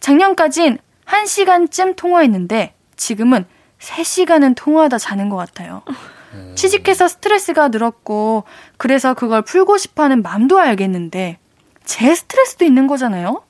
작년까진 0.00 0.78
1시간쯤 1.06 1.94
통화했는데 1.94 2.74
지금은 2.96 3.44
3시간은 3.78 4.54
통화하다 4.56 4.98
자는 4.98 5.28
것 5.28 5.36
같아요. 5.36 5.82
취직해서 6.54 7.08
스트레스가 7.08 7.68
늘었고 7.68 8.44
그래서 8.76 9.14
그걸 9.14 9.42
풀고 9.42 9.78
싶어하는 9.78 10.22
마음도 10.22 10.58
알겠는데 10.58 11.38
제 11.84 12.14
스트레스도 12.14 12.64
있는 12.64 12.86
거잖아요. 12.86 13.42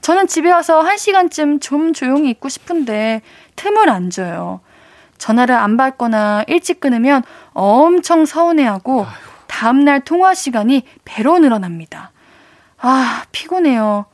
저는 0.00 0.26
집에 0.26 0.50
와서 0.50 0.82
1시간쯤 0.82 1.60
좀 1.60 1.92
조용히 1.92 2.30
있고 2.30 2.48
싶은데 2.48 3.22
틈을 3.56 3.88
안 3.88 4.10
줘요. 4.10 4.60
전화를 5.18 5.54
안 5.54 5.76
받거나 5.76 6.44
일찍 6.46 6.80
끊으면 6.80 7.22
엄청 7.52 8.26
서운해하고 8.26 9.06
다음날 9.46 10.00
통화 10.00 10.34
시간이 10.34 10.82
배로 11.04 11.38
늘어납니다. 11.38 12.12
아, 12.78 13.24
피곤해요. 13.32 14.06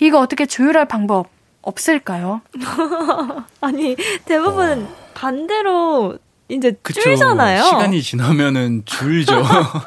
이거 0.00 0.18
어떻게 0.20 0.44
조율할 0.44 0.86
방법 0.86 1.28
없을까요? 1.62 2.42
아니, 3.60 3.96
대부분 4.24 4.86
반대로 5.14 6.18
이제 6.48 6.72
그쵸. 6.82 7.00
줄잖아요. 7.02 7.62
시간이 7.62 8.02
지나면은 8.02 8.82
줄죠. 8.86 9.42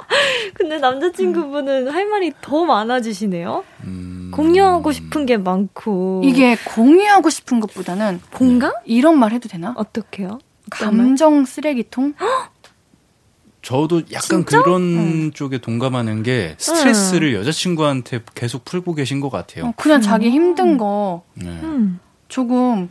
근데 0.53 0.77
남자친구분은 0.77 1.89
할 1.89 2.07
말이 2.07 2.31
더 2.41 2.65
많아지시네요. 2.65 3.63
음. 3.83 4.31
공유하고 4.31 4.91
싶은 4.91 5.25
게 5.25 5.37
많고. 5.37 6.21
이게 6.23 6.55
공유하고 6.55 7.29
싶은 7.29 7.59
것보다는 7.59 8.21
공감? 8.31 8.71
이런 8.85 9.17
말 9.17 9.31
해도 9.31 9.49
되나? 9.49 9.73
어떻게요? 9.75 10.39
감정 10.69 11.45
쓰레기통? 11.45 12.13
저도 13.61 14.01
약간 14.11 14.45
진짜? 14.45 14.61
그런 14.61 15.31
쪽에 15.33 15.59
동감하는 15.59 16.23
게 16.23 16.55
스트레스를 16.57 17.35
여자친구한테 17.35 18.21
계속 18.33 18.65
풀고 18.65 18.95
계신 18.95 19.19
것 19.19 19.29
같아요. 19.29 19.65
어, 19.65 19.73
그냥 19.77 20.01
자기 20.01 20.29
힘든 20.31 20.77
거, 20.77 21.23
네. 21.35 21.47
음. 21.47 21.99
조금 22.27 22.89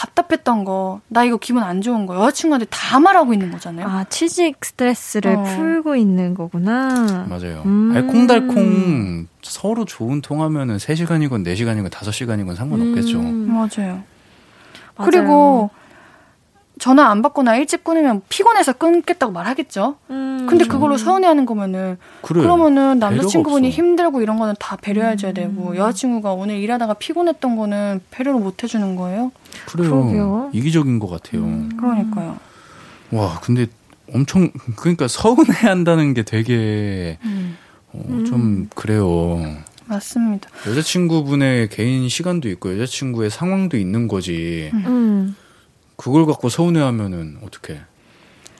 답답했던 0.00 0.64
거, 0.64 1.00
나 1.08 1.24
이거 1.24 1.36
기분 1.36 1.62
안 1.62 1.82
좋은 1.82 2.06
거, 2.06 2.16
여자친구한테 2.16 2.66
다 2.70 2.98
말하고 2.98 3.34
있는 3.34 3.50
거잖아요. 3.50 3.86
아, 3.86 4.04
취직 4.04 4.64
스트레스를 4.64 5.36
어. 5.36 5.42
풀고 5.42 5.94
있는 5.96 6.32
거구나. 6.32 7.26
맞아요. 7.28 7.62
음. 7.66 7.92
알콩달콩 7.94 9.26
서로 9.42 9.84
좋은 9.84 10.22
통하면은 10.22 10.78
3시간이건 10.78 11.46
4시간이건 11.46 11.90
5시간이건 11.90 12.54
상관없겠죠. 12.54 13.20
음. 13.20 13.48
맞아요. 13.48 14.02
맞아요. 14.96 15.10
그리고 15.10 15.70
전화 16.80 17.10
안 17.10 17.20
받거나 17.20 17.56
일찍 17.56 17.84
끊으면 17.84 18.22
피곤해서 18.30 18.72
끊겠다고 18.72 19.32
말하겠죠. 19.32 19.96
음. 20.08 20.46
근데 20.48 20.64
그걸로 20.64 20.96
서운해하는 20.96 21.44
거면은 21.44 21.98
그래. 22.22 22.40
그러면은 22.40 22.98
남자친구분이. 22.98 23.68
힘들고 23.70 24.22
이런 24.22 24.38
거는 24.38 24.54
다 24.58 24.76
배려해줘야 24.76 25.32
음. 25.32 25.34
되고 25.34 25.76
여자친구가 25.76 26.32
오늘 26.32 26.56
일하다가 26.56 26.94
피곤했던 26.94 27.56
거는 27.56 28.00
배려를 28.10 28.40
못 28.40 28.64
해주는 28.64 28.96
거예요. 28.96 29.30
그래요. 29.66 29.90
그러게요. 29.90 30.50
이기적인 30.54 30.98
것 30.98 31.08
같아요. 31.08 31.42
음. 31.42 31.70
그러니까요. 31.76 32.38
와, 33.12 33.38
근데 33.42 33.66
엄청 34.12 34.50
그러니까 34.76 35.06
서운해 35.06 35.52
한다는 35.68 36.14
게 36.14 36.22
되게 36.22 37.18
음, 37.24 37.58
어, 37.92 38.02
음. 38.08 38.24
좀 38.24 38.68
그래요. 38.74 39.38
맞습니다. 39.84 40.48
여자친구분의 40.66 41.68
개인 41.68 42.08
시간도 42.08 42.48
있고 42.48 42.72
여자친구의 42.72 43.28
상황도 43.28 43.76
있는 43.76 44.08
거지. 44.08 44.70
음. 46.00 46.02
그걸 46.02 46.26
갖고 46.26 46.48
서운해하면은 46.48 47.38
어떡해? 47.44 47.80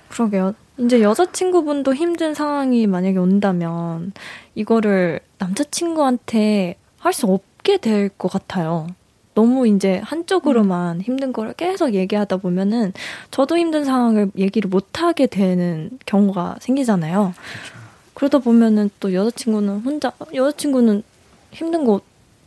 그러게요. 0.09 0.55
이제 0.79 1.03
여자친구분도 1.03 1.95
힘든 1.95 2.35
상황이 2.35 2.87
만약에 2.87 3.19
온다면 3.19 4.13
이거를 4.55 5.21
남자친구한테 5.39 6.77
할 6.99 7.13
수 7.13 7.27
없게 7.27 7.79
될 7.79 8.09
것 8.11 8.31
같아요. 8.31 8.87
너무 9.35 9.67
이제 9.69 10.01
한쪽으로만 10.05 10.97
음. 10.97 11.01
힘든 11.03 11.33
거를 11.33 11.53
계속 11.55 11.95
얘기하다 11.95 12.39
보면은 12.39 12.93
저도 13.31 13.57
힘든 13.57 13.85
상황을 13.85 14.31
얘기를 14.37 14.69
못 14.69 15.01
하게 15.01 15.27
되는 15.27 15.91
경우가 16.05 16.57
생기잖아요. 16.61 17.33
그러다 18.15 18.39
보면은 18.39 18.91
또 19.01 19.15
여자친구는 19.15 19.81
혼자 19.81 20.13
여자친구는 20.35 21.03
힘든 21.53 21.85
거 21.87 22.01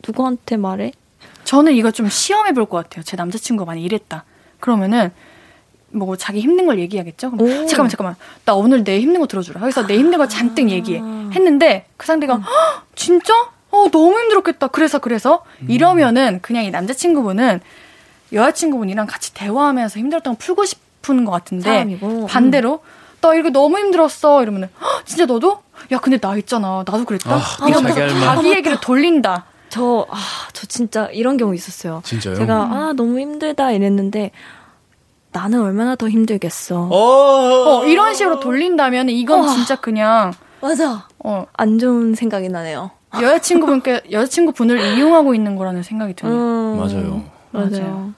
누구한테 0.06 0.58
말해? 0.58 0.91
저는 1.46 1.74
이거 1.74 1.89
좀 1.91 2.10
시험해 2.10 2.52
볼 2.54 2.66
것 2.66 2.78
같아요. 2.84 3.04
제 3.04 3.16
남자친구가 3.18 3.66
많이 3.66 3.84
이랬다. 3.84 4.24
그러면은 4.68 5.11
뭐 5.91 6.16
자기 6.16 6.39
힘든 6.39 6.66
걸 6.66 6.80
얘기하겠죠. 6.80 7.32
그럼 7.32 7.45
오. 7.45 7.66
잠깐만 7.68 7.89
잠깐만 7.89 8.16
나 8.45 8.53
오늘 8.55 8.86
내 8.86 8.99
힘든 9.01 9.20
거 9.20 9.28
들어주라. 9.28 9.59
그래서 9.59 9.86
내 9.86 9.97
힘든 9.97 10.18
걸 10.20 10.30
잔뜩 10.30 10.68
아. 10.68 10.70
얘기해. 10.70 10.99
했는데 11.34 11.86
그 11.97 12.07
상대가 12.07 12.36
"헉, 12.36 12.45
진짜? 12.95 13.34
어 13.72 13.89
너무 13.91 14.18
힘들었겠다. 14.20 14.68
그래서 14.70 14.99
그래서 14.99 15.43
이러면은 15.68 16.39
그냥 16.41 16.64
이 16.64 16.72
남자친구분은 16.72 17.59
여자친구분이랑 18.32 19.05
같이 19.05 19.34
대화하면서 19.34 19.99
힘들었던 19.99 20.34
걸 20.36 20.39
풀고 20.39 20.64
싶은 20.66 21.26
것 21.26 21.32
같은데 21.32 21.64
사람이고. 21.70 22.28
반대로 22.28 22.80
나 23.20 23.36
이거 23.36 23.49
너무 23.49 23.78
힘들었어 23.80 24.43
이러면은 24.43 24.70
"헉, 24.82 25.05
진짜 25.05 25.26
너도? 25.26 25.61
야 25.91 25.97
근데 25.99 26.18
나 26.18 26.38
있잖아 26.38 26.84
나도 26.88 27.03
그랬다. 27.03 27.36
아, 27.36 27.68
이러면서 27.68 27.99
자기 27.99 28.14
할 28.14 28.26
말. 28.26 28.36
자기 28.38 28.49
얘기를 28.51 28.80
돌린다. 28.80 29.45
저, 29.74 30.05
아, 30.11 30.17
저 30.53 30.67
진짜 30.67 31.07
이런 31.07 31.36
경우 31.36 31.55
있었어요. 31.55 32.03
진짜요? 32.05 32.36
제가, 32.36 32.53
아, 32.55 32.93
너무 32.95 33.19
힘들다 33.19 33.71
이랬는데, 33.71 34.30
나는 35.32 35.61
얼마나 35.61 35.95
더 35.95 36.07
힘들겠어. 36.07 36.89
어, 36.91 37.80
어, 37.80 37.86
이런 37.86 38.13
식으로 38.13 38.39
돌린다면 38.39 39.09
이건 39.09 39.45
어. 39.45 39.47
진짜 39.47 39.76
그냥 39.76 40.32
맞아. 40.61 41.07
어, 41.17 41.47
안 41.53 41.80
좋은 41.80 42.13
생각이 42.13 42.49
나네요. 42.49 42.91
여자친구분께 43.19 44.03
여자친구분을 44.11 44.95
이용하고 44.95 45.34
있는 45.34 45.55
거라는 45.55 45.82
생각이 45.82 46.13
드네요. 46.13 46.36
음, 46.36 46.78
맞아요. 46.78 47.24
맞아요. 47.49 47.69
맞아요. 47.71 48.13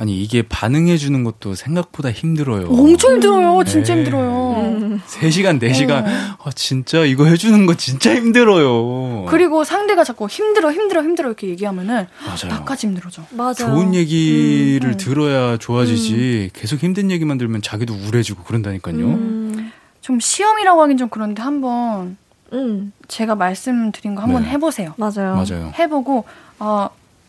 아니 0.00 0.16
이게 0.22 0.40
반응해 0.40 0.96
주는 0.96 1.24
것도 1.24 1.54
생각보다 1.54 2.10
힘들어요. 2.10 2.68
엄청 2.70 3.12
힘들어요. 3.16 3.62
진짜 3.64 3.94
네. 3.94 4.00
힘들어요. 4.00 4.52
음. 4.56 5.02
3시간, 5.06 5.60
4시간. 5.60 6.06
어. 6.06 6.36
아, 6.42 6.50
진짜 6.54 7.04
이거 7.04 7.26
해 7.26 7.36
주는 7.36 7.66
거 7.66 7.74
진짜 7.74 8.14
힘들어요. 8.14 9.26
그리고 9.28 9.62
상대가 9.62 10.02
자꾸 10.02 10.26
힘들어, 10.26 10.72
힘들어, 10.72 11.02
힘들어 11.02 11.28
이렇게 11.28 11.48
얘기하면은 11.48 12.06
맞아요. 12.24 12.58
나까지 12.60 12.86
힘들어져. 12.86 13.24
맞아요. 13.32 13.52
좋은 13.56 13.94
얘기를 13.94 14.88
음, 14.88 14.92
음. 14.92 14.96
들어야 14.96 15.58
좋아지지. 15.58 16.48
계속 16.54 16.82
힘든 16.82 17.10
얘기만 17.10 17.36
들으면 17.36 17.60
자기도 17.60 17.92
우울해지고 17.92 18.44
그런다니까요. 18.44 18.96
음, 19.04 19.70
좀 20.00 20.18
시험이라고 20.18 20.80
하긴 20.80 20.96
좀 20.96 21.08
그런데 21.10 21.42
한번 21.42 22.16
음, 22.54 22.94
제가 23.06 23.34
말씀드린 23.34 24.14
거 24.14 24.22
한번 24.22 24.44
네. 24.44 24.48
해보세요. 24.48 24.94
맞아요. 24.96 25.34
맞아요. 25.34 25.72
해보고 25.78 26.24
아 26.58 26.88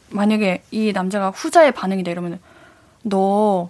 만약에 0.09 0.63
이 0.71 0.93
남자가 0.93 1.31
후자의 1.31 1.73
반응이다 1.73 2.09
이러면 2.11 2.39
너 3.03 3.69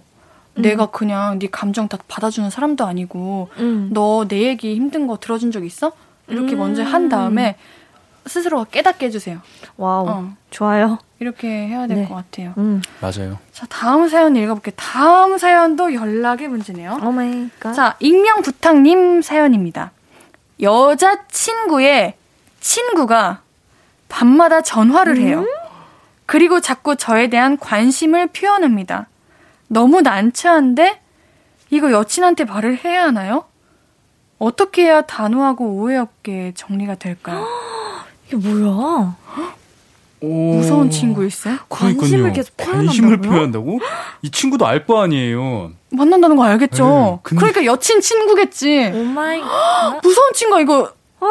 음. 0.56 0.62
내가 0.62 0.86
그냥 0.86 1.38
네 1.38 1.48
감정 1.50 1.88
다 1.88 1.98
받아주는 2.08 2.50
사람도 2.50 2.84
아니고 2.84 3.48
음. 3.58 3.90
너내 3.92 4.42
얘기 4.42 4.74
힘든 4.74 5.06
거 5.06 5.16
들어준 5.18 5.50
적 5.50 5.64
있어? 5.64 5.92
이렇게 6.28 6.54
음. 6.54 6.58
먼저 6.58 6.82
한 6.82 7.08
다음에 7.08 7.56
스스로가 8.26 8.64
깨닫게 8.64 9.06
해주세요. 9.06 9.40
Wow. 9.76 10.08
어, 10.08 10.32
좋아요. 10.50 10.98
이렇게 11.18 11.48
해야 11.48 11.86
될 11.86 11.98
네. 11.98 12.08
것 12.08 12.14
같아요. 12.14 12.54
음. 12.58 12.82
맞아요. 13.00 13.38
자, 13.52 13.66
다음 13.68 14.08
사연 14.08 14.36
읽어볼게요. 14.36 14.74
다음 14.76 15.38
사연도 15.38 15.94
연락의 15.94 16.48
문제네요. 16.48 16.98
Oh 17.02 17.10
my 17.10 17.48
God. 17.58 17.72
자, 17.72 17.96
익명 18.00 18.42
부탁님 18.42 19.22
사연입니다. 19.22 19.92
여자친구의 20.60 22.14
친구가 22.60 23.40
밤마다 24.08 24.62
전화를 24.62 25.18
해요. 25.18 25.44
그리고 26.26 26.60
자꾸 26.60 26.96
저에 26.96 27.28
대한 27.28 27.58
관심을 27.58 28.28
표현합니다. 28.28 29.06
너무 29.72 30.02
난처한데 30.02 31.00
이거 31.70 31.90
여친한테 31.90 32.44
말을 32.44 32.84
해야 32.84 33.04
하나요? 33.04 33.44
어떻게 34.38 34.82
해야 34.82 35.00
단호하고 35.02 35.64
오해 35.76 35.96
없게 35.96 36.52
정리가 36.54 36.96
될까요? 36.96 37.46
이게 38.28 38.36
뭐야? 38.36 39.16
오. 40.20 40.54
무서운 40.54 40.90
친구일세? 40.90 41.56
관심을 41.70 42.32
계속 42.32 42.54
관심을 42.56 43.16
표현한다고요? 43.16 43.30
표현한다고? 43.30 43.80
이 44.20 44.30
친구도 44.30 44.66
알 44.66 44.84
거 44.86 45.00
아니에요. 45.02 45.72
만난다는 45.90 46.36
거 46.36 46.44
알겠죠? 46.44 46.84
네, 46.84 47.18
근데- 47.22 47.40
그러니까 47.40 47.64
여친 47.64 48.00
친구겠지. 48.02 48.92
Oh 48.94 49.02
my 49.04 49.40
God. 49.40 50.00
무서운 50.04 50.32
친구야, 50.34 50.60
이거. 50.60 50.92
헐. 51.20 51.30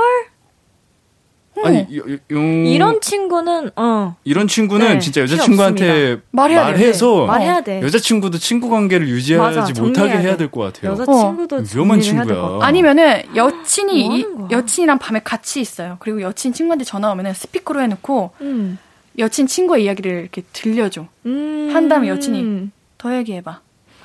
아니 1.63 1.79
요, 1.95 2.03
요, 2.09 2.13
요- 2.31 2.39
이런 2.71 3.01
친구는 3.01 3.71
어 3.75 4.15
이런 4.23 4.47
친구는 4.47 4.87
네, 4.93 4.99
진짜 4.99 5.21
여자친구한테 5.21 6.21
말해야 6.31 6.65
돼. 6.67 6.71
말해서 6.71 7.25
말해야 7.25 7.61
돼. 7.61 7.81
여자친구도 7.81 8.37
친구 8.37 8.69
관계를 8.69 9.07
유지하지 9.09 9.57
맞아, 9.57 9.81
못하게 9.81 9.93
정리해야 9.93 10.19
해야 10.19 10.31
돼. 10.31 10.37
될것 10.37 10.73
같아요. 10.73 10.91
여자 10.93 11.03
어. 11.03 11.19
친구도 11.19 11.63
위험한 11.75 11.99
친구야. 12.01 12.59
아니면은 12.61 13.21
여친이 13.35 14.25
뭐 14.33 14.47
이? 14.49 14.51
여친이랑 14.51 14.97
밤에 14.99 15.19
같이 15.23 15.59
있어요. 15.61 15.97
그리고 15.99 16.21
여친 16.21 16.53
친구한테 16.53 16.85
전화 16.85 17.11
오면은 17.11 17.33
스피커로 17.33 17.81
해놓고 17.81 18.31
음. 18.41 18.77
여친 19.19 19.45
친구의 19.47 19.83
이야기를 19.83 20.11
이렇게 20.21 20.43
들려줘. 20.53 21.05
음. 21.25 21.69
한 21.73 21.89
다음에 21.89 22.07
여친이 22.07 22.69
더 22.97 23.15
얘기해봐. 23.17 23.59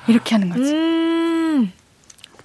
이렇게 0.09 0.35
하는 0.35 0.49
거지. 0.49 0.73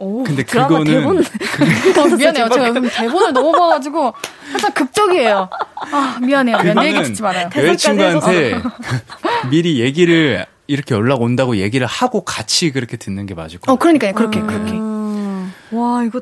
음. 0.03 0.07
오, 0.07 0.23
근데 0.25 0.43
드라마 0.45 0.69
그거는- 0.69 0.87
대본 0.87 1.19
어, 1.19 1.23
미안해요. 2.17 2.49
제가 2.49 2.69
요즘 2.69 2.89
대본을 2.89 3.33
너무 3.33 3.53
봐가지고 3.53 4.13
살짝 4.51 4.75
극적이에요. 4.75 5.49
아 5.93 6.19
미안해요. 6.21 6.59
미안. 6.63 6.77
내 6.77 6.89
얘기 6.89 7.03
듣지 7.03 7.23
말아요. 7.23 7.49
여자친구한테 7.57 8.61
미리 9.51 9.81
얘기를 9.81 10.45
이렇게 10.67 10.95
연락 10.95 11.23
온다고 11.23 11.57
얘기를 11.57 11.87
하고 11.87 12.23
같이 12.25 12.71
그렇게 12.73 12.97
듣는 12.97 13.27
게 13.27 13.35
맞을 13.35 13.59
것어 13.61 13.77
같아요. 13.77 13.79
그러니까요. 13.79 14.15
그렇게 14.15 14.41
아. 14.41 14.47
그렇게. 14.47 14.73
와 15.77 16.03
이거 16.05 16.21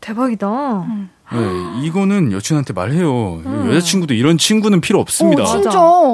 대박이다. 0.00 0.46
음. 0.82 1.10
네, 1.32 1.86
이거는 1.86 2.32
여친한테 2.32 2.74
말해요. 2.74 3.42
여자친구도 3.70 4.12
이런 4.14 4.36
친구는 4.36 4.80
필요 4.82 5.00
없습니다. 5.00 5.42
어, 5.42 5.46
진짜 5.46 5.70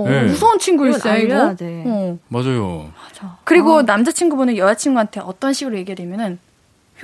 네. 0.07 0.23
무서운 0.23 0.59
친구일세 0.59 1.23
이거. 1.23 1.55
돼. 1.57 1.83
어. 1.87 2.17
맞아요. 2.29 2.91
맞아. 3.09 3.37
그리고 3.45 3.79
아. 3.79 3.83
남자친구분은 3.83 4.57
여자친구한테 4.57 5.21
어떤 5.21 5.53
식으로 5.53 5.77
얘기되면은 5.79 6.39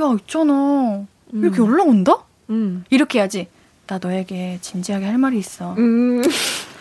야 0.01 0.15
있잖아 0.19 1.05
이렇게 1.33 1.59
연락 1.63 1.89
온다? 1.89 2.19
음. 2.51 2.85
이렇게 2.91 3.19
해야지. 3.19 3.49
나 3.87 3.99
너에게 3.99 4.59
진지하게 4.61 5.07
할 5.07 5.19
말이 5.19 5.39
있어. 5.39 5.75
음. 5.79 6.23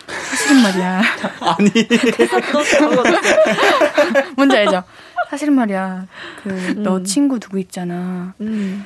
사실은 0.08 0.62
말이야. 0.64 1.02
아니. 1.42 1.70
뭔지 4.36 4.58
알죠? 4.58 4.84
사실은 5.30 5.54
말이야. 5.54 6.06
그너 6.44 6.98
음. 6.98 7.04
친구 7.04 7.40
누구 7.40 7.60
있잖아. 7.60 8.34
음. 8.42 8.86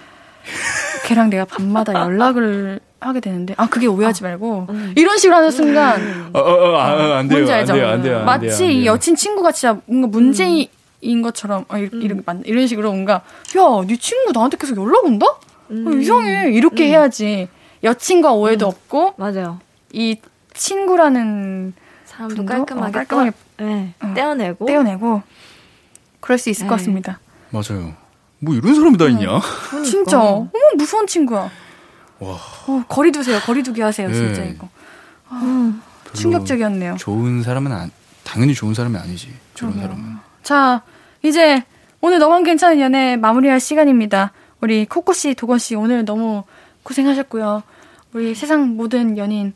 걔랑 1.05 1.29
내가 1.29 1.45
밤마다 1.45 1.93
연락을 1.93 2.79
하게 2.99 3.19
되는데 3.19 3.53
아 3.57 3.67
그게 3.67 3.87
오해하지 3.87 4.23
말고 4.23 4.67
음. 4.69 4.93
이런 4.95 5.17
식으로 5.17 5.37
하는 5.37 5.51
순간 5.51 6.29
어, 6.33 6.39
어, 6.39 6.71
어, 6.71 6.77
아, 6.77 7.17
안 7.19 7.27
돼요. 7.27 7.39
뭔지 7.39 7.53
안 7.53 7.59
알죠? 7.59 7.73
돼요. 7.73 7.87
안 7.87 8.01
돼요. 8.01 8.17
안 8.19 8.25
마치 8.25 8.47
돼요, 8.47 8.55
안이 8.67 8.73
돼요. 8.81 8.91
여친 8.93 9.15
친구가 9.15 9.51
진짜 9.51 9.79
뭔가 9.85 10.07
문제인 10.07 10.67
것처럼 11.21 11.65
아, 11.69 11.77
이렇게, 11.77 11.97
이렇게 11.97 12.21
만- 12.25 12.43
이런 12.45 12.67
식으로 12.67 12.91
뭔가 12.91 13.21
야네 13.55 13.97
친구 13.97 14.31
나한테 14.33 14.57
계속 14.57 14.77
연락 14.77 15.05
온다? 15.05 15.25
어, 15.27 15.39
음. 15.71 16.01
이상해 16.01 16.51
이렇게 16.51 16.87
해야지 16.87 17.47
여친과 17.83 18.33
오해도 18.33 18.67
없고 18.67 19.13
맞아요. 19.17 19.59
이 19.93 20.17
친구라는 20.53 21.73
사람도 22.05 22.35
분도 22.35 22.51
깔끔하게, 22.51 22.89
어, 22.89 22.91
깔끔하게 22.91 23.31
떼- 23.57 23.63
네, 23.65 23.93
어. 24.01 24.13
떼어내고 24.13 24.65
떼어내고 24.65 25.21
그럴 26.19 26.37
수 26.37 26.49
있을 26.49 26.67
것 26.67 26.75
네. 26.75 26.77
같습니다. 26.81 27.19
맞아요. 27.51 27.93
뭐 28.39 28.53
이런 28.55 28.75
사람이 28.75 28.97
다 28.97 29.05
있냐? 29.05 29.39
그러니까. 29.39 29.83
진짜 29.83 30.21
어머 30.21 30.49
무서운 30.77 31.07
친구야. 31.07 31.49
와. 32.19 32.31
어, 32.67 32.83
거리 32.89 33.11
두세요. 33.11 33.39
거리 33.39 33.63
두기 33.63 33.81
하세요. 33.81 34.07
네. 34.09 34.13
진짜 34.13 34.43
이거 34.43 34.67
음. 35.31 35.81
별로 36.03 36.13
충격적이었네요. 36.15 36.95
좋은 36.97 37.41
사람은 37.43 37.71
안, 37.71 37.91
당연히 38.23 38.53
좋은 38.53 38.73
사람이 38.73 38.97
아니지. 38.97 39.33
저런. 39.55 39.75
사람은. 39.79 40.17
자 40.43 40.81
이제 41.23 41.63
오늘 42.01 42.19
너만 42.19 42.43
괜찮은 42.43 42.79
연애 42.79 43.15
마무리할 43.17 43.59
시간입니다. 43.59 44.31
우리 44.61 44.85
코코 44.85 45.13
씨, 45.13 45.33
도건 45.35 45.59
씨 45.59 45.75
오늘 45.75 46.05
너무 46.05 46.43
고생하셨고요. 46.83 47.63
우리 48.13 48.33
세상 48.35 48.75
모든 48.75 49.17
연인 49.17 49.53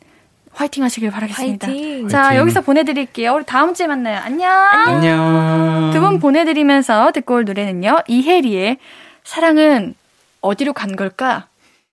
화이팅 0.53 0.83
하시길 0.83 1.09
바라겠습니다. 1.11 1.67
화이팅. 1.67 2.07
자 2.07 2.23
화이팅. 2.25 2.39
여기서 2.41 2.61
보내드릴게요. 2.61 3.33
우리 3.33 3.43
다음 3.45 3.73
주에 3.73 3.87
만나요. 3.87 4.19
안녕. 4.19 4.51
안녕. 4.51 5.91
두 5.93 5.99
분 5.99 6.19
보내드리면서 6.19 7.11
듣고 7.11 7.35
올 7.35 7.45
노래는요. 7.45 7.99
이혜리의 8.07 8.77
사랑은 9.23 9.95
어디로 10.41 10.73
간 10.73 10.95
걸까? 10.95 11.47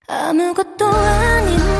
아무것도 0.08 0.86
아닌 0.88 1.79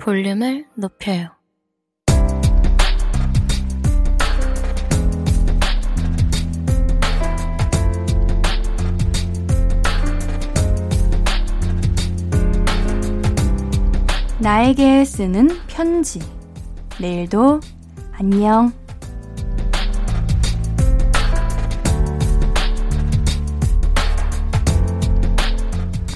볼륨을 0.00 0.66
높여요 0.74 1.28
나에게 14.40 15.04
쓰는 15.04 15.48
편지. 15.66 16.18
내일도 16.98 17.60
안녕. 18.12 18.72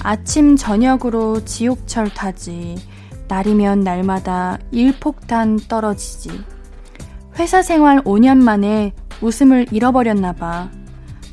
아침 0.01 0.55
저녁으로 0.55 1.45
지옥철 1.45 2.09
타지. 2.09 2.94
날이면 3.27 3.81
날마다 3.81 4.57
일폭탄 4.71 5.59
떨어지지. 5.67 6.29
회사 7.37 7.61
생활 7.61 8.01
5년 8.03 8.37
만에 8.37 8.93
웃음을 9.21 9.65
잃어버렸나 9.71 10.33
봐. 10.33 10.69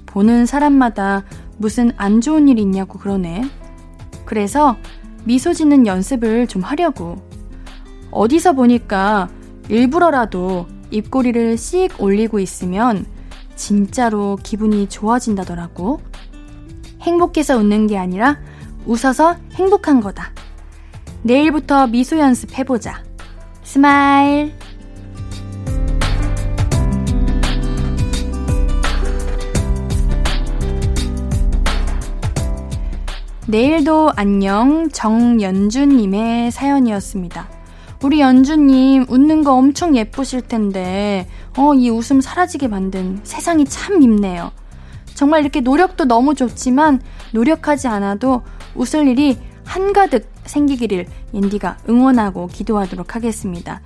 보는 0.07 0.47
사람마다 0.47 1.25
무슨 1.59 1.93
안 1.97 2.21
좋은 2.21 2.49
일 2.49 2.59
있냐고 2.59 2.99
그러네. 2.99 3.43
그래서 4.25 4.77
미소 5.25 5.53
짓는 5.53 5.87
연습을 5.87 6.47
좀 6.47 6.63
하려고. 6.63 7.17
어디서 8.11 8.53
보니까 8.53 9.29
일부러라도 9.69 10.67
입꼬리를 10.91 11.57
씩 11.57 12.01
올리고 12.01 12.39
있으면 12.41 13.07
진짜로 13.57 14.37
기분이 14.43 14.89
좋아진다더라고. 14.89 16.01
행복해서 17.01 17.57
웃는 17.57 17.87
게 17.87 17.99
아니라 17.99 18.39
웃어서 18.87 19.37
행복한 19.55 20.01
거다. 20.01 20.33
내일부터 21.23 21.87
미소 21.87 22.19
연습 22.19 22.59
해보자. 22.59 23.03
Smile. 23.63 24.53
내일도 33.47 34.11
안녕 34.17 34.89
정연주님의 34.89 36.51
사연이었습니다. 36.51 37.49
우리 38.03 38.21
연주님 38.21 39.07
웃는 39.09 39.45
거 39.45 39.53
엄청 39.55 39.95
예쁘실 39.95 40.43
텐데 40.43 41.29
어, 41.57 41.75
이 41.75 41.89
웃음 41.91 42.21
사라지게 42.21 42.67
만든 42.67 43.21
세상이 43.23 43.67
참 43.67 44.01
밉네요. 44.01 44.51
정말 45.15 45.43
이렇게 45.43 45.61
노력도 45.61 46.07
너무 46.07 46.35
좋지만 46.35 47.01
노력하지 47.33 47.87
않아도 47.87 48.43
웃을 48.75 49.07
일이 49.07 49.39
한가득 49.65 50.32
생기기를 50.45 51.07
인디가 51.33 51.79
응원하고 51.89 52.49
기도하도록 52.49 53.15
하겠습니다. 53.15 53.81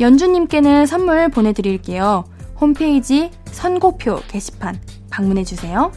연주님께는 0.00 0.86
선물 0.86 1.28
보내드릴게요. 1.28 2.24
홈페이지 2.60 3.30
선고표 3.46 4.20
게시판 4.28 4.80
방문해주세요. 5.10 5.92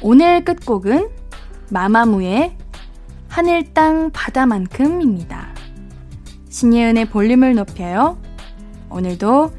오늘 0.00 0.44
끝곡은 0.44 1.08
마마무의 1.70 2.56
하늘 3.28 3.72
땅 3.72 4.10
바다만큼입니다. 4.10 5.54
신예은의 6.50 7.08
볼륨을 7.08 7.54
높여요. 7.54 8.18
오늘도 8.90 9.52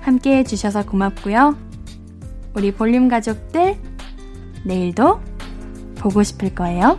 함께 0.00 0.38
해주셔서 0.38 0.86
고맙고요. 0.86 1.56
우리 2.54 2.72
볼륨 2.72 3.08
가족들, 3.08 3.76
내일도 4.64 5.20
보고 5.96 6.22
싶을 6.22 6.54
거예요. 6.54 6.98